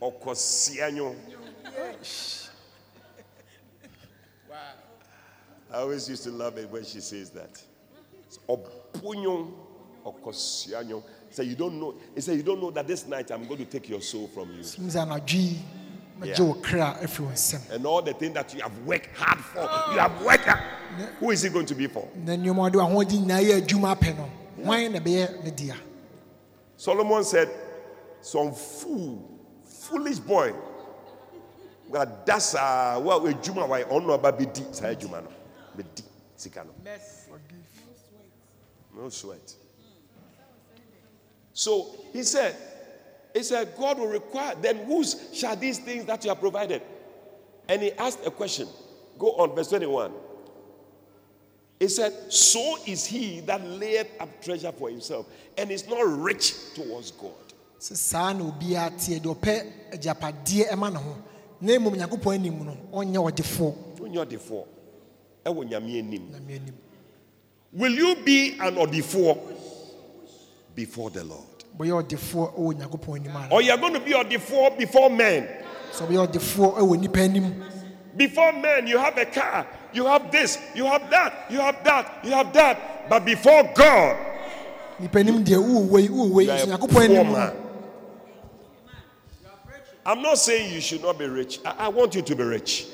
okosianyo. 0.00 1.16
I 5.70 5.76
always 5.76 6.08
used 6.08 6.24
to 6.24 6.30
love 6.30 6.56
it 6.58 6.70
when 6.70 6.84
she 6.84 7.00
says 7.00 7.30
that. 7.30 7.60
Opunyo 8.48 9.52
okosianyo. 10.04 11.02
Say 11.30 11.44
you 11.44 11.56
don't 11.56 11.78
know. 11.80 11.94
He 12.14 12.20
said 12.20 12.36
you 12.36 12.42
don't 12.42 12.60
know 12.60 12.70
that 12.70 12.86
this 12.86 13.06
night 13.06 13.30
I'm 13.30 13.46
going 13.46 13.58
to 13.58 13.66
take 13.66 13.88
your 13.88 14.00
soul 14.00 14.28
from 14.28 14.50
you. 14.52 14.62
Sim 16.20 16.28
sɛ 16.28 16.34
anadwo 16.34 16.34
yi 16.34 16.34
mɛgye 16.34 16.46
wo 16.46 16.54
kra 16.62 16.96
afiri 17.02 17.24
wo 17.26 17.32
nsɛm 17.32 17.70
And 17.70 17.86
all 17.86 18.02
the 18.02 18.14
things 18.14 18.34
that 18.34 18.54
you 18.54 18.60
have 18.60 18.78
worked 18.86 19.16
hard 19.16 19.38
for, 19.38 19.60
you 19.92 19.98
have 19.98 20.22
worked. 20.22 20.44
Hard. 20.44 20.62
Who 21.20 21.30
is 21.30 21.44
it 21.44 21.52
going 21.52 21.66
to 21.66 21.74
be 21.74 21.86
for? 21.86 22.08
na 22.14 22.32
nneɛma 22.32 22.70
ɔde 22.70 22.74
w'ahoɔden 22.74 23.26
nyinaa 23.26 23.42
yɛ 23.42 23.62
adwuma 23.62 23.96
apɛ 23.96 24.16
no 24.16 24.30
hwan 24.64 24.92
na 24.92 24.98
ɛbɛyɛ 25.00 25.44
ne 25.44 25.50
dea 25.50 25.74
Solomon 26.76 27.24
said, 27.24 27.50
"Some 28.20 28.52
fool, 28.52 29.20
foolish 29.64 30.18
boy." 30.20 30.54
That's 32.24 32.54
uh, 32.54 33.00
a 33.24 33.34
juma 33.42 33.66
why 33.66 33.82
ono 33.84 34.16
ababidi 34.16 34.72
say 34.74 34.94
juma 34.94 35.22
no, 35.22 35.84
sika 36.36 36.64
no. 36.64 36.92
No 38.96 39.08
sweat. 39.08 39.54
So 41.52 41.94
he 42.12 42.22
said, 42.22 42.54
he 43.34 43.42
said, 43.42 43.74
God 43.78 43.98
will 43.98 44.08
require, 44.08 44.54
then 44.60 44.78
whose 44.86 45.30
shall 45.32 45.56
these 45.56 45.78
things 45.78 46.04
that 46.06 46.24
you 46.24 46.30
have 46.30 46.40
provided? 46.40 46.82
And 47.68 47.82
he 47.82 47.92
asked 47.92 48.26
a 48.26 48.30
question. 48.30 48.68
Go 49.18 49.32
on, 49.32 49.54
verse 49.54 49.68
21. 49.68 50.12
He 51.78 51.88
said, 51.88 52.12
So 52.32 52.76
is 52.86 53.06
he 53.06 53.40
that 53.40 53.64
layeth 53.64 54.08
up 54.20 54.42
treasure 54.42 54.72
for 54.72 54.90
himself 54.90 55.26
and 55.56 55.70
is 55.70 55.88
not 55.88 56.00
rich 56.06 56.54
towards 56.74 57.10
God. 57.12 57.32
saa 57.78 58.32
na 58.32 58.42
obiara 58.44 58.90
teɛ 58.90 59.20
deɛ 59.20 59.34
ɔpɛ 59.36 59.52
agyapadeɛ 59.94 60.68
ɛma 60.74 60.92
ne 60.92 60.98
ho 60.98 61.16
na 61.60 61.72
mmom 61.78 61.94
nyankopɔn 61.94 62.34
anim 62.34 62.64
no 62.66 62.76
ɔnyɛ 62.92 63.30
ɔdefoɔ 63.30 64.28
the 64.28 64.38
four, 64.38 64.66
ɛwɔ 65.44 65.68
nyame 65.70 65.98
anim. 65.98 66.32
na 66.32 66.38
meanim 66.38 66.74
Will 67.72 67.92
you 67.92 68.16
be 68.24 68.52
an 68.58 68.74
odifoɔ 68.76 69.38
before 70.74 71.10
the 71.10 71.22
Lord? 71.22 71.57
Bɛyɛ 71.78 72.02
ɔdefoɔ 72.02 72.34
wɔ 72.34 72.52
oh, 72.56 72.72
nyankopɔn 72.72 73.16
anim 73.20 73.52
Or 73.52 73.62
you're 73.62 73.76
going 73.76 73.94
to 73.94 74.00
be 74.00 74.12
odifoɔ 74.12 74.76
before 74.78 75.10
men? 75.10 75.48
ɔdefoɔ 75.92 76.78
wɔ 76.78 76.96
nnipa 76.96 77.18
anim 77.18 77.64
Before 78.16 78.52
men, 78.52 78.86
you 78.86 78.98
have 78.98 79.16
a 79.16 79.26
car, 79.26 79.66
you 79.92 80.04
have 80.06 80.32
this, 80.32 80.58
you 80.74 80.84
have 80.84 81.08
that, 81.08 81.46
you 81.50 81.58
have 81.58 81.84
that, 81.84 82.24
you 82.24 82.32
have 82.32 82.52
that. 82.52 83.08
But 83.08 83.24
before 83.24 83.62
God, 83.74 84.16
nnipa 85.00 85.20
anim 85.20 85.44
deɛ 85.44 85.56
wowei 85.56 86.08
wowei 86.08 86.44
you 86.44 86.50
are 86.50 86.56
nso 86.56 86.64
a 86.64 86.78
nyankopɔn 86.78 86.90
poor 86.90 87.02
anim 87.02 87.14
no 87.14 87.32
man. 87.32 87.52
I'm 90.04 90.22
not 90.22 90.38
saying 90.38 90.72
you 90.72 90.80
should 90.80 91.02
not 91.02 91.18
be 91.18 91.26
rich. 91.26 91.60
I, 91.66 91.74
I 91.80 91.88
want 91.88 92.14
you 92.14 92.22
to 92.22 92.34
be 92.34 92.42
rich. 92.42 92.86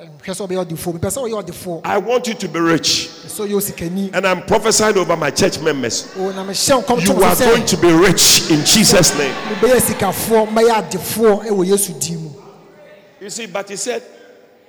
Nkaa 0.00 0.34
sɛ 0.34 0.34
nhwɛ 0.34 0.34
sɛ 0.34 0.46
ɔbɛyɛ 0.46 0.64
ɔdefoɔ 0.66 0.92
mepɛ 0.94 1.10
sɛ 1.10 1.18
ɔyɛ 1.24 1.42
ɔdefoɔ 1.44 1.80
I 1.84 1.98
want 1.98 2.26
you 2.28 2.34
to 2.34 2.48
be 2.48 2.60
rich. 2.60 3.08
pɛ 3.08 3.28
sɛ 3.28 3.48
ɔyɛ 3.48 3.54
osikani 3.56 4.10
And 4.14 4.26
I'm 4.26 4.42
prophesying 4.42 4.96
over 4.98 5.16
my 5.16 5.30
church 5.30 5.58
members. 5.60 6.12
o 6.16 6.30
na 6.32 6.44
mehyɛ 6.44 6.82
nkɔm 6.84 7.00
You 7.06 7.22
are 7.22 7.36
going 7.36 7.66
to 7.66 7.76
be 7.76 7.92
rich 7.92 8.50
in 8.50 8.64
Jesus' 8.64 9.16
name. 9.16 9.34
mebɛyɛ 9.54 9.80
sikafoɔ 9.80 10.48
mɛyɛ 10.48 10.90
adefoɔ 10.90 11.46
wɔ 11.48 11.66
yesu 11.66 11.92
din 12.00 12.22
mu 12.24 12.30
You 13.20 13.30
see, 13.30 13.46
but 13.46 13.68
he 13.70 13.76
said, 13.76 14.02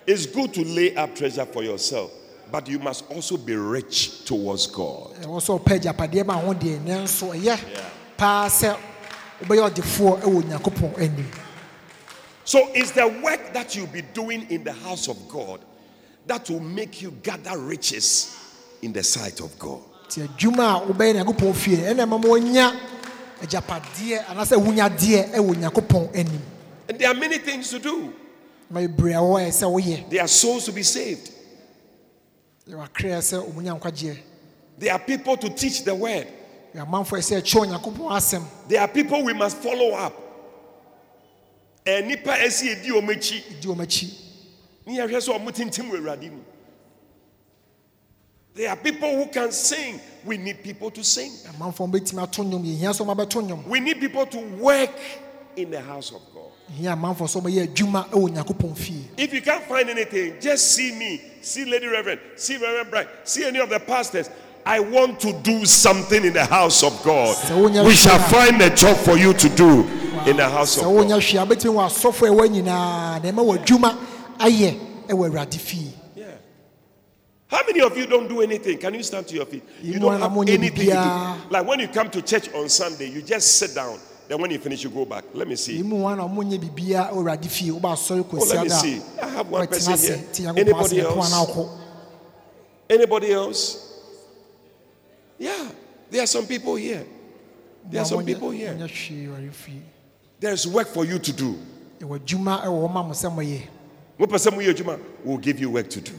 it's 0.05 0.25
good 0.25 0.53
to 0.53 0.63
lay 0.63 0.95
up 0.95 1.13
treasure 1.13 1.45
for 1.45 1.63
yourself, 1.63 2.09
but 2.49 2.65
you 2.69 2.80
must 2.80 3.03
also 3.11 3.36
be 3.36 3.53
rich 3.55 4.23
towards 4.25 4.67
God. 4.67 5.13
ɛwɔ 5.21 5.41
So 12.47 12.69
it's 12.73 12.91
the 12.91 13.05
work 13.21 13.51
that 13.53 13.75
you'll 13.75 13.87
be 13.87 14.03
doing 14.13 14.49
in 14.49 14.63
the 14.63 14.71
house 14.71 15.09
of 15.09 15.17
God 15.27 15.59
that 16.27 16.49
will 16.49 16.61
make 16.61 17.01
you 17.01 17.11
gather 17.21 17.57
riches 17.59 18.39
in 18.81 18.93
the 18.93 19.03
sight 19.03 19.41
of 19.41 19.59
God. 19.59 19.81
nti 20.07 20.21
adwuma 20.25 20.81
a 20.81 20.85
wobɛyɛ 20.93 21.13
nyankopɔn 21.25 21.53
fie 21.53 21.75
ɛna 21.75 22.05
ɛma 22.05 22.07
ma 22.07 22.17
wɔnya 22.19 22.79
agyapadeɛ 23.41 24.25
anaasɛ 24.29 24.55
wonyadeɛ 24.63 25.35
wɔ 25.35 25.55
nyankopɔn 25.55 26.15
anim 26.15 26.41
And 26.87 26.97
there 26.97 27.09
are 27.09 27.13
many 27.13 27.37
things 27.39 27.69
to 27.71 27.79
do. 27.79 28.13
ma 28.69 28.79
bebree 28.79 29.11
a 29.11 29.17
wɔyɛ 29.19 29.49
sɛ 29.49 29.67
woyɛ 29.69 30.09
There 30.09 30.21
are 30.21 30.27
souls 30.29 30.63
to 30.65 30.71
be 30.71 30.83
saved. 30.83 31.31
yɛwɔ 32.69 32.87
akrɛ 32.89 33.17
sɛ 33.19 33.43
ɔmunya 33.51 33.77
nkwagyeɛ 33.77 34.17
There 34.79 34.93
are 34.93 34.99
people 34.99 35.35
to 35.35 35.49
teach 35.49 35.83
the 35.83 35.93
word. 35.93 36.27
yɛ 36.73 36.87
amanfoɔ 36.87 37.19
sɛ 37.19 37.41
ɛkyerɛ 37.41 37.67
onyankopɔn 37.67 38.09
asɛm 38.15 38.43
There 38.69 38.79
are 38.79 38.87
people 38.87 39.21
we 39.21 39.33
must 39.33 39.57
follow 39.57 39.91
up. 39.95 40.13
And 41.88 42.07
nipa 42.09 42.31
esi 42.38 42.69
edi 42.69 42.91
omechi. 42.91 43.61
di 43.61 43.67
wɔn 43.67 43.81
akyi 43.81 44.13
Ni 44.85 44.97
yɛhwɛ 44.97 45.19
sɛ 45.21 45.39
ɔmo 45.39 45.51
tintim 45.51 45.89
wɔ 45.89 45.99
Awurade 45.99 46.31
mu. 46.31 46.43
There 48.53 48.69
are 48.69 48.75
people 48.75 49.15
who 49.15 49.27
can 49.27 49.51
sing. 49.51 50.01
We 50.25 50.38
need 50.38 50.61
people 50.63 50.91
to 50.91 51.03
sing. 51.03 51.31
amanfoɔ 51.31 51.89
bɛtumi 51.91 52.23
ato 52.23 52.43
nnwom 52.43 52.63
yɛhia 52.65 52.91
sɛ 52.91 53.05
ɔmabɛto 53.05 53.41
nnwom 53.47 53.67
We 53.67 53.79
need 53.79 53.99
people 54.01 54.25
to 54.25 54.38
work 54.57 54.91
in 55.55 55.71
the 55.71 55.79
house 55.79 56.11
of 56.11 56.21
God. 56.33 56.51
yɛhia 56.77 56.97
amanfoɔ 56.97 57.27
sɛ 57.27 57.41
ɔmɛyɛ 57.41 57.67
adwuma 57.73 58.75
fie 58.75 59.07
If 59.17 59.33
you 59.33 59.41
can't 59.41 59.63
find 59.63 59.89
anything, 59.89 60.41
just 60.41 60.73
see 60.73 60.91
me, 60.91 61.21
see 61.41 61.63
Lady 61.63 61.88
Reverend, 61.88 62.19
see 62.35 62.57
Reverend 62.57 62.91
Bright, 62.91 63.07
see 63.23 63.45
any 63.45 63.59
of 63.59 63.69
the 63.69 63.79
pastors. 63.79 64.29
I 64.68 64.82
want 64.82 65.22
to 65.22 65.32
do 65.32 65.63
something 65.65 66.26
in 66.26 66.34
the 66.34 66.43
house 66.43 66.84
of 66.84 67.01
God. 67.01 67.38
We 67.86 67.93
shall 67.93 68.20
find 68.20 68.61
a 68.61 68.70
job 68.70 68.97
for 68.97 69.18
you 69.18 69.32
to 69.34 69.47
do 69.49 69.88
in 70.30 70.36
the 70.36 70.49
house 70.49 70.76
of 70.76 70.84
God. 70.84 71.07
hwee 71.07 71.38
a 71.39 71.45
wobɛtumi 71.45 71.74
wɔ 71.74 71.88
asɔfoɔ 71.88 72.28
a 72.28 72.32
ɛwɔ 72.32 72.47
nyinaa 72.49 73.24
na 73.24 73.32
ɛma 73.32 73.45
wɔ 73.45 73.57
adwuma 73.63 73.97
ayɛ 74.39 74.80
wɔ 75.07 75.30
awurade 75.30 75.55
fie 75.57 75.93
Yeah. 76.15 76.26
How 77.47 77.61
many 77.65 77.80
of 77.80 77.95
you 77.97 78.07
don't 78.07 78.28
do 78.28 78.41
anything? 78.41 78.78
Can 78.78 78.93
you 78.93 79.03
stand 79.03 79.26
to 79.30 79.36
your 79.36 79.45
feet? 79.45 79.63
You 79.82 79.99
don't 79.99 80.20
have 80.20 80.36
anything 80.38 80.70
to 80.72 80.84
do. 80.84 81.49
Like 81.49 81.65
when 81.65 81.80
you 81.80 81.88
come 81.88 82.09
to 82.09 82.22
church 82.22 82.53
on 82.53 82.68
Sunday, 82.68 83.09
you 83.09 83.22
just 83.22 83.57
sit 83.57 83.74
down. 83.74 83.97
Then 84.28 84.41
when 84.41 84.51
you 84.51 84.59
finish, 84.59 84.84
you 84.84 84.89
go 84.89 85.05
back. 85.05 85.24
Let 85.34 85.47
me 85.47 85.55
see. 85.55 85.82
ɛmu 85.82 86.01
wa 86.01 86.13
na 86.13 86.28
ɔmonyɛ 86.28 86.59
biribia 86.59 87.09
wɔ 87.09 87.24
awurade 87.24 87.45
fie 87.47 87.72
wobɛ 87.72 87.93
asɔre 87.93 88.26
Oh, 88.34 88.43
let 88.43 88.63
me 88.63 88.70
see. 88.70 89.01
I 89.22 89.28
have 89.30 89.47
one 89.49 89.65
person 89.65 89.97
here. 89.97 90.49
Anybody 90.57 90.97
asɛ 90.97 91.05
ɛko 91.05 91.24
ana 91.24 91.36
else? 91.38 91.70
Anybody 92.89 93.32
else? 93.32 93.86
Yeah, 95.39 95.69
there 96.09 96.23
are 96.23 96.27
some 96.27 96.45
people 96.47 96.75
here. 96.75 97.05
There 97.89 98.01
are 98.01 98.05
some 98.05 98.25
people 98.25 98.51
here. 98.51 98.73
ɔnyɛ 98.73 98.88
hwee 98.89 99.27
wɔ 99.27 99.51
fie 99.53 99.81
There's 100.39 100.67
work 100.67 100.88
for 100.88 101.05
you 101.05 101.19
to 101.19 101.31
do. 101.33 101.57
ɛwɔ 101.99 102.19
adwuma 102.19 102.63
ɛwɔ 102.65 102.88
hɔ 102.88 102.93
ma 102.93 103.03
mo 103.03 103.13
sɛ 103.13 103.31
moyɛ 103.33 103.61
Mo 104.17 104.25
pɛ 104.25 104.35
sɛ 104.38 104.51
moyɛ 104.51 104.73
adwuma, 104.73 104.99
We'll 105.23 105.38
give 105.38 105.59
you 105.59 105.69
work 105.69 105.89
to 105.91 106.01
do. 106.01 106.13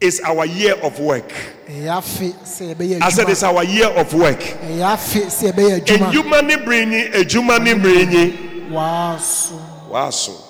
It's 0.00 0.20
our 0.20 0.44
year 0.44 0.74
of 0.82 0.98
work. 0.98 1.32
ɛyɛ 1.68 1.86
afe 1.98 2.32
sɛ 2.42 2.74
yɛbɛyɛ 2.74 3.02
I 3.02 3.08
said 3.10 3.28
it's 3.28 3.42
our 3.42 3.62
year 3.64 3.88
of 3.88 4.12
work. 4.14 4.40
ɛyɛ 4.40 4.94
afe 4.94 5.26
sɛ 5.26 5.52
yɛbɛyɛ 5.52 5.80
adwuma 5.84 6.12
Edwuma 6.12 6.46
ne 6.46 6.56
brinyi, 6.56 7.12
edwuma 7.12 7.62
ne 7.62 7.74
brinyi. 7.74 8.70
waaso 8.70 9.60
Waso. 9.88 10.40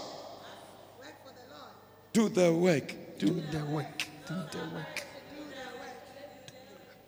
Do 2.12 2.28
the 2.28 2.52
work. 2.52 2.94
Do. 3.18 3.26
do 3.26 3.42
the 3.50 3.64
work 3.66 3.98
do 4.26 4.34
the 4.52 4.58
work 4.74 5.03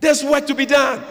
There's 0.06 0.22
work 0.22 0.46
to 0.46 0.54
be 0.54 0.66
done. 0.66 1.02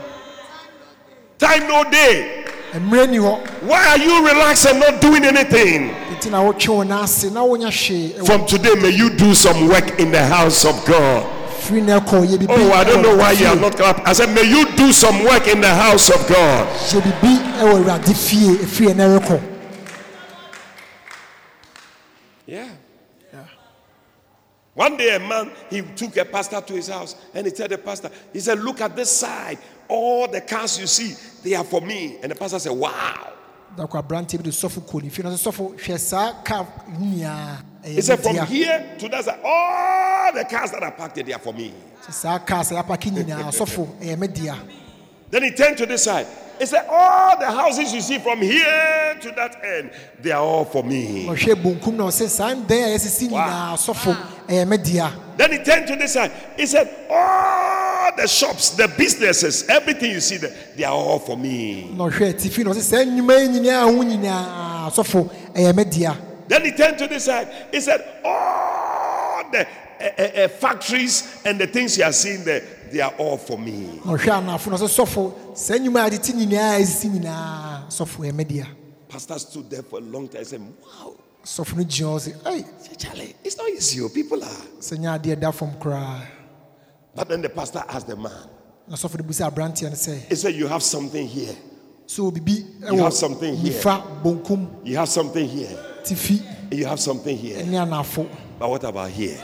Time 1.37 1.67
no 1.67 1.83
day. 1.91 2.45
mmerɛ 2.75 3.09
ni 3.09 3.17
hɔ 3.17 3.61
Why 3.63 3.87
are 3.89 3.97
you 3.97 4.25
relaxed 4.25 4.67
and 4.67 4.79
not 4.79 5.01
doing 5.01 5.25
anything? 5.25 5.91
nti 6.15 6.31
na 6.31 6.39
wotwe 6.41 6.69
wo 6.69 6.83
no 6.83 7.03
ase 7.03 7.25
na 7.29 7.41
wonya 7.43 7.67
hwee 7.67 8.13
ɛwɔ 8.15 8.25
From 8.25 8.45
today, 8.45 8.73
may 8.75 8.91
you 8.91 9.09
do 9.17 9.35
some 9.35 9.67
work 9.67 9.99
in 9.99 10.11
the 10.11 10.23
house 10.25 10.63
of 10.63 10.75
God. 10.85 11.23
firi 11.59 11.83
no 11.83 11.99
ɛkɔ 11.99 12.25
yɛ 12.25 12.39
bibi 12.39 12.53
Oh, 12.53 12.71
I 12.71 12.83
don't 12.85 13.01
know 13.01 13.17
why 13.17 13.31
you 13.33 13.47
are 13.47 13.55
not 13.57 13.75
clapping. 13.75 14.05
I 14.05 14.13
said, 14.13 14.29
may 14.33 14.43
you 14.43 14.65
do 14.77 14.93
some 14.93 15.25
work 15.25 15.45
in 15.49 15.59
the 15.59 15.73
house 15.75 16.09
of 16.09 16.25
God. 16.29 16.65
yɛ 16.95 17.03
bibi 17.03 17.35
ɛwɔ 17.59 17.83
awurade 17.83 18.15
fie 18.15 18.55
ɛfiri 18.63 18.93
ɛnɛ 18.95 19.19
rekɔ 19.19 19.41
Yeah. 22.47 22.69
One 24.75 24.97
day, 24.97 25.15
a 25.15 25.19
man 25.19 25.51
he 25.69 25.81
took 25.81 26.17
a 26.17 26.25
pastor 26.25 26.59
to 26.59 26.73
his 26.73 26.89
house 26.89 27.15
and 27.33 27.47
he 27.47 27.51
told 27.51 27.71
the 27.71 27.77
pastor, 27.77 28.11
he 28.33 28.41
said, 28.41 28.59
Look 28.59 28.81
at 28.81 28.93
this 28.95 29.09
side. 29.09 29.57
All 29.87 30.27
the 30.27 30.41
cars 30.41 30.77
you 30.77 30.85
see, 30.85 31.15
they 31.43 31.55
are 31.55 31.63
for 31.63 31.79
me. 31.79 32.17
And 32.21 32.29
the 32.31 32.35
pastor 32.35 32.59
said, 32.59 32.73
Wow. 32.73 33.33
dakɔ 33.77 34.03
aberanteɛ 34.03 34.37
bi 34.37 34.43
de 34.43 34.51
sɔfo 34.51 34.81
kɔ 34.81 35.03
ne 35.03 35.09
fie 35.09 35.23
no 35.23 35.29
sɛ 35.29 35.51
sɔfo 35.51 35.75
hwɛ 35.79 35.99
saa 35.99 36.33
ka 36.43 36.65
nyinaa 36.99 37.57
He 37.85 38.01
said, 38.01 38.19
From 38.19 38.35
here 38.47 38.95
to 38.99 39.07
that 39.09 39.23
side, 39.25 39.39
all 39.43 40.33
the 40.33 40.43
cars 40.45 40.71
that 40.71 40.83
are 40.83 40.91
parked 40.91 41.15
there, 41.15 41.23
they 41.23 41.33
are 41.33 41.39
for 41.39 41.53
me. 41.53 41.73
Then 45.35 45.43
he 45.43 45.51
turned 45.51 45.77
to 45.79 45.85
this 45.85 46.05
side. 46.05 46.27
He 46.57 46.65
said, 46.65 46.85
All 46.89 47.37
the 47.37 47.51
houses 47.51 47.93
you 47.93 47.99
see 47.99 48.19
from 48.19 48.39
here 48.39 49.17
to 49.19 49.31
that 49.31 49.61
end, 49.65 49.91
they 50.21 50.31
are 50.31 50.41
all 50.41 50.63
for 50.63 50.81
me. 50.81 51.25
ɔhwɛ 51.27 51.55
bonkum 51.61 51.97
na 51.97 52.05
ɔsɛ 52.05 52.29
saa 52.29 52.53
dan 52.53 52.83
a 52.83 52.95
yɛsisi 52.95 53.27
nyinaa 53.27 53.75
sɔfo 53.75 54.15
ɛyɛ 54.47 54.65
me 54.65 54.77
dea 54.77 55.11
Then 55.35 55.51
he 55.51 55.57
turned 55.57 55.87
to 55.87 55.97
this 55.97 56.13
side. 56.13 56.31
He 56.55 56.65
said, 56.65 56.87
All 57.09 58.15
the 58.15 58.25
shops, 58.29 58.69
the 58.77 58.87
businesses, 58.97 59.67
everything 59.67 60.11
you 60.11 60.21
see 60.21 60.37
there, 60.37 60.55
they 60.77 60.85
are 60.85 60.93
all 60.93 61.19
for 61.19 61.35
me. 61.35 61.91
na 61.93 62.05
ɔhwɛ 62.05 62.33
atifi 62.33 62.63
na 62.63 62.71
ɔsɛ 62.71 62.79
saa 62.81 63.03
nnwuma 63.03 63.41
yi 63.41 63.59
nyinaa 63.59 63.93
ho 63.93 64.03
nyinaa 64.05 64.89
sɔfo 64.89 65.29
ɛyɛ 65.53 65.75
me 65.75 65.83
dea 65.83 66.15
Then 66.47 66.63
he 66.63 66.71
turned 66.71 66.97
to 66.99 67.07
this 67.07 67.25
side. 67.25 67.49
He 67.73 67.81
said, 67.81 67.99
All 68.23 69.51
the 69.51 69.67
eh, 69.99 70.11
eh, 70.17 70.47
factories 70.47 71.41
and 71.43 71.59
the 71.59 71.67
things 71.67 71.97
you 71.97 72.05
are 72.05 72.13
seeing 72.13 72.45
there, 72.45 72.61
they 72.91 73.01
are 73.01 73.13
all 73.17 73.37
for 73.37 73.57
me. 73.57 73.99
na 74.05 74.13
ɔhwɛ 74.13 74.29
anafo 74.43 74.67
no 74.71 74.77
sɛ 74.77 74.87
sɔfo 75.05 75.33
saa 75.57 75.75
nnwuma 75.77 76.05
a 76.05 76.09
yɛde 76.09 76.21
te 76.23 76.33
nyinaa 76.33 76.79
ɛsisi 76.79 77.09
nyinaa 77.19 77.87
sɔfo 77.89 78.31
ɛmɛ 78.31 78.47
dea 78.47 78.65
Pastor 79.07 79.39
stood 79.39 79.69
there 79.69 79.83
for 79.83 79.99
a 79.99 80.01
long 80.01 80.27
time 80.27 80.39
and 80.39 80.47
said, 80.47 80.59
Wow, 80.61 81.15
sɔfo 81.43 81.77
no 81.77 81.83
gyina 81.83 82.15
hɔ 82.15 82.19
sɛ 82.19 82.47
ei 82.47 82.65
say, 82.79 82.95
Charlie, 82.97 83.35
it's 83.43 83.57
not 83.57 83.69
easy. 83.69 84.01
oh, 84.01 84.09
People 84.09 84.43
are. 84.43 84.49
sɛ 84.79 84.97
nyɛ 84.97 85.19
adeɛ 85.21 85.39
da 85.39 85.51
fam 85.51 85.71
koraa 85.79 86.21
But 87.15 87.29
then 87.29 87.41
the 87.41 87.49
pastor 87.49 87.83
asked 87.87 88.07
the 88.07 88.15
man, 88.15 88.31
na 88.87 88.95
sɔfo 88.95 89.17
no 89.17 89.23
busa 89.23 89.49
aberanteɛ 89.51 89.83
no 89.83 89.95
sɛ 89.95 90.27
He 90.29 90.35
said, 90.35 90.53
You 90.55 90.67
have 90.67 90.83
something 90.83 91.27
here. 91.27 91.55
so 92.07 92.29
bibi 92.31 92.65
You 92.91 92.97
have 93.03 93.13
something 93.13 93.55
here. 93.55 93.73
nifa 93.73 94.21
bonkum 94.23 94.67
You 94.85 94.97
have 94.97 95.09
something 95.09 95.47
here. 95.47 95.77
tifi 96.03 96.41
You 96.71 96.85
have 96.87 96.99
something 96.99 97.37
here. 97.37 97.63
anafo 97.63 98.27
But 98.59 98.69
what 98.69 98.83
about 98.83 99.09
here? 99.11 99.37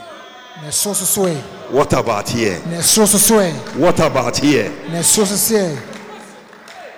Na 0.60 0.68
ɛsoro 0.68 0.94
so 0.94 1.04
so 1.04 1.22
ɛ 1.24 1.36
What 1.70 1.92
about 1.92 2.28
here? 2.28 2.60
na 2.70 2.76
ɛsoro 2.78 3.06
so 3.08 3.18
so 3.18 3.34
ɛ 3.38 3.52
What 3.76 3.98
about 4.00 4.36
here? 4.38 4.70
na 4.90 4.98
ɛsoro 4.98 5.26
so 5.26 5.36
so 5.36 5.54
ɛ 5.54 5.78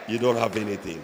You 0.08 0.18
don't 0.18 0.36
have 0.36 0.54
anything. 0.56 1.00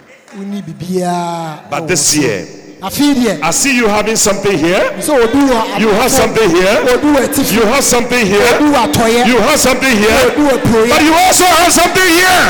But 1.71 1.89
this 1.89 2.15
year, 2.17 2.47
afei 2.83 3.15
deɛ 3.15 3.41
I 3.43 3.51
see 3.51 3.75
you 3.77 3.89
having 3.89 4.17
something 4.17 4.59
here. 4.59 4.93
sɛ 5.01 5.25
obi 5.25 5.39
wɔ 5.39 5.81
You 5.81 5.89
have 5.89 6.11
something 6.11 6.51
here. 6.51 6.79
obi 6.93 7.07
wɔ 7.09 7.25
atifi 7.29 7.53
You 7.55 7.63
have 7.67 7.85
something 7.85 8.27
here. 8.27 8.61
You 8.61 9.39
have 9.39 9.59
something 9.59 9.97
here. 9.97 10.33
But 10.37 11.03
you 11.03 11.15
also 11.15 11.45
have 11.45 11.73
something 11.73 12.09
here. 12.09 12.43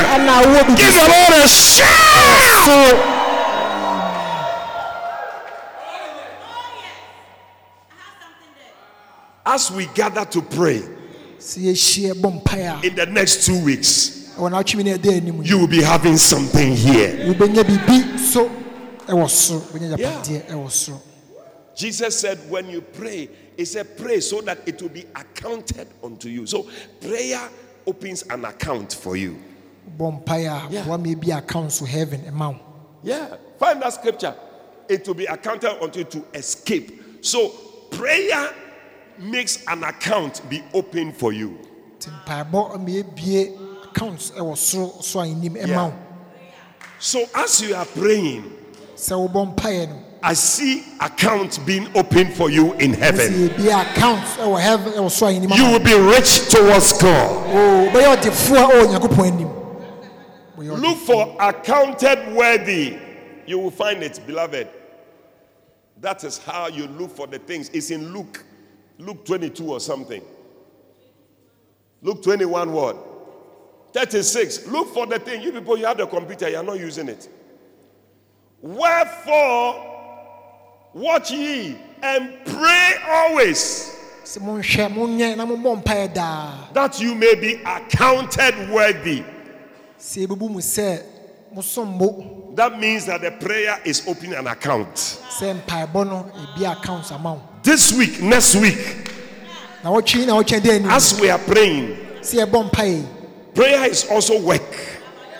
Give 0.75 0.93
the 0.93 1.07
Lord 1.07 1.43
a 1.43 1.47
shout. 1.47 3.20
As 9.53 9.69
we 9.69 9.85
gather 9.87 10.23
to 10.23 10.41
pray 10.41 10.77
in 12.83 12.95
the 12.95 13.05
next 13.11 13.45
two 13.45 13.61
weeks, 13.65 14.33
you 15.43 15.57
will 15.59 15.67
be 15.67 15.81
having 15.81 16.15
something 16.17 16.73
here. 16.73 17.35
Yeah. 19.97 20.21
Jesus 21.75 22.17
said, 22.19 22.37
when 22.49 22.69
you 22.69 22.79
pray, 22.81 23.27
He 23.57 23.65
said, 23.65 23.97
pray 23.97 24.21
so 24.21 24.39
that 24.41 24.59
it 24.65 24.81
will 24.81 24.89
be 24.89 25.05
accounted 25.15 25.87
unto 26.01 26.29
you. 26.29 26.45
So 26.47 26.69
prayer 27.01 27.49
opens 27.85 28.23
an 28.29 28.45
account 28.45 28.93
for 28.93 29.17
you. 29.17 29.37
Yeah. 30.71 30.85
Yeah. 33.03 33.35
Find 33.59 33.81
that 33.81 33.91
scripture. 33.93 34.33
It 34.87 35.05
will 35.05 35.15
be 35.15 35.25
accounted 35.25 35.71
unto 35.81 35.99
you 35.99 36.05
to 36.05 36.23
escape. 36.35 37.19
So 37.21 37.49
prayer 37.89 38.53
makes 39.21 39.63
an 39.67 39.83
account 39.83 40.41
be 40.49 40.63
open 40.73 41.13
for 41.13 41.31
you. 41.33 41.57
nti 41.99 42.09
mpaebɔ 42.25 42.75
ama 42.75 42.89
yɛbie 42.89 43.85
account 43.85 44.19
ɛwɔ 44.37 44.55
soro 44.57 45.03
so 45.03 45.19
a 45.19 45.23
anim 45.27 45.53
ɛma 45.55 45.67
Yeah. 45.67 45.91
So 46.99 47.25
as 47.35 47.61
you 47.61 47.75
are 47.75 47.85
praying, 47.85 48.43
sɛ 48.95 49.13
wobɔ 49.29 49.55
mpaeɛ 49.55 49.89
no 49.89 49.95
I 50.23 50.33
see 50.33 50.83
accounts 50.99 51.57
being 51.57 51.87
opened 51.95 52.35
for 52.35 52.51
you 52.51 52.73
in 52.73 52.93
heaven. 52.93 53.31
yɛbie 53.49 53.81
account 53.81 54.23
ɛwɔ 54.39 54.59
heaven 54.59 54.93
ɛwɔ 54.93 55.09
soro 55.11 55.29
a 55.31 55.35
anim 55.35 55.51
You 55.51 55.71
will 55.71 55.79
be 55.79 55.93
rich 55.93 56.49
towards 56.49 56.93
God. 56.93 57.47
wo 57.47 57.89
wobɛyɛ 57.89 58.17
ɔdefoɔ 58.17 58.57
a 58.57 58.67
ɛwɔ 58.67 58.85
onyankopɔn 58.85 59.27
anim 59.27 59.47
Wobɛyɛ 60.57 60.77
ɔde- 60.77 60.81
Look 60.81 60.97
for 60.99 61.35
accounted 61.39 62.33
worthy. 62.35 62.97
You 63.47 63.57
will 63.59 63.71
find 63.71 64.03
it, 64.03 64.19
beloved. 64.27 64.67
That 65.99 66.23
is 66.23 66.37
how 66.37 66.67
you 66.67 66.87
look 66.87 67.15
for 67.15 67.25
the 67.27 67.39
things. 67.39 67.69
It's 67.73 67.89
in 67.91 68.13
Luke, 68.13 68.43
Luke 69.01 69.25
22 69.25 69.71
or 69.71 69.79
something. 69.79 70.21
Luke 72.01 72.21
21, 72.21 72.71
what? 72.71 72.97
36. 73.93 74.67
Look 74.67 74.93
for 74.93 75.05
the 75.07 75.19
thing. 75.19 75.41
You 75.41 75.51
people, 75.51 75.77
you 75.77 75.85
have 75.85 75.97
the 75.97 76.07
computer, 76.07 76.49
you 76.49 76.57
are 76.57 76.63
not 76.63 76.79
using 76.79 77.09
it. 77.09 77.27
Wherefore, 78.61 79.91
watch 80.93 81.31
ye 81.31 81.77
and 82.01 82.45
pray 82.45 82.93
always 83.07 83.97
sɛ 84.23 84.39
monhwɛ 84.39 84.93
monyɛ 84.93 85.35
na 85.35 85.45
mommɔ 85.45 85.83
mpaeɛ 85.83 86.13
daa 86.13 86.69
that 86.73 87.01
you 87.01 87.15
may 87.15 87.35
be 87.35 87.55
accounted 87.65 88.69
worthy. 88.69 89.23
sɛ 89.99 90.27
yɛbɛbu 90.27 90.49
mu 90.49 90.59
sɛ 90.59 91.03
mosom 91.53 91.97
mo 91.97 92.37
That 92.55 92.77
means 92.79 93.05
that 93.05 93.21
the 93.21 93.31
prayer 93.31 93.79
is 93.85 94.05
opening 94.07 94.33
an 94.33 94.47
account. 94.47 94.97
Sɛ 97.63 97.91
mpaebɔ 97.91 97.91
no 97.91 97.93
ebi 97.93 97.93
account 97.93 97.93
ama 97.93 97.93
wo 97.93 97.93
This 97.93 97.93
week, 97.93 98.21
next 98.21 98.55
week, 98.55 99.11
na 99.83 99.89
wɔtwe 99.91 100.25
na 100.27 100.33
wɔtwe 100.41 100.59
dɛ 100.61 100.75
anim 100.75 100.89
as 100.89 101.19
we 101.19 101.29
are 101.29 101.39
praying, 101.39 101.97
sɛ 102.21 102.45
yɛbɔ 102.45 102.69
mpaeɛ 102.71 103.03
prayer 103.53 103.85
is 103.89 104.05
also 104.09 104.39
work. 104.39 104.75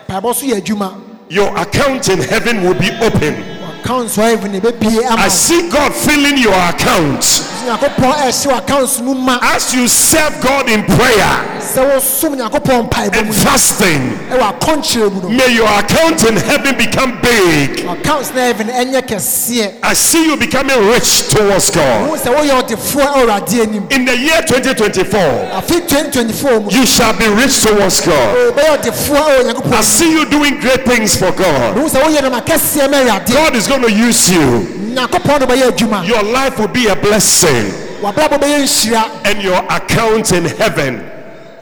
mpaebɔ 0.08 0.36
so 0.36 0.46
yɛ 0.46 0.62
adwuma 0.62 1.02
Your 1.30 1.56
account 1.58 2.10
in 2.10 2.20
heaven 2.20 2.62
will 2.64 2.74
be 2.74 2.92
open. 3.02 3.34
account 3.80 4.10
so 4.10 4.22
heaven 4.22 4.52
ɛbɛbie 4.52 5.06
ama 5.06 5.22
I 5.24 5.28
see 5.30 5.70
God 5.70 5.94
filling 5.94 6.38
your 6.38 6.54
account. 6.54 7.24
Nyankopɔn 7.66 8.14
ɛhyɛ 8.28 8.58
account 8.58 9.02
no 9.02 9.14
ma 9.14 9.40
As 9.42 9.74
you 9.74 9.88
serve 9.88 10.40
God 10.42 10.70
in 10.70 10.84
prayer 10.84 11.34
sɛ 11.60 11.82
wosom 11.96 12.36
nyankopɔn 12.38 12.90
mpaebɔ 12.90 13.18
and 13.18 13.36
fasting, 13.36 14.18
ɛwɔ 14.32 14.60
akɔnkyerɛ 14.60 15.12
mu 15.24 15.30
may 15.30 15.54
your 15.54 15.68
account 15.68 16.24
in 16.26 16.36
heaven 16.38 16.76
become 16.78 17.20
big. 17.22 17.80
account 17.86 18.34
na 18.36 18.42
heaven 18.42 18.68
ɛnyɛ 18.68 19.02
kɛseɛ 19.08 19.74
I 19.84 19.94
see 19.94 20.26
you 20.26 20.38
becoming 20.38 20.88
rich 20.90 21.28
towards 21.30 21.70
God. 21.72 22.10
wohu 22.10 22.18
sɛ 22.18 22.36
woyɛ 22.36 22.64
ɔdefoɔ 22.64 23.06
ɛwɔ 23.06 23.14
awurade 23.16 23.62
anim 23.62 23.88
In 23.92 24.06
the 24.06 24.18
year 24.18 24.42
2024, 24.48 25.62
2024 25.68 26.72
you 26.72 26.86
shall 26.86 27.14
be 27.18 27.28
rich 27.28 27.62
towards 27.64 28.02
God. 28.02 28.36
Oh, 28.38 28.52
ɛwɔ 28.56 29.72
I 29.74 29.82
see 29.82 30.12
you 30.12 30.26
doing 30.26 30.60
great 30.60 30.86
things 30.86 31.16
for 31.18 31.32
God. 31.32 31.76
wohu 31.76 31.90
sɛ 31.90 32.02
woyɛ 32.04 32.22
nama 32.24 32.42
kɛseɛ 32.42 32.90
ma 32.90 32.98
awurade 32.98 33.32
God 33.34 33.56
is 33.56 33.68
going 33.68 33.82
to 33.84 33.92
use 33.92 34.30
you. 34.32 34.81
Nyankopɔn 34.96 35.40
no 35.42 35.46
bɛyɛ 35.48 35.72
adwuma 35.72 36.08
Your 36.08 36.24
life 36.24 36.60
will 36.60 36.68
be 36.68 36.88
a 36.88 36.96
blessing. 36.96 37.72
wabrabɔ 38.02 38.40
bɛyɛ 38.40 38.64
nhyira 38.64 39.26
and 39.26 39.42
your 39.44 39.64
account 39.70 40.32
in 40.34 40.46
heaven 40.46 40.98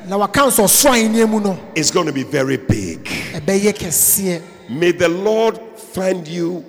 na 0.07 0.17
w'account 0.17 0.57
ɔsoro 0.59 0.91
ahenniɛ 0.93 1.30
mu 1.30 1.39
no 1.39 1.57
is 1.75 1.91
going 1.91 2.07
to 2.07 2.13
be 2.13 2.23
very 2.23 2.57
big. 2.57 3.07
May 4.69 4.91
the 4.91 5.09
Lord 5.09 5.59
find 5.77 6.27
you 6.27 6.63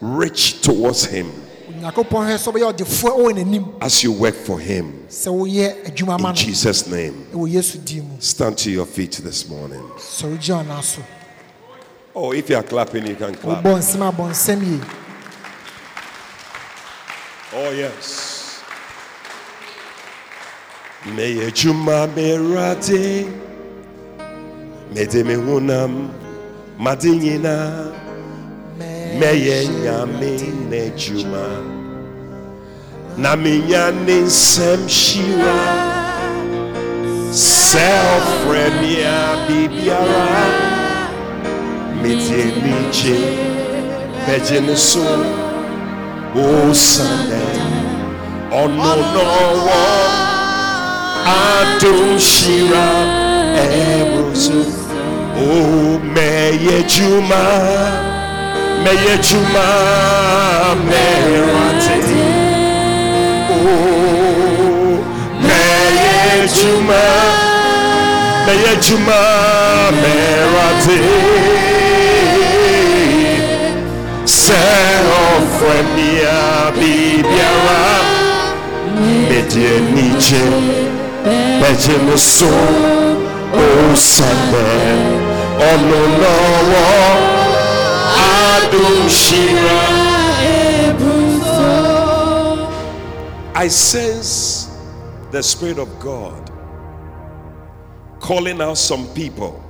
rich 0.00 0.60
towards 0.62 1.04
Him 1.04 1.30
onyankopɔn 1.70 2.26
hwɛ 2.26 2.36
sɛ 2.38 2.52
wobɛyɛ 2.52 2.72
ɔdefoɔ 2.74 3.10
ɛwɔ 3.18 3.32
n'anim 3.34 3.72
as 3.80 4.02
you 4.02 4.12
work 4.12 4.34
for 4.34 4.58
Him. 4.58 5.04
sɛ 5.08 5.28
woyɛ 5.28 5.84
adwuma 5.86 6.18
ma 6.20 6.30
In 6.30 6.34
Jesus' 6.36 6.86
name, 6.88 7.26
ɛwɔ 7.32 7.50
yesu 7.52 7.78
din 7.84 8.02
mu 8.08 8.16
stand 8.18 8.56
to 8.58 8.70
your 8.70 8.86
feet 8.86 9.12
this 9.22 9.48
morning. 9.48 9.82
sɔre 9.98 10.36
gyina 10.38 10.64
ɔna 10.64 10.82
so 10.82 11.02
Oh, 12.12 12.32
if 12.32 12.50
you 12.50 12.56
are 12.56 12.62
clapping, 12.64 13.06
you 13.06 13.14
can 13.14 13.32
clap. 13.36 13.62
Oh, 17.52 17.70
yes. 17.72 18.62
May 21.16 21.44
a 21.44 21.50
juma 21.50 22.06
merate, 22.14 23.26
mede 24.94 25.26
me 25.26 25.34
hunam, 25.34 26.12
madinina, 26.78 27.92
meye 28.78 29.66
nyame 29.66 30.68
ne 30.70 30.90
juma. 30.96 31.66
Na 33.18 33.34
minya 33.34 33.90
ne 34.06 34.22
nsem 34.22 34.88
shira, 34.88 35.58
self 37.32 38.46
premier 38.46 39.26
bibiara, 39.48 40.46
mede 42.00 42.44
mi 42.62 42.92
je, 42.92 44.60
ne 44.60 44.76
so. 44.76 45.49
Osane 46.34 47.42
ono 48.52 48.94
nowo 49.14 49.82
adum 51.26 52.18
shira 52.18 52.88
ebrusu 53.58 54.64
o 55.36 55.98
meye 56.14 56.82
juma 56.86 57.42
meye 58.84 59.18
juma 59.18 59.66
merate 60.88 61.98
o 63.50 63.74
meye 65.42 66.48
juma 66.56 67.02
meye 68.46 68.76
juma 68.80 69.20
merate 70.00 71.69
mia 75.94 76.70
biribiara 76.78 77.80
mede 79.28 79.64
anigye 79.76 80.44
bɛgye 81.60 82.16
so 82.18 82.50
ɔno 85.68 86.00
I 93.54 93.68
sense 93.68 94.70
the 95.32 95.42
Spirit 95.42 95.78
of 95.78 95.88
God 96.00 96.50
calling 98.20 98.60
out 98.62 98.78
some 98.78 99.06
people 99.08 99.62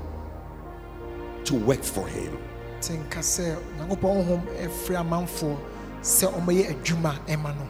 to 1.44 1.54
work 1.56 1.82
for 1.82 2.06
Him. 2.06 2.39
Nti 2.80 2.92
nka 2.96 3.20
sɛ 3.20 3.56
onyankopɔn 3.56 4.12
honhom 4.16 4.42
ɛfiri 4.64 4.96
amanfoɔ 4.96 5.56
sɛ 6.02 6.26
ɔmɛyɛ 6.32 6.70
adwuma 6.72 7.12
ɛma 7.28 7.54
no 7.56 7.66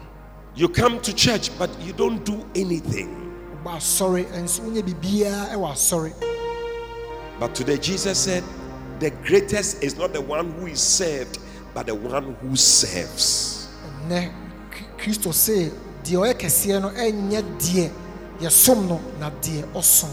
You 0.55 0.67
come 0.67 0.99
to 1.01 1.13
church, 1.13 1.49
but 1.57 1.69
you 1.81 1.93
don't 1.93 2.23
do 2.25 2.45
anything. 2.55 3.09
ɔba 3.63 3.75
asɔre 3.77 4.25
nso 4.41 4.61
wonyɛ 4.61 4.83
biribiara 4.83 5.49
ɛwɔ 5.53 5.71
asɔre 5.71 6.13
But 7.39 7.55
today, 7.55 7.77
Jesus 7.77 8.19
said, 8.19 8.43
The 8.99 9.09
greatest 9.25 9.81
is 9.83 9.97
not 9.97 10.13
the 10.13 10.21
one 10.21 10.51
who 10.51 10.67
is 10.67 10.79
served, 10.79 11.39
but 11.73 11.87
the 11.87 11.95
one 11.95 12.35
who 12.41 12.55
serves. 12.55 13.67
Kri- 14.07 14.31
kristo 14.97 15.33
se 15.33 15.71
deɛ 16.03 16.17
ɔyɛ 16.17 16.33
kɛseɛ 16.39 16.81
no 16.81 16.89
ɛnyɛ 16.91 17.41
deɛ 17.59 17.91
yɛsom 18.39 18.87
no 18.87 19.01
na 19.19 19.29
deɛ 19.41 19.63
ɔsom 19.73 20.09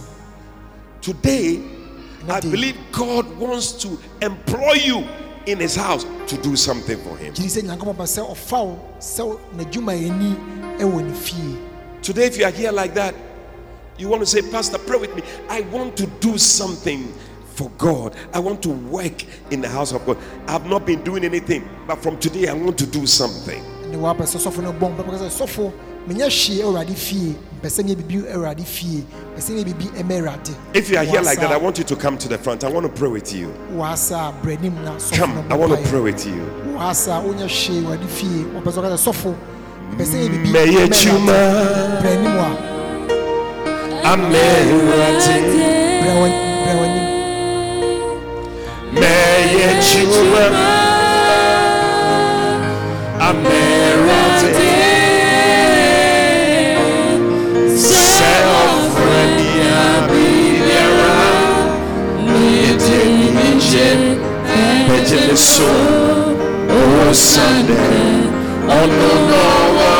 Today, 1.01 1.61
I 2.31 2.41
believe 2.41 2.77
God 2.93 3.27
wants 3.39 3.73
to 3.83 3.99
employ 4.23 4.75
you 4.75 5.05
in 5.47 5.59
His 5.59 5.75
house 5.77 6.05
to 6.27 6.37
do 6.43 6.57
something 6.57 6.99
for 6.99 7.17
Him. 7.17 7.33
gyiri 7.35 7.49
sɛ 7.49 7.63
nyankopɔn 7.63 7.97
pɛ 7.97 8.07
sɛ 8.07 8.31
ɔfa 8.31 8.67
wo 8.67 8.79
sɛ 9.01 9.27
wo- 9.27 9.41
n'adwumayɛni 9.57 10.79
ɛwɔ 10.79 11.05
ne 11.07 11.15
fie 11.15 11.59
Today, 12.03 12.27
if 12.27 12.39
you 12.39 12.45
are 12.45 12.51
here 12.53 12.71
like 12.73 12.95
that, 12.95 13.15
you 13.99 14.09
want 14.09 14.21
to 14.23 14.27
say, 14.27 14.41
Pastor, 14.51 14.79
pray 14.79 14.99
with 14.99 15.15
me. 15.17 15.23
I 15.51 15.63
want 15.63 15.97
to 15.97 16.07
do 16.21 16.39
something 16.39 17.13
for 17.55 17.69
God. 17.77 18.15
I 18.33 18.39
want 18.39 18.63
to 18.63 18.69
work 18.69 19.25
in 19.51 19.61
the 19.61 19.69
house 19.69 19.93
of 19.93 20.07
God. 20.07 20.17
I've 20.47 20.65
not 20.67 20.87
been 20.87 21.03
doing 21.03 21.25
anything, 21.25 21.69
but 21.89 22.01
from 22.01 22.17
today, 22.19 22.47
I 22.47 22.53
want 22.55 22.79
to 22.79 22.87
do 22.87 23.05
something. 23.05 23.63
Ne 26.09 26.25
wapɛ 26.25 26.31
sɛ 26.31 26.55
sɔfo 26.55 26.63
no 26.63 26.73
bɔ 26.73 26.85
mpɛ 26.85 26.89
sɛ 26.89 26.89
sɔfo 26.89 26.89
menyɛ 26.89 26.89
hwee 26.89 26.89
awurade 26.89 26.95
fie. 26.97 27.35
Mpɛ 27.61 27.69
sɛ 27.69 27.83
nyɛ 27.85 27.95
biribi 27.97 28.33
awurade 28.35 28.65
fie. 28.65 29.05
Mpɛ 29.35 29.41
sɛ 29.41 29.51
nyɛ 29.51 29.65
biribi 29.65 29.87
ɛma 30.01 30.15
awurade. 30.21 30.55
If 30.75 30.91
you 30.91 30.97
are 30.99 31.05
here 31.05 31.23
like 31.23 31.41
that, 31.41 31.53
I 31.53 31.57
want 31.57 31.79
you 31.79 31.85
to 31.85 31.97
come 31.97 32.17
to 32.19 32.29
the 32.29 32.39
front. 32.39 32.65
I 32.65 32.69
want 32.69 32.87
to 32.87 32.93
pray 32.93 33.09
with 33.09 33.33
you. 33.35 33.53
wasa 33.73 34.33
brɛ 34.43 34.59
anim 34.59 34.75
na 34.85 34.97
sɔfo 34.97 35.17
Come, 35.17 35.45
I 35.51 35.55
want 35.57 35.73
to 35.73 35.89
pray 35.89 36.01
with 36.01 36.27
you. 36.27 36.43
wasa 36.77 37.21
wonyɛ 37.25 37.47
hwee 37.49 37.83
awurade 37.83 38.09
fie. 38.09 38.45
Wɔpɛ 38.55 38.73
bɛgye 65.09 65.29
me 65.29 65.37
so. 65.37 65.69
Osiane 67.09 67.81
ɔno 68.77 69.11
na 69.31 69.41
ɔwɔ 69.65 69.91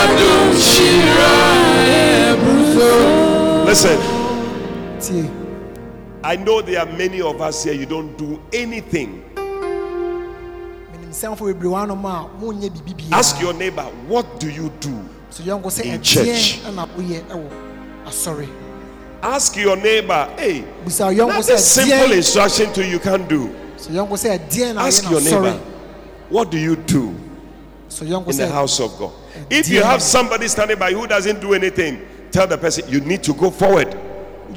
adom 0.00 0.48
hyira 0.68 1.32
ɛbu 2.30 2.52
so. 2.74 3.64
Listen. 3.64 3.98
I 6.24 6.36
know 6.36 6.62
there 6.62 6.80
are 6.80 6.86
many 6.86 7.20
of 7.20 7.40
us 7.42 7.64
here, 7.64 7.74
you 7.74 7.84
don't 7.86 8.16
do 8.16 8.40
anything. 8.52 9.22
menim 10.92 11.12
sɛmfo 11.12 11.46
bebree 11.52 11.70
wɔanom 11.70 12.04
a 12.04 12.28
monyɛ 12.40 12.70
biribi 12.70 12.94
biara 12.94 13.18
Ask 13.18 13.40
your 13.40 13.52
neighbor, 13.54 13.84
what 14.08 14.40
do 14.40 14.48
you 14.50 14.70
do? 14.80 14.94
so 15.30 15.42
yɔnko 15.42 15.70
sɛ 15.70 15.84
in 15.84 16.02
church. 16.02 16.60
Ask 19.24 19.56
your 19.56 19.74
neighbor, 19.74 20.30
hey, 20.36 20.66
that's 20.84 21.48
a 21.48 21.56
simple 21.56 22.12
instruction 22.12 22.70
to 22.74 22.86
you 22.86 22.98
can 22.98 23.26
do. 23.26 23.54
so 23.78 23.90
yɔnko 23.90 24.16
sɛ 24.18 24.38
ɛdeɛn 24.38 24.74
na 24.74 24.82
Ask 24.82 25.10
your 25.10 25.20
neighbor, 25.22 25.58
what 26.28 26.50
do 26.50 26.58
you 26.58 26.76
do 26.76 27.16
in 27.88 28.36
the 28.36 28.50
house 28.52 28.80
of 28.80 28.98
God? 28.98 29.12
If 29.48 29.68
you 29.70 29.82
have 29.82 30.02
somebody 30.02 30.46
standing 30.48 30.78
by 30.78 30.92
who 30.92 31.06
doesn't 31.06 31.40
do 31.40 31.54
anything, 31.54 32.06
tell 32.30 32.46
the 32.46 32.58
person 32.58 32.84
you 32.86 33.00
need 33.00 33.22
to 33.22 33.32
go 33.32 33.50
forward. 33.50 33.96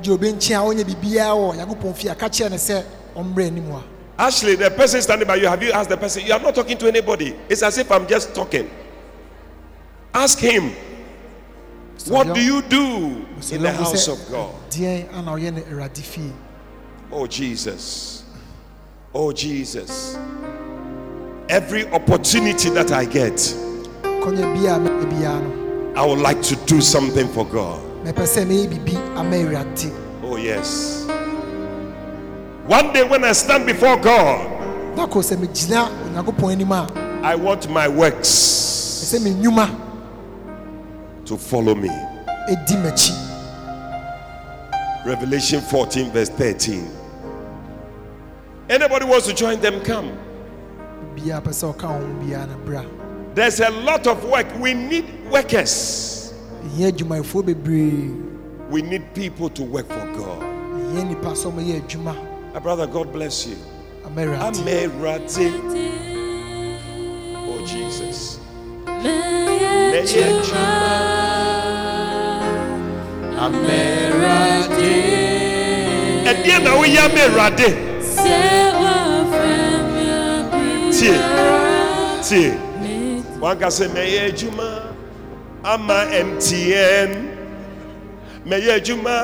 gye 0.02 0.12
obi 0.12 0.34
nkyɛn 0.34 0.60
a 0.60 0.84
wonyɛ 0.84 0.84
biribiara 0.84 1.34
wɔ 1.34 1.56
nyankopɔn 1.56 1.96
fie 1.96 2.10
a 2.10 2.16
ka 2.16 2.28
kyerɛ 2.28 2.52
ne 2.52 2.58
sɛ 2.58 2.84
ɔmbrɛ 3.16 3.48
anim 3.48 3.72
a 3.72 3.84
Actually, 4.20 4.56
the 4.56 4.70
person 4.72 5.02
standing 5.02 5.28
by 5.28 5.36
you, 5.36 5.48
have 5.48 5.62
you 5.62 5.72
asked 5.72 5.90
the 5.90 5.98
person? 5.98 6.26
You 6.26 6.34
are 6.34 6.40
not 6.40 6.56
talking 6.56 6.78
to 6.80 6.88
anybody. 6.88 7.36
It's 7.48 7.62
as 7.62 7.78
if 7.78 7.92
I'm 7.92 8.08
just 8.08 8.34
talking. 8.34 8.68
Ask 10.14 10.40
him, 10.40 10.74
what 12.08 12.34
do 12.34 12.42
you 12.42 12.62
do 12.64 13.26
in 13.52 13.62
the 13.62 13.72
house 13.72 14.08
of 14.08 14.20
God? 14.32 14.54
deɛn 14.70 15.14
ana 15.14 15.32
woyɛ 15.32 15.54
no 15.54 15.62
awurade 15.62 15.98
fie 16.02 16.32
Oh, 17.12 17.26
Jesus. 17.26 18.26
Oh, 19.16 19.32
Jesus. 19.32 20.18
Every 21.48 21.88
opportunity 21.92 22.70
that 22.72 22.92
I 22.92 23.06
get, 23.06 23.36
kɔnyɛ 24.04 24.54
bia 24.62 24.76
a 24.76 24.80
mɛyɛ 24.80 25.06
biara 25.12 25.42
no 25.42 25.94
I 25.96 26.06
would 26.06 26.20
like 26.20 26.42
to 26.44 26.56
do 26.66 26.82
something 26.82 27.28
for 27.30 27.46
God. 27.46 27.82
mepɛ 28.04 28.24
sɛ 28.28 28.46
mɛyɛ 28.46 28.68
biribi 28.68 28.96
ama 29.18 29.36
awurade 29.38 29.92
Oh, 30.24 30.36
yes. 30.36 31.06
One 32.68 32.92
day 32.92 33.04
when 33.08 33.24
I 33.24 33.32
stand 33.32 33.66
before 33.66 33.96
God, 33.98 34.96
da 34.98 35.08
kɔ 35.08 35.24
sɛ 35.24 35.38
megyina 35.38 35.90
onyankopɔn 36.04 36.52
anim 36.52 36.72
a 36.72 36.88
I 37.24 37.36
want 37.36 37.70
my 37.70 37.88
works 37.88 38.28
sɛ 38.28 39.24
me 39.24 39.32
nnwuma 39.32 39.87
to 41.28 41.38
follow 41.38 41.76
me. 41.76 41.90
ɛdi 42.50 43.28
Revelation 45.06 45.62
14, 45.62 46.12
verse 46.12 46.30
13. 46.30 46.90
Anybody 48.70 49.06
wants 49.06 49.28
to 49.28 49.34
join 49.34 49.60
them, 49.62 49.80
come. 49.84 50.12
biara 51.16 51.42
pɛ 51.42 51.52
sɛ 51.52 51.74
ɔka 51.74 51.88
ho 51.88 52.00
biara 52.24 52.48
no 52.48 52.58
bra 52.66 52.84
There's 53.36 53.60
a 53.60 53.70
lot 53.70 54.08
of 54.08 54.24
work. 54.26 54.48
We 54.60 54.74
need 54.74 55.06
workers. 55.30 56.34
ɛhia 56.66 56.92
adwumayɛfoɔ 56.92 57.44
bebree 57.44 58.24
We 58.70 58.82
need 58.82 59.14
people 59.14 59.50
to 59.52 59.64
work 59.64 59.88
for 59.88 60.06
God. 60.18 60.42
ɛhia 60.42 61.04
nnipa 61.04 61.34
sɛ 61.36 61.52
ɔmɛyɛ 61.52 61.82
adwuma 61.82 62.16
My 62.54 62.60
brother, 62.60 62.88
God 62.88 63.12
bless 63.14 63.46
you. 63.48 63.58
ama 64.06 64.22
awurade 64.22 64.56
Amerate. 64.58 65.52
Oh, 67.50 67.66
Jesus. 67.66 68.40
Ɛdeɛ 76.30 76.56
na 76.64 76.72
woyɛ 76.80 77.00
amerade 77.08 77.68
tie 80.96 81.16
tie 82.28 82.50
wanka 83.42 83.68
sɛ 83.78 83.86
mɛyɛ 83.96 84.20
adwuma 84.30 84.68
ama 85.64 85.98
mtn 86.28 87.12
mɛyɛ 88.50 88.72
adwuma 88.78 89.16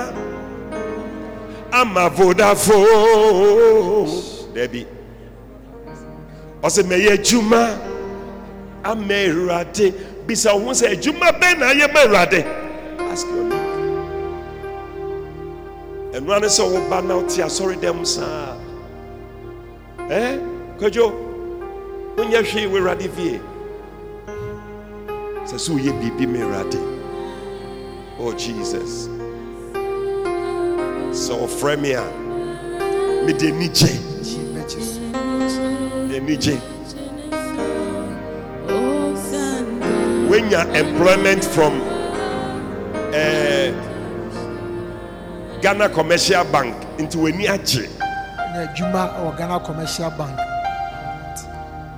ama 1.72 2.10
vodafone. 2.10 4.10
Dabi 4.56 4.86
ɔsɛ 6.64 6.82
mɛyɛ 6.90 7.12
adwuma 7.18 7.62
ama 8.84 9.14
awurade 9.14 9.94
bisa 10.28 10.54
wo 10.56 10.66
ho 10.66 10.72
sɛ 10.72 10.94
adwuma 10.94 11.32
bɛn 11.40 11.60
na 11.60 11.66
ayɛ 11.72 11.94
ma 11.94 12.00
awurade 12.02 12.46
ask 13.12 13.28
your 13.28 13.44
neighbor. 13.44 13.60
Ɛnoa 16.14 16.42
ne 16.42 16.48
sɛ 16.48 16.64
woba 16.72 17.02
na 17.04 17.16
wote 17.16 17.38
asɔre 17.44 17.76
dɛm 17.76 18.06
saa 18.06 18.56
ɛ 20.10 20.40
kwadwo 20.80 21.12
wonyɛ 22.18 22.44
hwee 22.44 22.68
wɔ 22.68 22.78
awurade 22.80 23.10
fie 23.16 23.40
sɛ 25.46 25.56
sɛ 25.58 25.70
woyɛ 25.76 25.92
biribi 26.00 26.28
ma 26.28 26.40
awurade 26.46 26.80
oh 28.20 28.32
jesus. 28.34 29.10
Sɛ 31.12 31.34
ɔfrɛ 31.46 31.80
me 31.80 31.94
a 31.94 32.04
mede 33.26 33.44
ani 33.44 33.68
gye 33.70 33.92
gye 34.24 34.40
m'akyi 34.54 34.82
so 34.82 36.08
de 36.08 36.18
ani 36.18 36.38
woanya 40.34 40.66
employment 40.76 41.46
from 41.46 41.80
eh, 43.14 43.70
ghana 45.62 45.88
commercial 45.90 46.44
bank 46.46 46.76
into 46.98 47.18
na 47.20 47.58
adwuma 48.66 49.14
wɔ 49.22 49.38
ghana 49.38 49.60
commercial 49.60 50.10
bank. 50.12 50.38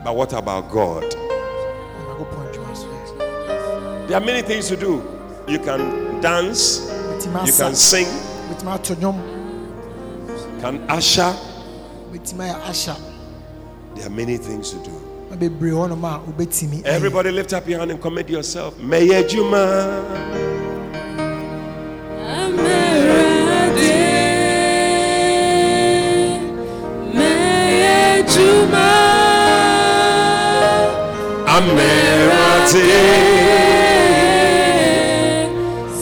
But 0.04 0.16
what 0.16 0.34
about 0.34 0.70
god? 0.70 1.04
Onyankopɔn 1.04 2.52
adwuma 2.52 2.76
so. 2.76 2.88
Yɛ 2.88 4.08
there 4.08 4.18
are 4.18 4.26
many 4.26 4.42
things 4.42 4.68
to 4.68 4.76
do. 4.76 5.02
You 5.48 5.60
can 5.60 6.20
dance 6.20 6.92
you 7.46 7.54
can 7.54 7.74
sing. 7.76 8.08
Mɛtumi 8.50 8.74
ato 8.74 8.96
nnwom. 8.96 9.20
Can 10.62 10.84
usher. 10.90 11.34
Mɛtumi 12.12 12.52
ayɛ 12.52 12.62
ahyɛ 12.64 12.96
there 13.96 14.08
are 14.08 14.10
many 14.10 14.36
things 14.36 14.72
to 14.72 14.78
do 14.84 15.05
bebree 15.36 15.72
hɔnom 15.72 16.04
a 16.04 16.20
wobɛtumi 16.26 16.84
ayɛ. 16.84 16.86
Everybody 16.86 17.32
lift 17.32 17.54
up 17.54 17.68
your 17.68 17.80
hand 17.80 17.92
and 17.92 18.02
commit 18.02 18.30
yourself. 18.30 18.78
Meye 18.80 19.24
Juma. 19.28 19.66
Amerate. 31.56 32.86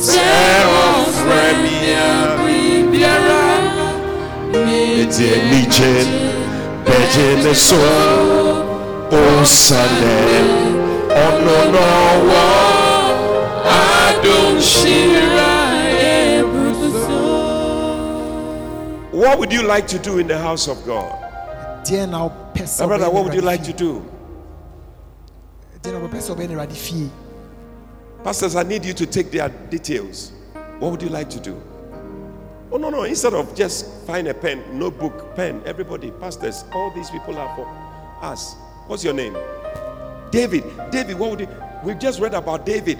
Zero 0.01 1.05
fremia. 1.19 2.07
Eti 5.03 5.29
niche. 5.49 5.93
Beje 6.85 7.27
ne 7.43 7.53
so. 7.53 8.42
Osane. 9.43 10.15
Ono 11.11 11.51
oh, 11.51 11.71
no 11.73 11.87
wa. 12.29 12.45
Adon 13.67 14.55
oh. 17.09 17.49
What 19.11 19.39
would 19.39 19.51
you 19.51 19.63
like 19.63 19.85
to 19.87 19.99
do 19.99 20.19
in 20.19 20.27
the 20.27 20.37
house 20.39 20.69
of 20.69 20.85
God? 20.85 21.19
wopɛ 21.83 22.63
sɛ 22.63 22.79
My 22.79 22.85
brother, 22.87 23.09
what 23.09 23.25
would 23.25 23.33
you 23.33 23.41
like 23.41 23.63
to 23.63 23.73
do? 23.73 23.99
fie? 23.99 25.89
deɛ 25.89 25.91
na 25.91 25.99
wopɛ 25.99 26.19
sɛ 26.21 26.35
ɔbɛyɛ 26.35 26.49
no 26.49 26.55
awurade 26.55 26.71
fie 26.77 27.09
Pastors, 28.23 28.55
I 28.55 28.63
need 28.63 28.85
you 28.85 28.93
to 28.93 29.05
take 29.05 29.29
their 29.29 29.49
details. 29.49 30.31
What 30.79 30.91
would 30.91 31.01
you 31.01 31.09
like 31.09 31.29
to 31.31 31.41
do? 31.41 31.61
Oh, 32.71 32.77
no, 32.77 32.89
no. 32.89 33.03
Instead 33.03 33.33
of 33.33 33.53
just 33.53 33.85
find 34.07 34.29
a 34.29 34.33
pen, 34.33 34.63
notebook, 34.79 35.35
pen, 35.35 35.61
everybody, 35.65 36.11
pastors, 36.11 36.63
all 36.71 36.91
these 36.91 37.09
people 37.09 37.37
are 37.37 37.53
for 37.57 37.67
us. 38.21 38.55
What's 38.87 39.03
your 39.03 39.13
name? 39.13 39.37
David. 40.31 40.63
David, 40.91 41.17
what 41.17 41.31
would 41.31 41.39
you? 41.41 41.47
We 41.83 41.93
just 41.95 42.19
read 42.19 42.33
about 42.33 42.65
David. 42.65 42.99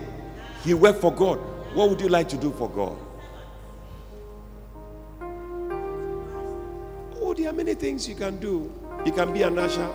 He 0.63 0.73
worked 0.73 1.01
for 1.01 1.11
God. 1.11 1.39
What 1.73 1.89
would 1.89 2.01
you 2.01 2.09
like 2.09 2.29
to 2.29 2.37
do 2.37 2.51
for 2.51 2.69
God? 2.69 2.97
Oh, 7.21 7.33
there 7.33 7.49
are 7.49 7.53
many 7.53 7.73
things 7.73 8.07
you 8.07 8.15
can 8.15 8.37
do. 8.37 8.71
You 9.05 9.11
can 9.11 9.33
be 9.33 9.41
an 9.41 9.57
usher. 9.57 9.89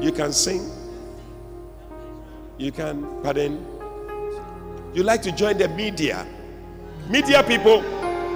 You 0.00 0.12
can 0.12 0.32
sing. 0.32 0.68
You 2.58 2.72
can, 2.72 3.22
pardon, 3.22 3.64
you 4.94 5.02
like 5.02 5.22
to 5.22 5.32
join 5.32 5.56
the 5.56 5.68
media. 5.68 6.26
Media 7.08 7.42
people, 7.42 7.80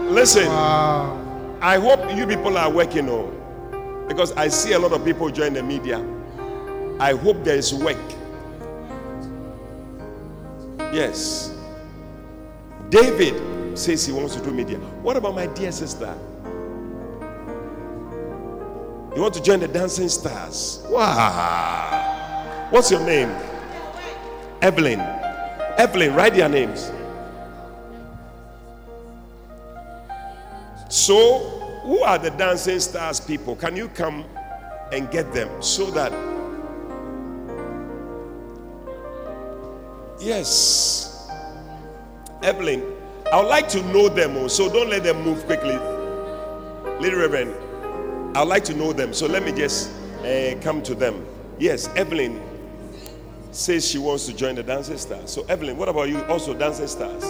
listen. 0.08 0.48
I 0.48 1.78
hope 1.78 2.16
you 2.16 2.26
people 2.26 2.56
are 2.56 2.70
working 2.70 3.08
on 3.08 4.06
because 4.08 4.32
I 4.32 4.48
see 4.48 4.72
a 4.72 4.78
lot 4.78 4.92
of 4.92 5.04
people 5.04 5.28
join 5.30 5.52
the 5.52 5.62
media. 5.62 5.98
I 6.98 7.12
hope 7.12 7.44
there 7.44 7.56
is 7.56 7.74
work. 7.74 7.96
Yes. 10.92 11.54
David 12.88 13.78
says 13.78 14.06
he 14.06 14.12
wants 14.12 14.34
to 14.36 14.42
do 14.42 14.50
media. 14.50 14.78
What 14.78 15.16
about 15.16 15.34
my 15.34 15.46
dear 15.46 15.72
sister? 15.72 16.16
You 19.14 19.22
want 19.22 19.34
to 19.34 19.42
join 19.42 19.60
the 19.60 19.68
dancing 19.68 20.08
stars? 20.08 20.84
Wow. 20.88 22.68
What's 22.70 22.90
your 22.90 23.00
name? 23.00 23.30
Evelyn. 24.62 25.00
Evelyn, 25.78 26.14
write 26.14 26.34
their 26.34 26.48
names. 26.48 26.90
So, 30.88 31.38
who 31.82 32.00
are 32.00 32.18
the 32.18 32.30
dancing 32.30 32.80
stars 32.80 33.20
people? 33.20 33.56
Can 33.56 33.76
you 33.76 33.88
come 33.88 34.24
and 34.92 35.10
get 35.10 35.32
them 35.32 35.62
so 35.62 35.90
that. 35.90 36.35
Yes. 40.26 41.30
Evelyn, 42.42 42.82
I 43.32 43.40
would 43.40 43.48
like 43.48 43.68
to 43.68 43.82
know 43.92 44.08
them, 44.08 44.36
oh, 44.36 44.48
so 44.48 44.68
don't 44.68 44.90
let 44.90 45.04
them 45.04 45.22
move 45.22 45.46
quickly. 45.46 45.76
Lady 46.98 47.14
Reverend, 47.14 47.54
I 48.36 48.40
would 48.40 48.48
like 48.48 48.64
to 48.64 48.74
know 48.74 48.92
them, 48.92 49.14
so 49.14 49.28
let 49.28 49.44
me 49.44 49.52
just 49.52 49.92
uh, 50.24 50.56
come 50.62 50.82
to 50.82 50.96
them. 50.96 51.24
Yes, 51.60 51.86
Evelyn 51.94 52.42
says 53.52 53.88
she 53.88 53.98
wants 53.98 54.26
to 54.26 54.34
join 54.34 54.56
the 54.56 54.64
dancing 54.64 54.98
stars. 54.98 55.30
So, 55.30 55.44
Evelyn, 55.44 55.76
what 55.76 55.88
about 55.88 56.08
you? 56.08 56.20
Also, 56.24 56.54
dancing 56.54 56.88
stars? 56.88 57.22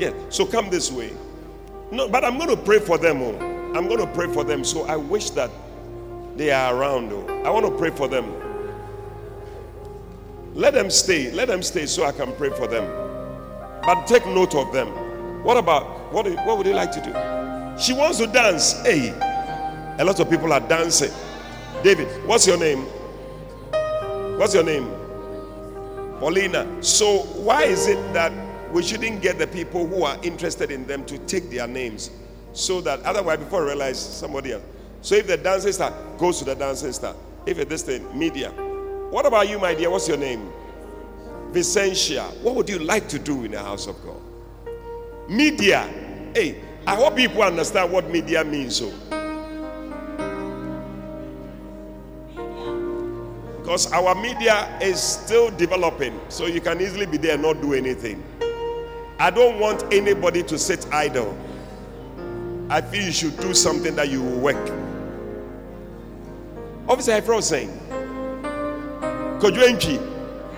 Yes. 0.00 0.14
So, 0.30 0.46
come 0.46 0.70
this 0.70 0.90
way. 0.90 1.12
No, 1.92 2.08
but 2.08 2.24
I'm 2.24 2.38
going 2.38 2.48
to 2.48 2.56
pray 2.56 2.78
for 2.78 2.96
them. 2.96 3.20
Oh. 3.20 3.38
I'm 3.76 3.88
going 3.88 4.00
to 4.00 4.06
pray 4.14 4.32
for 4.32 4.42
them. 4.42 4.64
So, 4.64 4.84
I 4.86 4.96
wish 4.96 5.28
that 5.30 5.50
they 6.36 6.50
are 6.50 6.74
around. 6.74 7.12
Oh. 7.12 7.42
I 7.44 7.50
want 7.50 7.66
to 7.66 7.72
pray 7.76 7.90
for 7.90 8.08
them. 8.08 8.24
Let 10.58 10.74
them 10.74 10.90
stay. 10.90 11.30
Let 11.30 11.46
them 11.46 11.62
stay 11.62 11.86
so 11.86 12.04
I 12.04 12.10
can 12.10 12.32
pray 12.32 12.50
for 12.50 12.66
them. 12.66 12.84
But 13.82 14.08
take 14.08 14.26
note 14.26 14.56
of 14.56 14.72
them. 14.72 14.88
What 15.44 15.56
about 15.56 16.12
what? 16.12 16.26
What 16.44 16.58
would 16.58 16.66
you 16.66 16.74
like 16.74 16.90
to 16.90 17.00
do? 17.00 17.12
She 17.80 17.92
wants 17.92 18.18
to 18.18 18.26
dance. 18.26 18.72
Hey, 18.82 19.10
a 20.00 20.04
lot 20.04 20.18
of 20.18 20.28
people 20.28 20.52
are 20.52 20.58
dancing. 20.58 21.12
David, 21.84 22.08
what's 22.26 22.44
your 22.44 22.58
name? 22.58 22.80
What's 24.36 24.52
your 24.52 24.64
name? 24.64 24.90
Paulina. 26.18 26.66
So 26.82 27.18
why 27.36 27.62
is 27.62 27.86
it 27.86 28.12
that 28.12 28.32
we 28.72 28.82
shouldn't 28.82 29.22
get 29.22 29.38
the 29.38 29.46
people 29.46 29.86
who 29.86 30.02
are 30.02 30.18
interested 30.24 30.72
in 30.72 30.88
them 30.88 31.04
to 31.04 31.18
take 31.18 31.50
their 31.50 31.68
names, 31.68 32.10
so 32.52 32.80
that 32.80 33.00
otherwise, 33.04 33.38
before 33.38 33.62
I 33.62 33.66
realize 33.66 34.00
somebody 34.00 34.54
else. 34.54 34.64
So 35.02 35.14
if 35.14 35.28
the 35.28 35.36
dancing 35.36 35.70
star 35.70 35.94
goes 36.18 36.40
to 36.40 36.46
the 36.46 36.56
dancing 36.56 36.92
star, 36.92 37.14
if 37.46 37.60
it's 37.60 37.70
this 37.70 37.82
thing, 37.82 38.18
media. 38.18 38.52
What 39.10 39.24
about 39.24 39.48
you, 39.48 39.58
my 39.58 39.74
dear? 39.74 39.90
What's 39.90 40.06
your 40.06 40.18
name? 40.18 40.52
Vicentia. 41.50 42.24
What 42.42 42.54
would 42.56 42.68
you 42.68 42.78
like 42.78 43.08
to 43.08 43.18
do 43.18 43.44
in 43.44 43.52
the 43.52 43.58
house 43.58 43.86
of 43.86 43.96
God? 44.04 44.20
Media. 45.30 45.88
Hey, 46.34 46.60
I 46.86 46.94
hope 46.94 47.16
people 47.16 47.42
understand 47.42 47.90
what 47.90 48.10
media 48.10 48.44
means. 48.44 48.76
So. 48.76 48.92
Because 53.62 53.90
our 53.92 54.14
media 54.14 54.78
is 54.82 55.02
still 55.02 55.50
developing, 55.50 56.18
so 56.28 56.44
you 56.46 56.60
can 56.60 56.80
easily 56.80 57.06
be 57.06 57.16
there 57.16 57.34
and 57.34 57.42
not 57.42 57.62
do 57.62 57.72
anything. 57.72 58.22
I 59.18 59.30
don't 59.30 59.58
want 59.58 59.84
anybody 59.92 60.42
to 60.44 60.58
sit 60.58 60.86
idle. 60.92 61.36
I 62.70 62.82
feel 62.82 63.04
you 63.04 63.12
should 63.12 63.38
do 63.40 63.54
something 63.54 63.96
that 63.96 64.10
you 64.10 64.22
will 64.22 64.38
work. 64.38 64.70
Obviously, 66.86 67.14
I 67.14 67.20
was 67.20 67.48
saying, 67.48 67.78
Kodwenchi, 69.40 69.98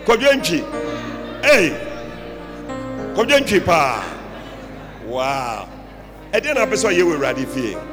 Kodwenchi, 0.05 0.61
hey, 1.43 1.70
Kodwenchi 3.14 3.64
pa, 3.64 4.05
wow. 5.05 5.68
And 6.33 6.45
then 6.45 6.59
I 6.59 6.74
saw 6.74 6.89
you 6.89 7.07
were 7.07 7.18
ready 7.18 7.45
for 7.45 7.91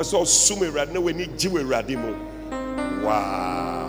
pɛ 0.00 0.04
sɛ 0.04 0.16
ɔsom 0.22 0.60
awurade 0.64 0.92
na 0.92 1.00
w'ani 1.00 1.26
gye 1.36 1.50
wɔ 1.50 1.60
awurade 1.60 1.96
mu 1.98 2.12
wow. 3.04 3.88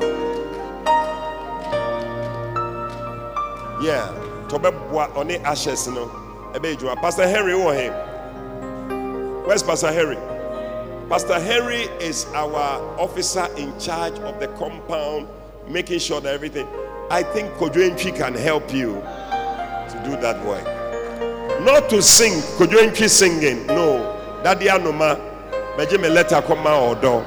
Yeah 3.81 4.11
tɔ 4.51 4.59
bɛboa 4.59 5.13
ɔne 5.15 5.41
ashes 5.45 5.87
no. 5.87 6.11
Ɛbɛyɛ 6.53 6.75
adwuma 6.75 7.01
pastor 7.01 7.27
henry 7.27 7.53
wɔ 7.53 7.71
he? 7.79 7.87
Where's 9.47 9.63
pastor 9.63 9.91
henry 9.91 10.17
pastor 11.11 11.39
henry 11.41 11.81
is 11.99 12.25
our 12.33 12.79
officer 12.97 13.45
in 13.57 13.77
charge 13.77 14.17
of 14.19 14.39
the 14.39 14.47
compound 14.59 15.27
making 15.67 15.99
sure 15.99 16.21
that 16.21 16.33
everything 16.33 16.65
i 17.09 17.21
think 17.21 17.51
kodwentwi 17.55 18.15
can 18.15 18.33
help 18.33 18.73
you 18.73 18.93
to 19.91 20.01
do 20.05 20.15
that 20.21 20.41
work 20.45 20.63
not 21.65 21.89
to 21.89 22.01
sing 22.01 22.31
kodwentwi 22.57 23.09
singing 23.09 23.67
no 23.67 23.87
daddy 24.41 24.67
anoma 24.67 25.19
Beje 25.77 25.99
me 25.99 26.09
letter 26.09 26.41
come 26.41 26.67
out 26.67 27.03
or 27.03 27.23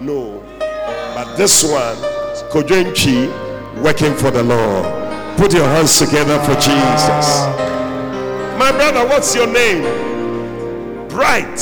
No. 0.00 0.42
But 1.14 1.36
this 1.36 1.62
one, 1.62 1.96
Kojenchi, 2.50 3.26
working 3.82 4.14
for 4.16 4.30
the 4.30 4.42
Lord. 4.42 5.36
Put 5.36 5.52
your 5.52 5.66
hands 5.66 5.98
together 5.98 6.38
for 6.40 6.54
Jesus. 6.54 7.26
My 8.56 8.70
brother, 8.70 9.06
what's 9.06 9.34
your 9.34 9.46
name? 9.46 9.82
Bright. 11.08 11.58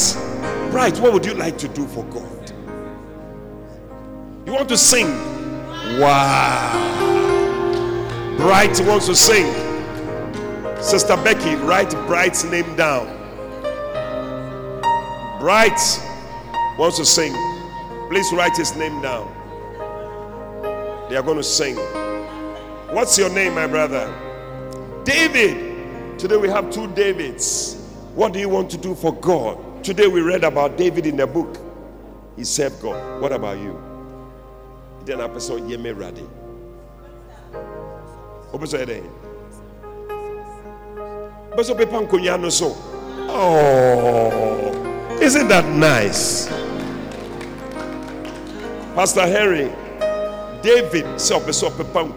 Bright, 0.71 0.99
what 1.01 1.13
would 1.13 1.27
you 1.27 1.35
like 1.35 1.59
to 1.59 1.69
do 1.69 1.87
for 1.87 2.05
God? 2.05 2.53
You 4.47 4.53
want 4.53 4.69
to 4.69 4.77
sing? 4.77 5.09
Wow. 5.99 6.77
Bright 8.37 8.81
wants 8.87 9.07
to 9.07 9.15
sing. 9.15 9.53
Sister 10.81 11.17
Becky, 11.17 11.57
write 11.57 11.91
Bright's 12.07 12.45
name 12.45 12.75
down. 12.77 13.07
Bright 15.41 15.79
wants 16.79 16.97
to 16.99 17.05
sing, 17.05 17.33
please 18.09 18.33
write 18.33 18.57
his 18.57 18.75
name 18.77 19.03
down. 19.03 19.29
They 21.11 21.17
are 21.17 21.23
going 21.23 21.37
to 21.37 21.43
sing. 21.43 21.77
What's 22.95 23.19
your 23.19 23.31
name, 23.31 23.55
my 23.55 23.67
brother? 23.67 24.13
David. 25.05 26.19
Today 26.19 26.37
we 26.37 26.49
have 26.49 26.71
two 26.71 26.87
Davids. 26.89 27.75
What 28.15 28.33
do 28.33 28.39
you 28.39 28.49
want 28.49 28.71
to 28.71 28.77
do 28.77 28.95
for 28.95 29.13
God? 29.15 29.70
Today 29.83 30.07
we 30.07 30.21
read 30.21 30.45
about 30.45 30.77
David 30.77 31.07
in 31.07 31.17
the 31.17 31.27
book. 31.27 31.57
He 32.37 32.45
served 32.45 32.83
God. 32.83 33.23
What 33.23 33.33
about 33.33 33.59
you? 33.59 33.81
Then 35.07 35.23
I 35.23 35.39
saw 35.39 35.57
Yeme 35.57 35.95
Radi. 35.97 36.29
Open 38.53 38.67
so 38.67 38.85
then. 38.85 39.09
But 41.57 41.65
so 41.65 41.75
Pepan 41.75 42.07
Kunyano 42.09 42.53
so. 42.53 42.77
Oh, 43.33 45.19
isn't 45.21 45.49
that 45.49 45.65
nice? 45.67 46.49
Pastor 48.95 49.27
Harry, 49.27 49.73
David 50.63 51.19
so 51.19 51.41
so 51.53 51.71
Pepan. 51.71 52.15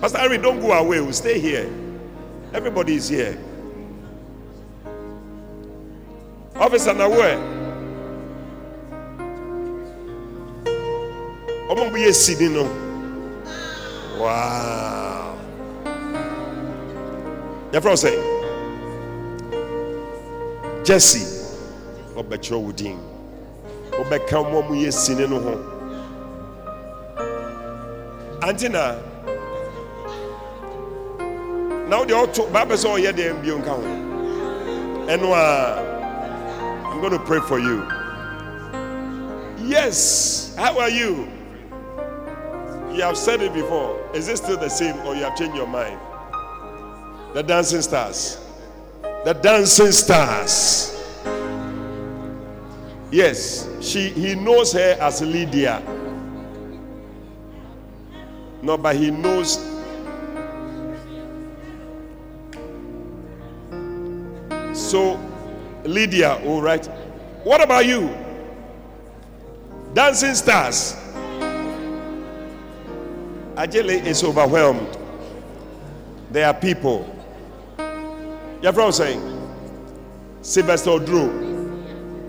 Pastor 0.00 0.18
Harry, 0.18 0.38
don't 0.38 0.60
go 0.60 0.70
away. 0.72 1.00
We'll 1.00 1.12
stay 1.12 1.40
here. 1.40 1.68
Everybody 2.54 2.94
is 2.94 3.08
here. 3.08 3.36
Officer 6.60 6.94
Naware. 6.94 7.36
ọmọ 11.68 11.90
bó 11.92 11.96
yẹ 11.98 12.12
sini 12.12 12.48
no 12.54 12.62
wow. 14.20 15.36
Yẹfrɛ 17.72 17.96
sɛ 17.96 18.10
jesse 20.84 21.20
ɔbɛkyerɛ 22.16 22.56
wo 22.64 22.72
din 22.72 22.98
ɔbɛka 24.00 24.36
ɔmo 24.42 24.62
ɔmo 24.62 24.74
yɛ 24.84 24.90
sini 24.92 25.26
no 25.28 25.38
ho 25.40 25.54
anti 28.48 28.68
na 28.68 28.94
na 31.88 31.98
wode 31.98 32.10
ɔto 32.14 32.42
baabɛ 32.52 32.74
sɛ 32.76 32.88
ɔyɛ 32.96 33.12
deɛ 33.12 33.32
mbio 33.38 33.58
nka 33.58 33.70
ho 33.70 33.82
ɛno 35.12 35.28
a 35.34 35.85
i'm 36.96 37.02
going 37.02 37.12
to 37.12 37.24
pray 37.26 37.40
for 37.40 37.58
you 37.58 37.86
yes 39.68 40.54
how 40.56 40.78
are 40.80 40.90
you 40.90 41.28
you 42.96 43.02
have 43.02 43.18
said 43.18 43.42
it 43.42 43.52
before. 43.52 44.00
Is 44.14 44.26
it 44.28 44.38
still 44.38 44.56
the 44.56 44.70
same 44.70 44.96
or 45.06 45.14
you 45.14 45.22
have 45.24 45.36
changed 45.36 45.54
your 45.54 45.66
mind? 45.66 46.00
The 47.34 47.42
dancing 47.42 47.82
stars. 47.82 48.42
The 49.02 49.34
dancing 49.34 49.92
stars. 49.92 50.94
Yes, 53.10 53.68
she 53.82 54.08
he 54.08 54.34
knows 54.34 54.72
her 54.72 54.96
as 54.98 55.20
Lydia. 55.20 55.82
No, 58.62 58.78
but 58.78 58.96
he 58.96 59.10
knows 59.10 59.58
so 64.72 65.18
Lydia, 65.86 66.40
all 66.44 66.60
right. 66.62 66.84
What 67.44 67.62
about 67.62 67.86
you? 67.86 68.14
Dancing 69.94 70.34
stars. 70.34 70.96
Ajele 73.54 74.04
is 74.04 74.22
overwhelmed. 74.22 74.98
There 76.30 76.46
are 76.46 76.54
people. 76.54 77.10
Your 78.60 78.72
friend 78.72 78.94
saying, 78.94 79.22
Sylvester 80.42 80.98
Drew. 80.98 81.44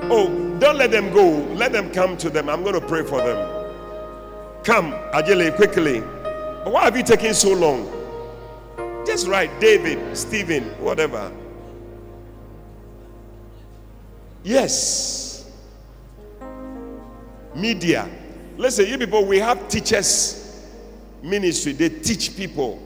Oh, 0.04 0.28
don't 0.60 0.78
let 0.78 0.92
them 0.92 1.12
go. 1.14 1.30
Let 1.56 1.72
them 1.72 1.92
come 1.92 2.16
to 2.18 2.30
them. 2.30 2.50
I'm 2.50 2.64
going 2.64 2.80
to 2.80 2.88
pray 2.88 3.04
for 3.04 3.18
them. 3.18 3.38
Come, 4.64 4.92
Ajele, 5.14 5.56
quickly. 5.56 6.00
Why 6.00 6.86
have 6.86 6.96
you 6.96 7.04
taken 7.04 7.34
so 7.34 7.54
long? 7.54 7.94
Just 9.06 9.28
write 9.28 9.60
David, 9.60 10.18
Stephen, 10.18 10.64
whatever. 10.82 11.32
Yes. 14.48 15.46
Media. 17.54 18.10
Listen, 18.56 18.88
you 18.88 18.98
people, 18.98 19.26
we 19.26 19.40
have 19.40 19.68
teachers 19.68 20.66
ministry. 21.22 21.74
They 21.74 21.90
teach 21.90 22.36
people. 22.38 22.82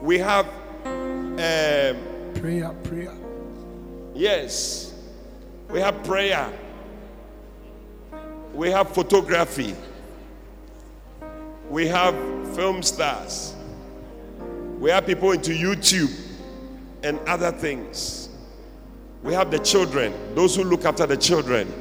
We 0.00 0.18
have, 0.18 0.46
um, 0.86 1.98
prayer 2.34 2.72
prayer 2.84 3.14
yes, 4.14 4.94
we 5.70 5.80
have 5.80 6.02
prayer. 6.04 6.50
We 8.54 8.70
have 8.70 8.88
photography. 8.92 9.76
We 11.68 11.86
have 11.88 12.14
film 12.56 12.82
stars. 12.82 13.54
We 14.78 14.90
have 14.90 15.06
people 15.06 15.32
into 15.32 15.50
YouTube 15.50 16.10
and 17.02 17.20
other 17.28 17.52
things. 17.52 18.27
We 19.22 19.34
have 19.34 19.50
the 19.50 19.58
children, 19.58 20.34
those 20.34 20.54
who 20.54 20.64
look 20.64 20.84
after 20.84 21.06
the 21.06 21.16
children. 21.16 21.72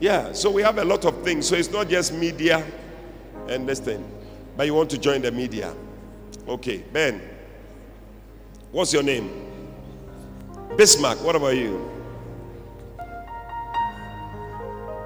Yeah, 0.00 0.32
so 0.32 0.50
we 0.50 0.62
have 0.62 0.78
a 0.78 0.84
lot 0.84 1.04
of 1.04 1.22
things. 1.24 1.48
So 1.48 1.56
it's 1.56 1.70
not 1.70 1.88
just 1.88 2.12
media 2.12 2.64
and 3.48 3.68
this 3.68 3.80
thing. 3.80 4.04
But 4.56 4.66
you 4.66 4.74
want 4.74 4.90
to 4.90 4.98
join 4.98 5.22
the 5.22 5.32
media. 5.32 5.74
Okay, 6.46 6.78
Ben. 6.92 7.20
What's 8.70 8.92
your 8.92 9.02
name? 9.02 9.46
Bismarck. 10.76 11.22
What 11.24 11.36
about 11.36 11.56
you? 11.56 11.90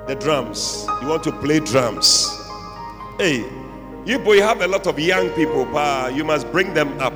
The 0.09 0.17
drums. 0.17 0.85
You 1.01 1.09
want 1.09 1.23
to 1.25 1.33
play 1.33 1.61
drums. 1.61 2.39
Hey, 3.19 3.49
you 4.05 4.19
boy 4.19 4.41
have 4.41 4.61
a 4.63 4.67
lot 4.67 4.87
of 4.87 4.99
young 4.99 5.31
people, 5.31 5.65
but 5.65 6.15
you 6.15 6.25
must 6.25 6.51
bring 6.51 6.75
them 6.75 6.99
up. 7.01 7.15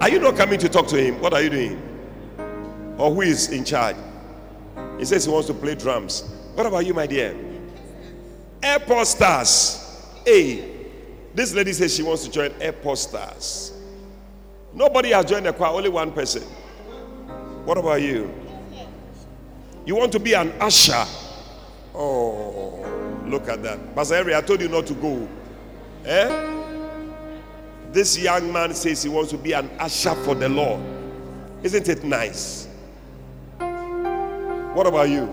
Are 0.00 0.08
you 0.08 0.20
not 0.20 0.36
coming 0.36 0.58
to 0.60 0.68
talk 0.68 0.86
to 0.88 0.96
him? 0.96 1.20
What 1.20 1.34
are 1.34 1.42
you 1.42 1.50
doing? 1.50 1.93
Or 2.98 3.12
who 3.12 3.22
is 3.22 3.50
in 3.50 3.64
charge? 3.64 3.96
He 4.98 5.04
says 5.04 5.24
he 5.24 5.30
wants 5.30 5.48
to 5.48 5.54
play 5.54 5.74
drums. 5.74 6.22
What 6.54 6.66
about 6.66 6.86
you, 6.86 6.94
my 6.94 7.06
dear? 7.06 7.36
Airport 8.62 9.06
stars. 9.06 9.80
Hey, 10.24 10.74
this 11.34 11.52
lady 11.52 11.72
says 11.72 11.94
she 11.94 12.02
wants 12.02 12.24
to 12.24 12.30
join 12.30 12.52
Airport 12.60 12.98
Stars. 12.98 13.72
Nobody 14.72 15.10
has 15.10 15.24
joined 15.24 15.46
the 15.46 15.52
choir, 15.52 15.72
only 15.72 15.88
one 15.88 16.12
person. 16.12 16.42
What 17.64 17.76
about 17.76 18.00
you? 18.00 18.32
You 19.84 19.96
want 19.96 20.12
to 20.12 20.20
be 20.20 20.34
an 20.34 20.52
usher? 20.60 21.04
Oh, 21.94 22.84
look 23.26 23.48
at 23.48 23.62
that. 23.64 23.94
Pastor 23.94 24.16
Henry, 24.16 24.34
I 24.34 24.40
told 24.40 24.60
you 24.60 24.68
not 24.68 24.86
to 24.86 24.94
go. 24.94 25.28
Eh? 26.04 26.50
This 27.90 28.18
young 28.18 28.52
man 28.52 28.74
says 28.74 29.02
he 29.02 29.08
wants 29.08 29.30
to 29.30 29.38
be 29.38 29.52
an 29.52 29.70
usher 29.78 30.14
for 30.14 30.34
the 30.34 30.48
Lord. 30.48 30.80
Isn't 31.62 31.88
it 31.88 32.04
nice? 32.04 32.63
What 34.74 34.88
about 34.88 35.08
you? 35.08 35.32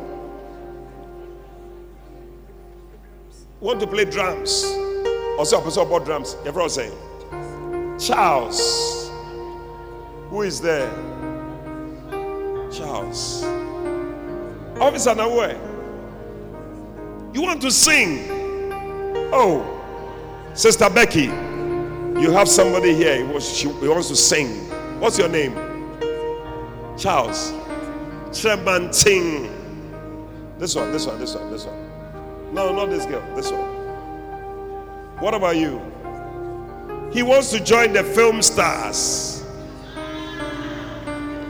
Want 3.59 3.79
to 3.79 3.87
play 3.87 4.05
drums? 4.05 4.63
Also, 5.39 5.59
person 5.61 5.87
about 5.87 6.05
drums. 6.05 6.35
Everyone 6.45 6.69
saying, 6.69 6.93
Charles. 7.99 9.09
Who 10.29 10.43
is 10.43 10.61
there? 10.61 10.89
Charles. 12.71 13.43
Officer 14.79 15.15
Naware. 15.15 15.59
You 17.33 17.41
want 17.41 17.61
to 17.63 17.71
sing? 17.71 18.27
Oh, 19.33 19.65
Sister 20.53 20.89
Becky, 20.89 21.23
you 21.23 22.31
have 22.31 22.47
somebody 22.47 22.93
here. 22.93 23.17
He, 23.17 23.23
was, 23.23 23.57
she, 23.57 23.69
he 23.69 23.87
wants 23.87 24.09
to 24.09 24.15
sing. 24.15 24.69
What's 24.99 25.17
your 25.17 25.29
name? 25.29 25.55
Charles. 26.97 27.53
Tremanting. 28.33 29.49
This 30.57 30.75
one, 30.75 30.91
this 30.91 31.05
one, 31.05 31.19
this 31.19 31.35
one, 31.35 31.51
this 31.51 31.65
one. 31.65 32.53
No, 32.53 32.73
not 32.73 32.89
this 32.89 33.05
girl. 33.05 33.23
This 33.35 33.51
one. 33.51 33.69
What 35.19 35.33
about 35.33 35.55
you? 35.55 35.79
He 37.11 37.23
wants 37.23 37.51
to 37.51 37.59
join 37.63 37.93
the 37.93 38.03
film 38.03 38.41
stars. 38.41 39.43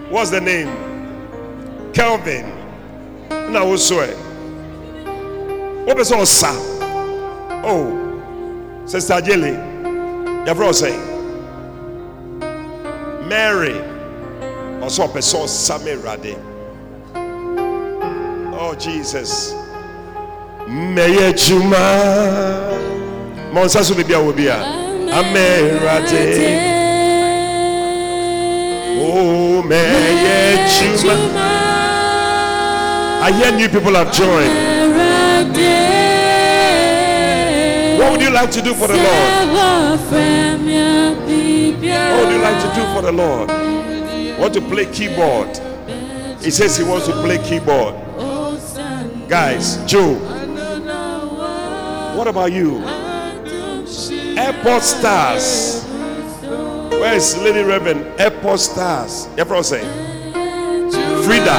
What's 0.09 0.29
the 0.29 0.41
name? 0.41 1.91
Kelvin. 1.93 2.49
Now, 3.29 3.67
what's 3.67 3.89
it? 3.91 4.17
What 5.85 5.97
all 6.11 6.25
sa? 6.25 6.53
Oh, 7.63 8.83
Sister 8.85 9.21
Jelly. 9.21 9.51
You're 10.45 10.73
saying 10.73 10.99
Mary. 13.27 13.79
Also, 14.81 15.07
person 15.07 15.41
Samirade. 15.41 16.50
Oh, 18.63 18.75
Jesus. 18.75 19.55
Meye 20.67 21.33
Juma. 21.33 22.77
Monsa 23.51 23.83
so 23.83 23.95
bibia 23.95 24.19
wo 24.23 24.31
bia. 24.31 24.53
Amerade. 25.09 26.59
Oh, 29.01 29.63
Meye 29.63 30.67
Juma. 30.77 31.15
I 33.23 33.31
hear 33.31 33.51
new 33.57 33.67
people 33.67 33.95
have 33.95 34.13
joined. 34.13 34.53
What 37.97 38.11
would 38.11 38.21
you 38.21 38.29
like 38.29 38.51
to 38.51 38.61
do 38.61 38.75
for 38.75 38.87
the 38.87 38.95
Lord? 38.95 39.57
What 42.11 42.25
would 42.25 42.31
you 42.31 42.41
like 42.43 42.61
to 42.61 42.69
do 42.75 42.83
for 42.93 43.01
the 43.01 43.11
Lord? 43.11 43.49
Want 44.39 44.53
to 44.53 44.61
play 44.61 44.85
keyboard? 44.85 45.59
He 46.43 46.51
says 46.51 46.77
he 46.77 46.83
wants 46.83 47.07
to 47.07 47.13
play 47.13 47.39
keyboard. 47.39 48.10
Guys, 49.31 49.77
Joe, 49.85 50.15
What 52.17 52.27
about 52.27 52.51
you? 52.51 52.83
Airport 54.37 54.83
stars. 54.83 55.85
Where 56.91 57.15
is 57.15 57.37
Lady 57.37 57.61
Reverend? 57.63 58.19
Airport 58.19 58.59
stars. 58.59 59.29
Everyone 59.37 59.63
say. 59.63 59.79
Frida. 61.23 61.57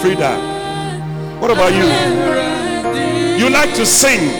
Frida. 0.00 1.40
What 1.40 1.50
about 1.50 1.72
you? 1.74 1.86
You 3.44 3.50
like 3.50 3.74
to 3.74 3.84
sing. 3.84 4.30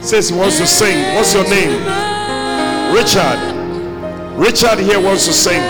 Says 0.00 0.28
he 0.28 0.36
wants 0.36 0.58
to 0.58 0.66
sing. 0.68 1.16
What's 1.16 1.34
your 1.34 1.42
name? 1.50 1.74
Richard. 2.94 3.40
Richard 4.38 4.78
here 4.78 5.00
wants 5.00 5.26
to 5.26 5.32
sing. 5.32 5.60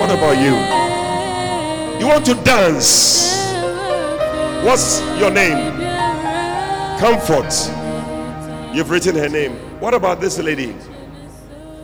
What 0.00 0.08
about 0.08 0.38
you? 0.40 0.56
You 2.00 2.06
want 2.10 2.24
to 2.24 2.34
dance. 2.42 3.51
What's 4.64 5.00
your 5.18 5.30
name? 5.30 5.76
Comfort. 6.98 7.52
You've 8.72 8.90
written 8.90 9.16
her 9.16 9.28
name. 9.28 9.52
What 9.80 9.92
about 9.92 10.20
this 10.20 10.38
lady? 10.38 10.74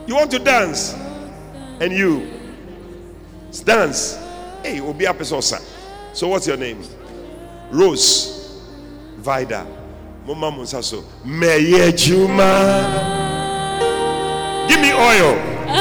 You 0.07 0.15
want 0.15 0.31
to 0.31 0.39
dance? 0.39 0.93
And 1.81 1.91
you? 1.91 2.31
Dance. 3.65 4.15
Hey, 4.63 4.79
Obi 4.79 5.05
Apesosa. 5.05 5.61
So 6.13 6.29
what's 6.29 6.47
your 6.47 6.57
name? 6.57 6.81
Rose. 7.69 8.61
Vida. 9.17 9.67
Mama 10.25 10.49
Musaso. 10.51 11.03
Meye 11.25 11.91
Juma. 11.91 12.47
Give 14.69 14.79
me 14.79 14.93
oil. 14.93 15.35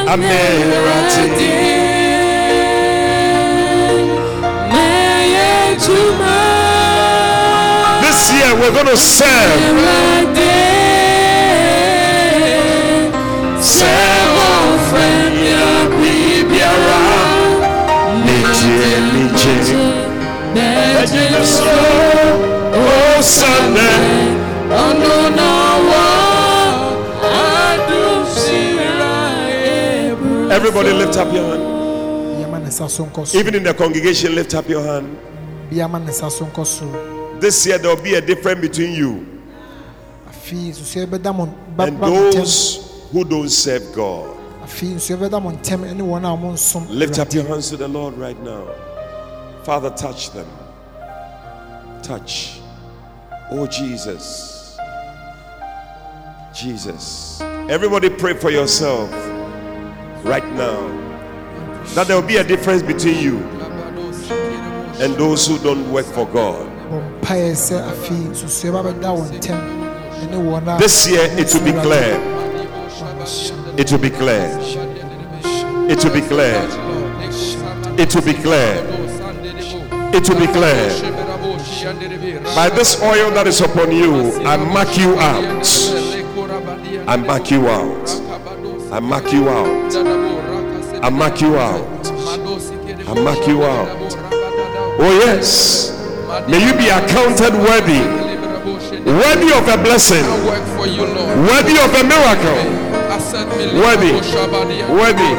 Amerati. 0.08 1.78
This 8.28 8.44
year 8.44 8.54
we're 8.60 8.72
going 8.74 8.84
to 8.86 8.96
serve. 8.98 9.60
Serve 13.64 14.36
our 14.48 14.78
friend 14.90 15.34
Yabibiara. 15.52 17.04
Nije, 18.24 19.00
nije. 19.12 19.54
Ejineso. 21.02 21.72
Oh, 22.74 23.22
Sunday. 23.22 24.36
Everybody 30.50 30.92
lift 30.92 31.16
up 31.16 31.32
your 31.32 31.44
hand. 31.46 31.62
biama 32.38 32.58
ne 32.58 32.68
nsa 32.68 32.88
so 32.88 33.04
nkɔ 33.04 33.24
so 33.26 33.38
Even 33.38 33.54
in 33.54 33.62
the 33.62 33.74
congregation, 33.74 34.34
lift 34.34 34.54
up 34.54 34.68
your 34.68 34.82
hand. 34.82 35.06
Biama 37.38 37.44
ne 37.44 37.46
nsa 37.46 37.46
so 37.46 37.46
nkɔ 37.46 37.46
so 37.46 37.46
This 37.46 37.66
year 37.66 37.78
there 37.78 37.94
will 37.94 38.02
be 38.02 38.14
a 38.14 38.20
difference 38.20 38.60
between 38.60 38.94
you 38.94 39.26
afei 40.48 40.70
nsusuɛ 40.70 41.06
bɛda 41.06 41.34
mo 41.34 41.46
ba 41.76 41.84
and 41.84 42.00
ba 42.00 42.06
mo 42.08 42.16
ntɛm 42.16 42.32
those 42.32 43.08
who 43.12 43.24
don't 43.24 43.48
serve 43.50 43.82
God. 43.94 44.36
afei 44.64 44.94
nsusuɛ 44.94 45.28
bɛda 45.28 45.42
mo 45.42 45.50
ntɛm 45.50 45.80
ne 45.96 46.02
wɔn 46.02 46.24
a 46.24 46.36
wɔn 46.36 46.52
nsom 46.54 46.86
Lift 46.90 47.18
up 47.18 47.32
your 47.32 47.44
hands 47.44 47.70
to 47.70 47.76
the 47.76 47.88
Lord 47.88 48.16
right 48.18 48.38
now. 48.42 48.66
Father, 49.64 49.90
touch 49.90 50.30
them. 50.32 50.46
Touch. 52.02 52.60
Oh, 53.50 53.66
Jesus. 53.66 54.78
Jesus. 56.54 57.40
Everybody 57.68 58.08
pray 58.08 58.34
for 58.34 58.50
yourself 58.50 59.10
right 60.24 60.46
now. 60.54 60.88
That 61.94 62.06
there 62.06 62.18
will 62.20 62.26
be 62.26 62.36
a 62.38 62.44
difference 62.44 62.82
between 62.82 63.18
you 63.22 63.38
and 65.00 65.14
those 65.16 65.46
who 65.46 65.58
don't 65.58 65.90
work 65.92 66.06
for 66.06 66.26
God. 66.26 66.66
Bɔ 66.90 66.96
mpaeɛ 67.20 67.54
sɛ 67.54 67.76
afei 67.90 68.22
nsusuɛ 68.30 68.72
ba 68.72 68.80
bɛda 68.86 69.10
wɔn 69.16 69.28
ntɛm 69.38 69.60
ne 70.30 70.36
wɔn 70.36 70.68
a 70.68 70.78
This 70.78 71.08
year 71.10 71.26
it 71.36 71.52
will 71.54 71.64
be 71.64 71.72
clear. 71.72 72.18
It 73.76 73.92
will 73.92 73.98
be 73.98 74.10
clear. 74.10 74.48
It 75.88 76.02
will 76.04 76.12
be 76.12 76.20
clear. 76.20 76.58
It 77.98 78.14
will 78.14 78.22
be 78.22 78.32
clear. 78.34 78.74
It 80.12 80.28
will 80.28 80.38
be 80.40 80.46
clear. 80.46 80.88
By 82.54 82.68
this 82.70 83.00
oil 83.02 83.30
that 83.32 83.46
is 83.46 83.60
upon 83.60 83.92
you, 83.92 84.32
I 84.44 84.56
mark 84.56 84.96
you 84.98 85.18
out. 85.18 85.66
I 87.06 87.16
mark 87.16 87.50
you 87.50 87.68
out. 87.68 88.08
I 88.92 89.00
mark 89.00 89.32
you 89.32 89.48
out. 89.48 89.94
I 91.04 91.10
mark 91.10 91.40
you 91.40 91.56
out. 91.58 92.06
I 93.06 93.14
mark 93.22 93.46
you 93.46 93.64
out. 93.64 93.88
Oh, 95.00 95.20
yes. 95.24 95.97
May 96.28 96.60
you 96.60 96.76
be 96.76 96.88
accounted 96.92 97.54
worthy, 97.56 98.04
worthy 99.08 99.48
of 99.56 99.64
a 99.64 99.80
blessing, 99.80 100.20
work 100.44 100.60
for 100.76 100.84
you, 100.86 101.06
Lord. 101.08 101.38
worthy 101.48 101.80
of 101.80 101.88
a 101.88 102.04
miracle. 102.04 102.60
Worthy. 103.80 104.12
Worthy. 104.92 105.32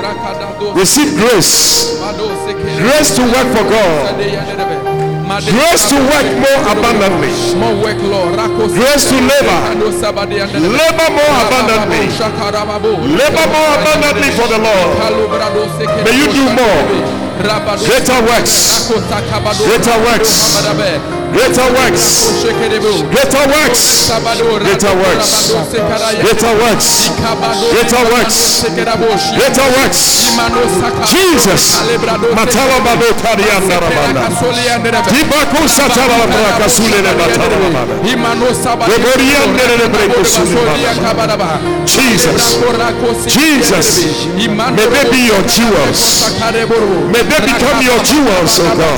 Receive 0.73 1.13
grace. 1.15 1.93
Grace 2.81 3.15
to 3.15 3.21
work 3.21 3.47
for 3.53 3.65
God. 3.69 4.17
Grace 5.45 5.89
to 5.89 5.95
work 6.09 6.25
more 6.41 6.59
abundantly. 6.73 7.29
More 7.61 7.75
work, 7.85 8.01
Lord. 8.01 8.33
Grace 8.73 9.05
to 9.09 9.15
labor. 9.21 9.61
Labor 9.77 11.09
more 11.13 11.35
abundantly. 11.45 12.09
Labor 13.13 13.45
more 13.53 13.69
abundantly 13.77 14.29
for 14.33 14.47
the 14.49 14.57
Lord. 14.57 14.89
May 16.03 16.17
you 16.17 16.27
do 16.33 16.43
more. 16.57 17.28
Greater 17.39 18.21
works. 18.25 18.91
Greater 19.63 19.97
works. 20.03 21.18
Greater 21.33 21.67
works. 21.77 22.05
Greater 23.13 23.45
works. 23.47 24.09
Greater 24.63 24.93
works. 25.03 25.31
Greater 26.21 26.53
works. 26.61 26.89
Greater 27.71 28.03
works. 28.11 28.37
Greater 29.37 29.67
works. 29.77 30.01
Jesus. 31.05 31.63
Matala 32.35 32.77
bado 32.85 33.07
tarianda 33.21 33.75
rabanda. 33.79 34.29
Tibaku 35.09 35.61
satala 35.69 36.15
rabanda. 36.17 36.67
Jesus. 41.85 42.57
Jesus. 43.25 43.87
May 44.75 44.87
they 44.93 45.05
be 45.11 45.19
your 45.27 45.41
jewels. 45.47 46.01
May 47.11 47.23
they 47.23 47.41
become 47.45 47.81
your 47.81 47.99
jewels, 48.03 48.59
oh 48.59 48.75
God. 48.77 48.97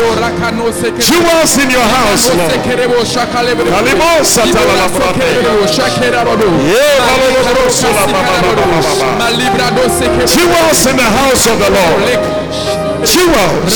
Jewels 1.00 1.58
in 1.58 1.70
your 1.72 1.88
house, 1.98 2.21
Yes, 2.22 2.38
Lord. 2.38 2.52
She 10.28 10.44
was 10.46 10.86
in 10.86 10.98
the 10.98 11.10
house 11.20 11.44
of 11.52 11.58
the 11.60 11.70
Lord 11.70 12.91
jewels. 13.06 13.76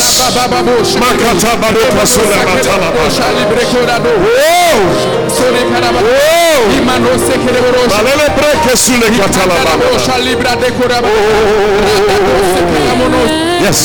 Yes. 13.62 13.80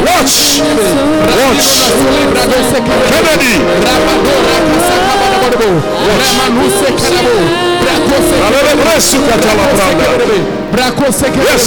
Watch. 0.00 0.60
Watch. 1.38 1.66
Kennedy. 3.10 3.54
Yes. 11.44 11.64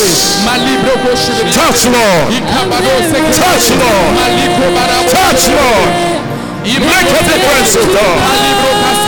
Touch 1.53 1.85
Lord. 1.87 2.33
Touch 3.33 3.69
Lord. 3.81 4.11
Touch 5.09 5.43
Lord. 5.49 5.89
Make 6.63 7.11
a 7.11 7.23
difference, 7.27 7.75
Lord. 7.75 8.19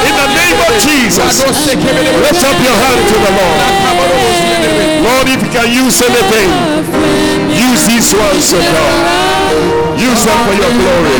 In 0.05 0.13
the 0.15 0.27
name 0.35 0.59
of 0.59 0.73
Jesus, 0.83 1.39
lift 2.19 2.43
up 2.43 2.57
your 2.61 2.77
hand 2.83 3.01
to 3.07 3.15
the 3.15 3.31
Lord. 3.31 4.94
Lord, 5.05 5.27
if 5.29 5.37
you 5.43 5.51
can 5.53 5.69
use 5.69 6.01
anything, 6.01 6.49
use 7.53 7.85
these 7.85 8.09
ones, 8.17 8.49
oh 8.53 8.61
God. 8.73 9.35
Use 10.01 10.25
them 10.25 10.39
for 10.45 10.55
your 10.57 10.71
glory. 10.81 11.17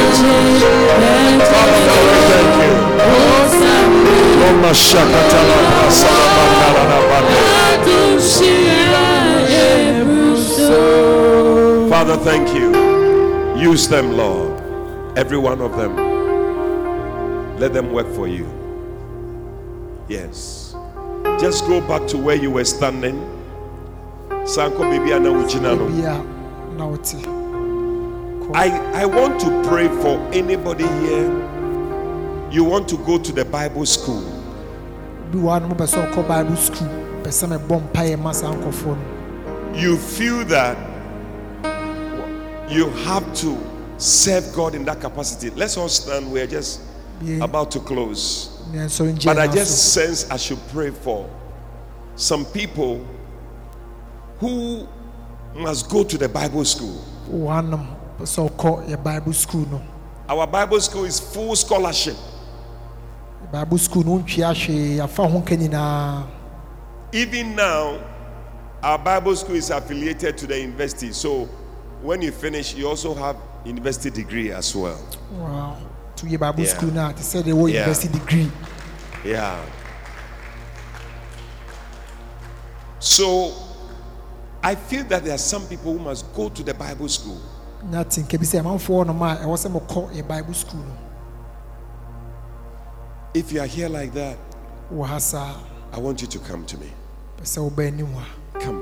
Father, 1.53 1.79
we 2.09 2.19
thank 2.33 2.51
you. 2.65 2.73
Father, 11.89 12.17
thank 12.17 12.49
you. 12.57 12.73
Use 13.61 13.87
them, 13.87 14.17
Lord. 14.17 14.59
Every 15.17 15.37
one 15.37 15.61
of 15.61 15.77
them. 15.77 15.95
Let 17.59 17.73
them 17.73 17.93
work 17.93 18.07
for 18.13 18.27
you. 18.27 18.45
Yes. 20.09 20.75
Just 21.39 21.65
go 21.67 21.81
back 21.87 22.07
to 22.07 22.17
where 22.17 22.35
you 22.35 22.51
were 22.51 22.65
standing. 22.65 23.34
Sanko 24.45 24.83
bibi 24.91 25.11
ana 25.13 25.29
ujina 25.29 25.75
no. 25.75 25.87
I, 28.53 28.69
I 28.93 29.05
want 29.05 29.39
to 29.41 29.63
pray 29.67 29.87
for 29.87 30.19
anybody 30.31 30.85
here. 30.85 31.27
You 32.51 32.63
want 32.63 32.87
to 32.89 32.97
go 32.97 33.17
to 33.17 33.31
the 33.31 33.43
Bible 33.43 33.85
school. 33.87 34.21
bi 35.31 35.39
wɔ 35.39 35.49
ha 35.49 35.59
no 35.59 35.67
mopɛ 35.69 35.87
sɛ 35.87 36.11
ɔkɔ 36.11 36.27
bible 36.27 36.55
school 36.55 36.87
pɛ 37.23 37.29
sɛ 37.29 37.47
mebɔ 37.49 37.81
mpaeɛ 37.91 38.19
ma 38.19 38.31
saa 38.31 38.53
You 39.73 39.97
feel 39.97 40.45
that 40.45 40.77
you 42.69 42.89
have 43.05 43.25
to 43.41 43.57
serve 43.97 44.53
God 44.53 44.75
in 44.75 44.85
that 44.85 45.01
capacity. 45.01 45.49
Let's 45.49 45.75
all 45.77 45.89
stand. 45.89 46.31
We're 46.31 46.47
just 46.47 46.81
about 47.41 47.71
to 47.71 47.79
close. 47.79 48.49
But 49.25 49.39
I 49.39 49.47
just 49.47 49.93
sense 49.93 50.29
I 50.29 50.37
should 50.37 50.59
pray 50.71 50.91
for 50.91 51.27
some 52.15 52.45
people 52.45 53.05
who 54.39 54.87
must 55.55 55.89
go 55.89 56.03
to 56.03 56.17
the 56.17 56.27
Bible 56.29 56.65
school. 56.65 57.01
pɛ 57.29 58.23
sɛ 58.23 58.49
ɔkɔ 58.49 58.87
yɛ 58.89 59.03
bible 59.03 59.33
school 59.33 59.65
no 59.69 59.81
Our 60.27 60.47
Bible 60.47 60.79
school 60.81 61.05
is 61.05 61.19
full 61.19 61.55
scholarship. 61.55 62.15
bible 63.51 63.77
school 63.77 64.03
no 64.03 64.19
wontwea 64.19 64.53
hwee 64.53 64.99
afa 64.99 65.27
ho 65.27 65.43
Even 67.11 67.55
now, 67.55 67.99
our 68.83 68.97
Bible 68.97 69.35
school 69.35 69.55
is 69.55 69.69
affiliated 69.69 70.37
to 70.37 70.47
the 70.47 70.59
university. 70.59 71.11
So 71.13 71.45
when 72.01 72.21
you 72.21 72.31
finish, 72.31 72.75
you 72.75 72.87
also 72.87 73.13
have 73.13 73.37
university 73.63 74.09
degree 74.09 74.51
as 74.51 74.75
well. 74.75 74.99
Wow. 75.31 75.77
to 76.15 76.25
yɛ 76.25 76.39
bible 76.39 76.63
Yeah. 76.63 76.73
school 76.73 76.91
no 76.91 77.09
a 77.09 77.13
te 77.13 77.21
sɛ 77.21 77.43
deɛ 77.43 77.47
Yeah. 77.73 77.79
university 77.79 78.17
degree 78.19 78.51
Yeah. 79.25 79.59
So 82.99 83.51
I 84.65 84.73
feel 84.73 85.03
that 85.05 85.23
there 85.23 85.35
are 85.35 85.37
some 85.37 85.67
people 85.67 85.93
who 85.93 85.99
must 85.99 86.33
go 86.33 86.49
to 86.49 86.63
the 86.63 86.73
Bible 86.73 87.07
school. 87.07 87.39
Nothing 87.83 88.25
can 88.25 88.39
be 88.39 88.47
te 88.47 88.57
nka 88.57 88.63
bi 88.63 88.71
sɛ 88.73 88.79
amanfoɔ 88.79 89.05
nom 89.05 89.21
a 89.21 89.35
ɛwɔ 89.35 89.55
sɛ 89.55 89.69
mokɔ 89.71 90.11
yɛ 90.11 90.27
bible 90.27 90.53
school 90.55 90.83
If 93.35 93.51
you 93.51 93.61
are 93.61 93.67
here 93.67 93.89
like 93.89 94.11
that, 94.15 94.37
I 94.91 95.99
want 95.99 96.19
you 96.19 96.27
to 96.27 96.39
come 96.39 96.65
to 96.65 96.77
me. 96.79 96.87
pɛ 97.37 97.43
sɛ 97.43 97.69
wobaa 97.69 97.87
anim 97.89 98.11
ha 98.13 98.25
Come, 98.59 98.81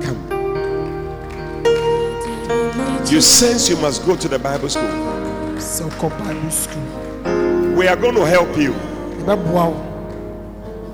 come. 0.00 0.22
You 3.10 3.20
sense 3.20 3.68
you 3.68 3.76
must 3.78 4.06
go 4.06 4.14
to 4.14 4.28
the 4.28 4.38
Bible 4.38 4.68
school. 4.68 4.84
sɛ 5.58 5.90
wokɔ 5.90 6.10
bible 6.20 6.50
school 6.52 7.76
We 7.76 7.88
are 7.88 7.96
going 7.96 8.14
to 8.14 8.24
help 8.24 8.56
you. 8.56 8.72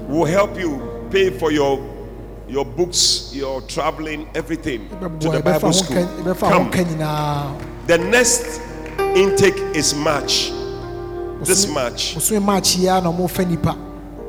We'll 0.08 0.24
help 0.24 0.58
you 0.58 0.80
pay 1.10 1.28
for 1.28 1.52
your 1.52 1.97
your 2.48 2.64
books, 2.64 3.30
your 3.34 3.60
traveling, 3.62 4.28
everything 4.34 4.88
to 5.20 5.28
the 5.30 5.40
Bible 5.42 5.72
school. 5.72 5.96
nka- 5.96 6.22
yɛbɛfa 6.22 6.50
ho 6.50 6.70
Come. 6.70 7.58
The 7.86 7.98
next 7.98 8.60
intake 9.14 9.58
is 9.76 9.94
March. 9.94 10.50
This 11.42 11.68
March. 11.68 12.14
bosome 12.16 12.42
march 12.42 12.76
yi 12.76 12.86
a 12.88 13.00
na 13.00 13.12
ɔmɔfa 13.12 13.48
nipa 13.48 13.76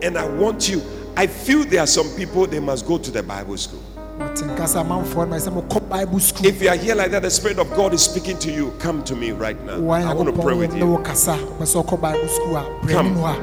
And 0.04 0.18
I 0.18 0.28
want 0.28 0.70
you, 0.70 0.82
I 1.18 1.28
feel 1.28 1.64
there 1.66 1.82
are 1.82 1.88
some 1.88 2.08
people 2.16 2.46
they 2.46 2.60
must 2.60 2.86
go 2.86 2.98
to 2.98 3.10
the 3.12 3.24
Bible 3.24 3.58
school. 3.58 3.82
wɔte 4.20 4.44
nka 4.44 4.66
sɛ 4.66 4.84
amanfoɔ 4.86 5.28
no 5.30 5.36
sɛ 5.38 5.50
mokɔ 5.64 5.90
bible 5.90 6.20
school 6.20 6.46
If 6.46 6.62
you 6.62 6.70
are 6.70 6.76
here 6.76 6.94
like 6.96 7.12
that, 7.12 7.22
the 7.24 7.30
Spirit 7.32 7.58
of 7.58 7.70
God 7.76 7.94
is 7.94 8.02
speaking 8.04 8.38
to 8.40 8.52
you. 8.52 8.72
Come 8.80 9.02
to 9.06 9.16
me 9.16 9.32
right 9.32 9.60
now. 9.66 9.76
I 9.92 10.14
want 10.14 10.36
to 10.36 10.42
pray 10.42 10.54
with 10.56 10.76
you. 10.76 10.86
wo 10.86 10.98
kasa 10.98 11.32
pɛ 11.36 11.62
sɛ 11.64 11.84
ɔkɔ 11.86 12.02
bible 12.02 12.28
school 12.28 12.58
a 12.58 12.64
brɛ 12.84 12.92
Come. 12.92 13.08
anim 13.08 13.18
ha 13.24 13.36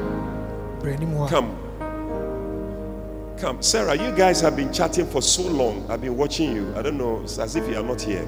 brɛ 0.81 0.93
anim 0.95 1.17
ha 1.17 1.27
Come. 1.27 1.55
Come. 3.39 3.61
Sarah, 3.61 3.95
you 3.95 4.15
guys 4.15 4.41
have 4.41 4.55
been 4.55 4.73
chatting 4.73 5.05
for 5.05 5.21
so 5.21 5.43
long. 5.43 5.85
I've 5.91 6.01
been 6.01 6.17
watching 6.17 6.55
you. 6.55 6.73
I 6.75 6.81
don't 6.81 6.97
know, 6.97 7.21
it's 7.21 7.37
as 7.37 7.55
if 7.55 7.67
you 7.69 7.77
are 7.77 7.83
not 7.83 8.01
here. 8.01 8.27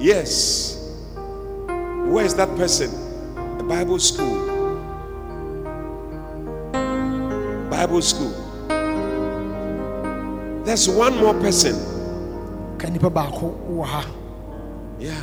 Yes. 0.00 0.96
Where 2.06 2.24
is 2.24 2.34
that 2.36 2.48
person? 2.56 2.90
The 3.58 3.64
Bible 3.64 3.98
school. 3.98 4.44
Bible 7.70 8.02
school. 8.02 8.32
There's 10.64 10.88
one 10.88 11.16
more 11.18 11.34
person. 11.34 11.76
ka 12.78 12.88
nipa 12.88 13.10
baako 13.10 13.52
Yeah. 14.98 15.20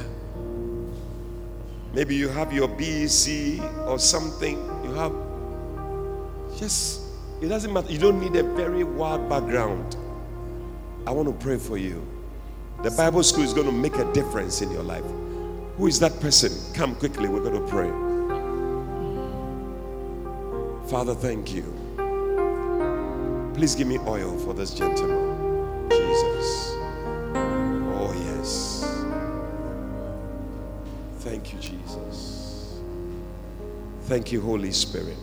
Maybe 1.94 2.16
you 2.16 2.30
have 2.30 2.54
your 2.54 2.68
BEC 2.68 3.60
or 3.86 4.00
something. 4.00 4.58
You 4.84 4.94
have 4.94 5.14
just, 6.58 7.01
it 7.42 7.48
doesn't 7.48 7.74
matter. 7.74 7.92
You 7.92 8.00
don't 8.00 8.20
need 8.20 8.36
a 8.36 8.44
very 8.44 8.84
wild 8.84 9.28
background. 9.28 9.96
I 11.08 11.12
want 11.12 11.28
to 11.28 11.34
pray 11.34 11.58
for 11.58 11.78
you. 11.78 12.06
The 12.84 12.92
Bible 12.92 13.24
school 13.24 13.44
is 13.44 13.54
going 13.54 13.66
to 13.66 13.72
make 13.72 13.96
a 13.96 14.12
difference 14.14 14.62
in 14.62 14.72
your 14.72 14.84
life. 14.84 15.04
Who 15.78 15.88
is 15.88 16.00
that 16.00 16.20
person? 16.20 16.52
Come 16.74 16.96
quickly. 16.96 17.28
We're 17.28 17.44
going 17.44 17.60
to 17.60 17.68
pray. 17.68 17.90
Father, 20.90 21.16
thank 21.16 21.54
you. 21.54 21.64
Please 23.56 23.76
give 23.76 23.88
me 23.88 23.98
oil 24.00 24.38
for 24.40 24.54
this 24.54 24.74
gentleman. 24.74 25.90
Jesus. 25.90 26.74
Oh, 26.76 28.14
yes. 28.26 28.86
Thank 31.20 31.54
you, 31.54 31.60
Jesus. 31.60 32.80
Thank 34.04 34.32
you, 34.32 34.42
Holy 34.42 34.72
Spirit, 34.72 35.18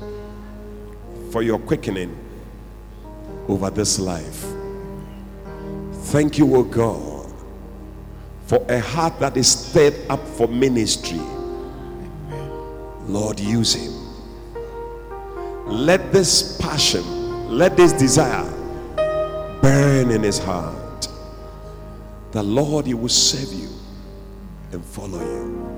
for 1.30 1.42
your 1.42 1.58
quickening 1.58 2.16
over 3.48 3.70
this 3.70 3.98
life. 3.98 4.46
Thank 6.10 6.38
you, 6.38 6.56
O 6.56 6.62
God, 6.62 7.32
for 8.46 8.64
a 8.68 8.80
heart 8.80 9.18
that 9.20 9.36
is 9.36 9.50
stirred 9.50 9.94
up 10.08 10.26
for 10.26 10.48
ministry. 10.48 11.20
Lord, 13.06 13.40
use 13.40 13.74
him. 13.74 13.92
Let 15.66 16.12
this 16.12 16.56
passion, 16.58 17.48
let 17.50 17.76
this 17.76 17.92
desire 17.92 18.50
burn 19.60 20.10
in 20.10 20.22
his 20.22 20.38
heart. 20.38 21.08
The 22.32 22.42
Lord, 22.42 22.86
he 22.86 22.94
will 22.94 23.08
serve 23.08 23.52
you 23.52 23.68
and 24.72 24.84
follow 24.84 25.20
you. 25.20 25.68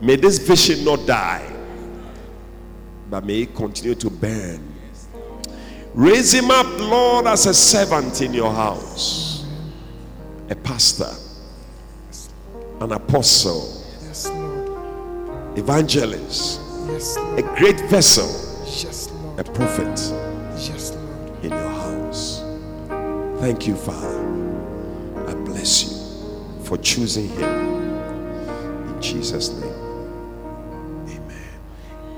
May 0.00 0.16
this 0.16 0.38
vision 0.38 0.84
not 0.84 1.06
die, 1.06 1.51
but 3.12 3.26
may 3.26 3.42
it 3.42 3.54
continue 3.54 3.94
to 3.94 4.08
burn. 4.08 4.74
Raise 5.92 6.32
him 6.32 6.50
up, 6.50 6.66
Lord, 6.80 7.26
as 7.26 7.44
a 7.44 7.52
servant 7.52 8.22
in 8.22 8.32
your 8.32 8.50
house, 8.50 9.44
a 10.48 10.56
pastor, 10.56 11.12
an 12.80 12.92
apostle, 12.92 13.84
yes 14.00 14.30
evangelist, 15.58 16.58
yes 16.88 17.18
a 17.36 17.42
great 17.58 17.78
vessel, 17.90 18.28
yes 18.64 19.12
a 19.36 19.44
prophet 19.44 20.00
in 21.42 21.50
your 21.50 21.68
house. 21.68 22.42
Thank 23.40 23.66
you, 23.66 23.76
Father. 23.76 25.28
I 25.28 25.34
bless 25.34 25.84
you 25.84 26.64
for 26.64 26.78
choosing 26.78 27.28
him. 27.28 27.44
In 28.88 29.02
Jesus' 29.02 29.50
name. 29.50 29.71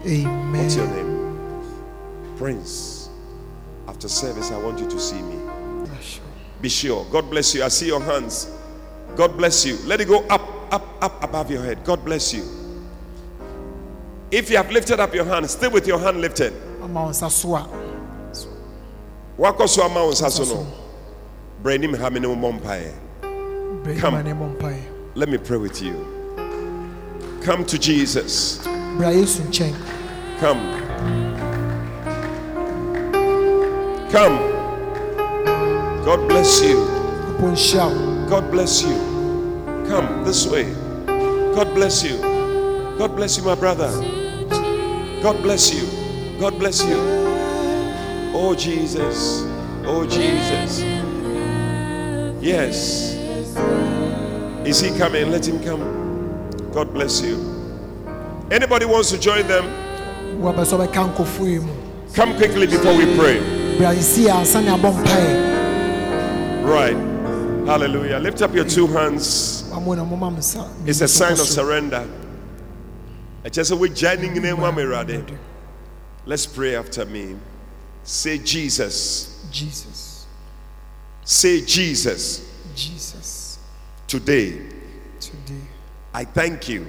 Amen 0.07 0.63
What's 0.63 0.77
your 0.77 0.87
name? 0.89 2.37
Prince. 2.37 3.09
After 3.87 4.09
service, 4.09 4.51
I 4.51 4.59
want 4.59 4.79
you 4.81 4.89
to 4.89 4.99
see 4.99 5.21
me. 5.23 5.39
Sure. 6.01 6.23
Be 6.61 6.69
sure. 6.69 7.07
God 7.11 7.31
bless 7.31 7.55
you. 7.55 7.63
I 7.63 7.69
see 7.69 7.87
your 7.87 8.01
hands. 8.01 8.51
God 9.17 9.37
bless 9.37 9.65
you. 9.65 9.77
Let 9.85 10.01
it 10.01 10.09
go 10.09 10.25
up, 10.29 10.43
up, 10.73 11.03
up 11.03 11.23
above 11.23 11.51
your 11.51 11.63
head. 11.63 11.85
God 11.85 12.05
bless 12.05 12.33
you. 12.35 12.45
If 14.31 14.51
you 14.51 14.57
have 14.57 14.71
lifted 14.71 14.99
up 14.99 15.15
your 15.15 15.25
hand, 15.25 15.49
stay 15.49 15.69
with 15.69 15.87
your 15.87 15.99
hand 15.99 16.21
lifted. 16.21 16.53
ama 16.83 17.15
so 17.15 17.55
a 17.55 17.69
Wakɔ 19.39 19.69
so 19.69 19.83
ama 19.85 20.01
wo 20.01 20.45
no. 20.45 20.67
Bra 21.63 21.73
anim 21.75 21.95
ha 21.95 22.11
me 22.11 22.21
ne 22.21 22.27
wo 22.29 22.35
mmɔ 22.35 22.61
mpaeɛ. 22.61 22.93
brɛ 23.85 23.99
Come. 23.99 24.15
anim 24.17 24.43
a 24.43 24.49
ne 24.49 24.55
mmɔ 24.55 24.57
mpaeɛ 24.59 24.83
Let 25.15 25.29
me 25.29 25.39
pray 25.39 25.59
with 25.59 25.81
you. 25.81 25.95
Come 27.43 27.65
to 27.67 27.79
Jesus. 27.79 28.59
Bra 28.99 29.11
yesu 29.11 29.43
nkyɛn 29.43 29.75
Come. 30.41 30.61
Come. 34.11 34.39
God 36.05 36.29
bless 36.29 36.61
you. 36.61 36.85
God 38.29 38.51
bless 38.51 38.83
you. 38.83 38.95
Come 39.89 40.25
this 40.25 40.47
way. 40.47 40.75
God 41.55 41.73
bless 41.75 42.03
you. 42.03 42.19
God 42.99 43.15
bless 43.17 43.39
you, 43.39 43.45
my 43.45 43.55
brother. 43.55 43.91
God 45.23 45.41
bless 45.43 45.73
you. 45.73 45.87
God 46.41 46.59
bless 46.59 46.83
you. 46.85 46.97
Oh, 48.35 48.55
Jesus. 48.57 49.45
Oh, 49.87 50.05
Jesus. 50.05 50.81
Yes. 52.43 53.15
Is 54.67 54.81
he 54.81 54.99
coming? 54.99 55.31
Let 55.31 55.47
him 55.47 55.63
come. 55.63 55.81
God 56.73 56.93
bless 56.93 57.23
you. 57.23 57.54
Anybody 58.51 58.85
wants 58.85 59.11
to 59.11 59.19
join 59.19 59.47
them? 59.47 59.65
wobɛ 60.41 60.65
sɛ 60.65 60.77
ɔbɛka 60.89 61.15
nkɔfoɔ 61.15 61.49
yi 61.51 61.59
mu 61.61 61.73
Come 62.15 62.37
quickly 62.37 62.67
before 62.67 62.95
we 62.97 63.05
pray. 63.17 63.39
bransi 63.79 64.27
a 64.29 64.33
ansa 64.41 64.61
ne 64.63 64.71
abɔ 64.71 64.93
mpae 64.93 66.65
Right. 66.65 66.97
Hallelujah. 67.67 68.19
Lift 68.19 68.43
up 68.43 68.55
your 68.55 68.65
two 68.65 68.87
hands. 68.87 69.65
wamo 69.71 69.97
na 69.97 70.05
moma 70.05 70.31
me 70.31 70.39
nsa 70.39 70.69
It's 70.87 71.01
a 71.01 71.09
sign 71.09 71.33
of 71.33 71.41
surrender. 71.41 72.07
I 73.45 73.49
just 73.49 73.71
say 73.71 73.77
we're 73.77 73.93
joining 73.93 74.37
in 74.37 74.57
one 74.59 74.75
ready. 74.75 75.23
Let's 76.27 76.47
pray 76.47 76.75
after 76.77 77.05
me. 77.05 77.37
Say 78.03 78.39
Jesus. 78.39 79.47
jesus 79.51 80.27
Say 81.25 81.61
Jesus. 81.63 82.51
jesus 82.75 83.59
Today, 84.07 84.59
today 85.21 85.61
I 86.13 86.25
thank 86.25 86.69
you 86.69 86.87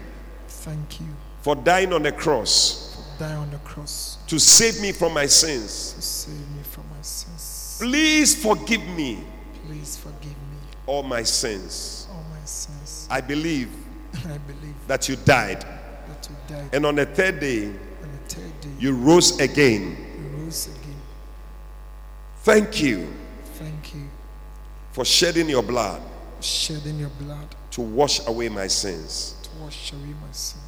thank 0.48 1.00
you 1.00 1.08
for 1.46 1.56
dying 1.56 1.94
on 1.94 2.02
the 2.02 2.12
cross. 2.12 2.96
For 2.96 3.20
dying 3.20 3.38
on 3.38 3.52
the 3.52 3.60
cross. 3.60 4.18
To 4.26 4.40
save 4.40 4.82
me 4.82 4.92
from 4.92 5.14
my 5.14 5.28
sins. 5.28 5.94
to 5.94 6.02
save 6.02 6.34
me 6.34 6.64
from 6.64 6.86
my 6.90 7.00
sins. 7.04 7.78
Please 7.80 8.44
forgive 8.44 8.82
me. 8.88 9.24
Please 9.68 9.96
forgive 9.96 10.32
me. 10.32 10.58
All 10.88 11.04
my 11.04 11.22
sins. 11.22 12.08
all 12.10 12.26
my 12.32 12.44
sins. 12.46 13.08
I 13.12 13.22
believe 13.22 13.70
i 14.26 14.40
believe 14.40 14.74
that 14.88 15.08
you 15.08 15.18
died, 15.18 15.62
that 15.62 16.28
you 16.28 16.36
died. 16.48 16.70
And 16.74 16.84
on 16.84 16.96
the 16.96 17.06
third 17.06 17.40
day, 17.40 17.66
on 17.68 17.74
the 18.12 18.34
third 18.34 18.62
day 18.62 18.70
you 18.80 18.96
rose 18.96 19.40
again. 19.40 19.96
you 20.18 20.44
rose 20.44 20.66
again. 20.66 21.02
Thank 22.40 22.82
you 22.82 23.08
thank 23.60 23.94
you 23.94 24.10
for 24.94 25.06
shedding 25.06 25.48
your 25.48 25.62
blood 25.64 26.02
shedding 26.42 26.98
your 27.00 27.10
blood 27.22 27.56
to 27.72 27.82
wash 27.82 28.26
away 28.28 28.50
my 28.50 28.68
sins. 28.68 29.36
to 29.44 29.50
wash 29.64 29.94
away 29.94 30.14
my 30.26 30.32
sins 30.32 30.65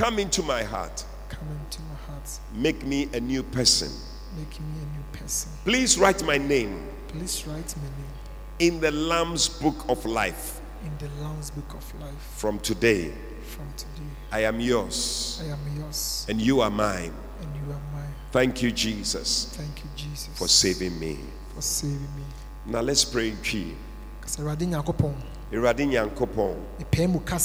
Come 0.00 0.18
into 0.18 0.42
my 0.42 0.62
heart. 0.62 1.04
come 1.28 1.46
into 1.62 1.82
my 1.82 1.94
heart 2.06 2.26
Make 2.54 2.86
me 2.86 3.06
a 3.12 3.20
new 3.20 3.42
person. 3.42 3.92
make 4.34 4.58
me 4.58 4.66
a 4.80 4.96
new 4.96 5.04
person 5.12 5.52
Please 5.66 5.98
write 5.98 6.24
my 6.24 6.38
name 6.38 6.88
please 7.08 7.46
write 7.46 7.74
my 7.76 7.82
name 7.82 8.14
in 8.60 8.80
the 8.80 8.90
Lamb's 8.92 9.46
book 9.50 9.84
of 9.90 10.06
life. 10.06 10.62
in 10.86 10.90
the 10.96 11.22
Lamb's 11.22 11.50
book 11.50 11.74
of 11.74 12.00
life 12.00 12.14
From 12.38 12.58
today, 12.60 13.12
from 13.54 13.66
today 13.76 14.08
I 14.32 14.44
am 14.44 14.58
yours 14.58 15.42
i 15.44 15.48
am 15.52 15.60
yours 15.78 16.24
and 16.30 16.40
you 16.40 16.62
are 16.62 16.70
mine. 16.70 17.12
and 17.42 17.54
you 17.56 17.70
are 17.70 17.82
mine 17.92 18.14
Thank 18.32 18.62
you, 18.62 18.70
Jesus, 18.72 19.52
thank 19.54 19.84
you 19.84 19.90
jesus 19.96 20.30
for 20.38 20.48
saving 20.48 20.98
me. 20.98 21.18
for 21.54 21.60
saving 21.60 22.00
me 22.16 22.24
Now 22.64 22.80
let's 22.80 23.04
pray 23.04 23.28
in 23.28 23.36
Twi. 23.42 23.74
kasɛ 24.22 24.40
awurade 24.40 24.64
nyankopɔn 24.66 25.14
Awurade 25.52 25.84
Nyankopɔn, 25.84 26.56
mepɛɛ 26.80 27.10
mu 27.10 27.20
ka 27.20 27.36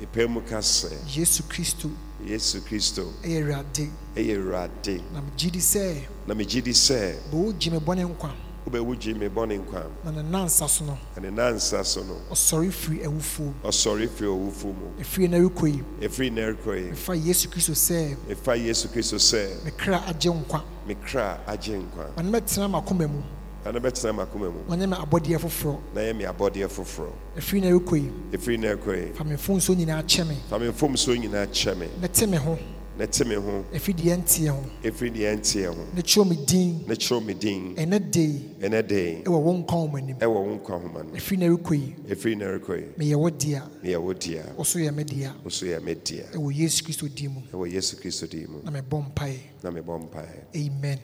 sɛ 0.00 0.06
mepɛ 0.06 0.28
mu 0.28 0.40
ka 0.42 0.58
sɛ, 0.60 0.90
yesu 1.16 1.42
kristo. 1.48 1.90
Yesu 2.24 2.60
Kristo, 2.62 3.12
ɛyɛ 3.22 3.42
awurade 3.42 3.90
ɛyɛ 4.16 4.36
Awurade. 4.36 5.02
na 5.12 5.20
megye 5.20 5.50
di 5.52 5.58
sɛ 5.60 6.02
Na 6.26 6.34
megye 6.34 6.62
di 6.62 6.72
sɛ, 6.72 7.14
bɛ 7.30 7.34
wogye 7.34 7.70
me 7.70 7.78
bɔne 7.78 8.08
nkwa. 8.08 8.30
Wobɛwogye 8.66 9.16
me 9.16 9.28
bɔne 9.28 9.60
nkwa. 9.64 9.84
Na 10.04 10.10
ne 10.10 10.22
nansa 10.22 10.66
so 10.68 10.84
no. 10.86 10.98
Na 11.14 11.22
ne 11.22 11.30
nansa 11.30 11.84
so 11.84 12.02
no, 12.02 12.16
ɔsɔre 12.30 12.72
firi 12.72 13.04
awufuo 13.04 13.44
mu 13.44 13.54
ɔsɔre 13.62 14.08
firi 14.08 14.26
owufo 14.28 14.64
mu. 14.74 14.90
ɛfiri 14.98 15.30
na 15.30 15.36
rekɔ 15.38 15.68
yi 15.68 15.82
Ɛfiri 16.08 16.32
na 16.32 16.40
yi, 16.74 16.90
mefa 16.90 17.14
yesu 17.26 17.48
kristo 17.48 17.72
sɛ 17.74 18.16
ɛfa 18.28 18.64
Yesu 18.64 18.88
Kristo 18.88 19.16
sɛ, 19.18 19.64
me 19.64 19.70
kra 19.72 20.00
agye 20.08 20.32
nkwa. 20.32 20.62
Me 20.86 20.94
kra 20.94 21.38
agye 21.46 21.78
nkwa. 21.80 22.10
ɔne 22.16 22.30
mɛtena 22.30 22.68
m'akoma 22.70 23.08
mu 23.08 23.22
Na 23.66 23.72
ne 23.72 23.80
bɛtena 23.80 24.12
m'akoma 24.12 24.48
mu. 24.48 24.60
ɔnyɛ 24.70 24.86
me 24.88 24.96
abɔdeɛ 24.96 25.38
foforɔ. 25.40 25.76
Na 25.92 26.00
yɛ 26.00 26.16
me 26.16 26.24
abɔdeɛ 26.24 26.68
foforɔ. 26.70 27.10
ɛfiri 27.36 27.60
na 27.62 27.70
rekɔ 27.70 27.96
yi 27.96 28.12
Ɛfiri 28.32 28.58
na 28.60 28.68
ɛrekɔ 28.68 28.96
yi, 28.96 29.12
fa 29.12 29.24
me 29.24 29.34
mfomso 29.34 29.74
nyinaa 29.74 30.02
kyɛ 30.06 30.28
me. 30.28 30.36
Fa 30.48 30.56
me 30.60 30.66
mfomsoɔ 30.68 31.18
nyinaa 31.18 31.46
kyɛ 31.48 31.76
me. 31.76 31.86
ne 32.00 32.06
te 32.06 32.26
me 32.26 32.36
ho. 32.36 32.56
Na 32.96 33.06
te 33.06 33.24
me 33.24 33.34
ho, 33.34 33.64
ɛfiri 33.74 33.94
deɛ 33.94 34.16
nteɛ 34.22 34.48
ho. 34.50 34.62
Ɛfiri 34.84 35.10
deɛ 35.10 35.34
ɛnteɛ 35.36 35.66
ho. 35.66 35.84
ne 35.96 36.00
kyerɛw 36.02 36.28
me 36.28 36.36
din. 36.46 36.84
Na 36.86 36.94
kyerɛw 36.94 37.24
me 37.26 37.34
din. 37.34 37.74
Ɛnɛ 37.74 38.10
de 38.12 38.20
yi 38.20 38.54
ɛnɛ 38.60 38.86
den 38.86 39.22
ɛwɔ 39.24 39.42
wo 39.42 39.52
nkwa 39.52 39.74
wo 39.82 39.88
m'anim 39.88 40.16
ɛwɔ 40.18 40.28
wo 40.46 40.58
nkwa 40.60 40.80
homa 40.82 41.02
no. 41.02 41.10
ɛfiri 41.10 41.38
na 41.38 41.46
rekɔ 41.46 41.74
yi 41.74 41.96
Ɛfiri 42.08 42.38
na 42.38 42.44
ɛrekɔ 42.46 42.76
yi, 42.78 42.86
meyɛ 42.96 43.16
wo 43.18 43.30
dea. 43.30 43.62
Meyɛ 43.82 43.98
wo 44.00 44.12
dea. 44.12 44.42
wo 44.56 44.62
so 44.62 44.78
yɛ 44.78 44.94
me 44.94 45.02
dea. 45.02 45.32
Wo 45.42 45.50
so 45.50 45.66
yɛ 45.66 45.82
me 45.82 45.94
dea. 45.96 46.22
ɛwɔ 46.32 46.54
yesu 46.54 46.82
kristo 46.84 47.08
din 47.12 47.32
mu. 47.34 47.40
Ɛwɔ 47.52 47.72
yesu 47.72 47.96
kristo 47.96 48.30
din 48.30 48.46
mu. 48.48 48.62
Na 48.62 48.70
mebɔ 48.70 49.12
mpae 49.12 49.38
na 49.64 49.70
mebɔ 49.72 50.08
mpaeɛ. 50.08 50.54
Amen 50.54 51.00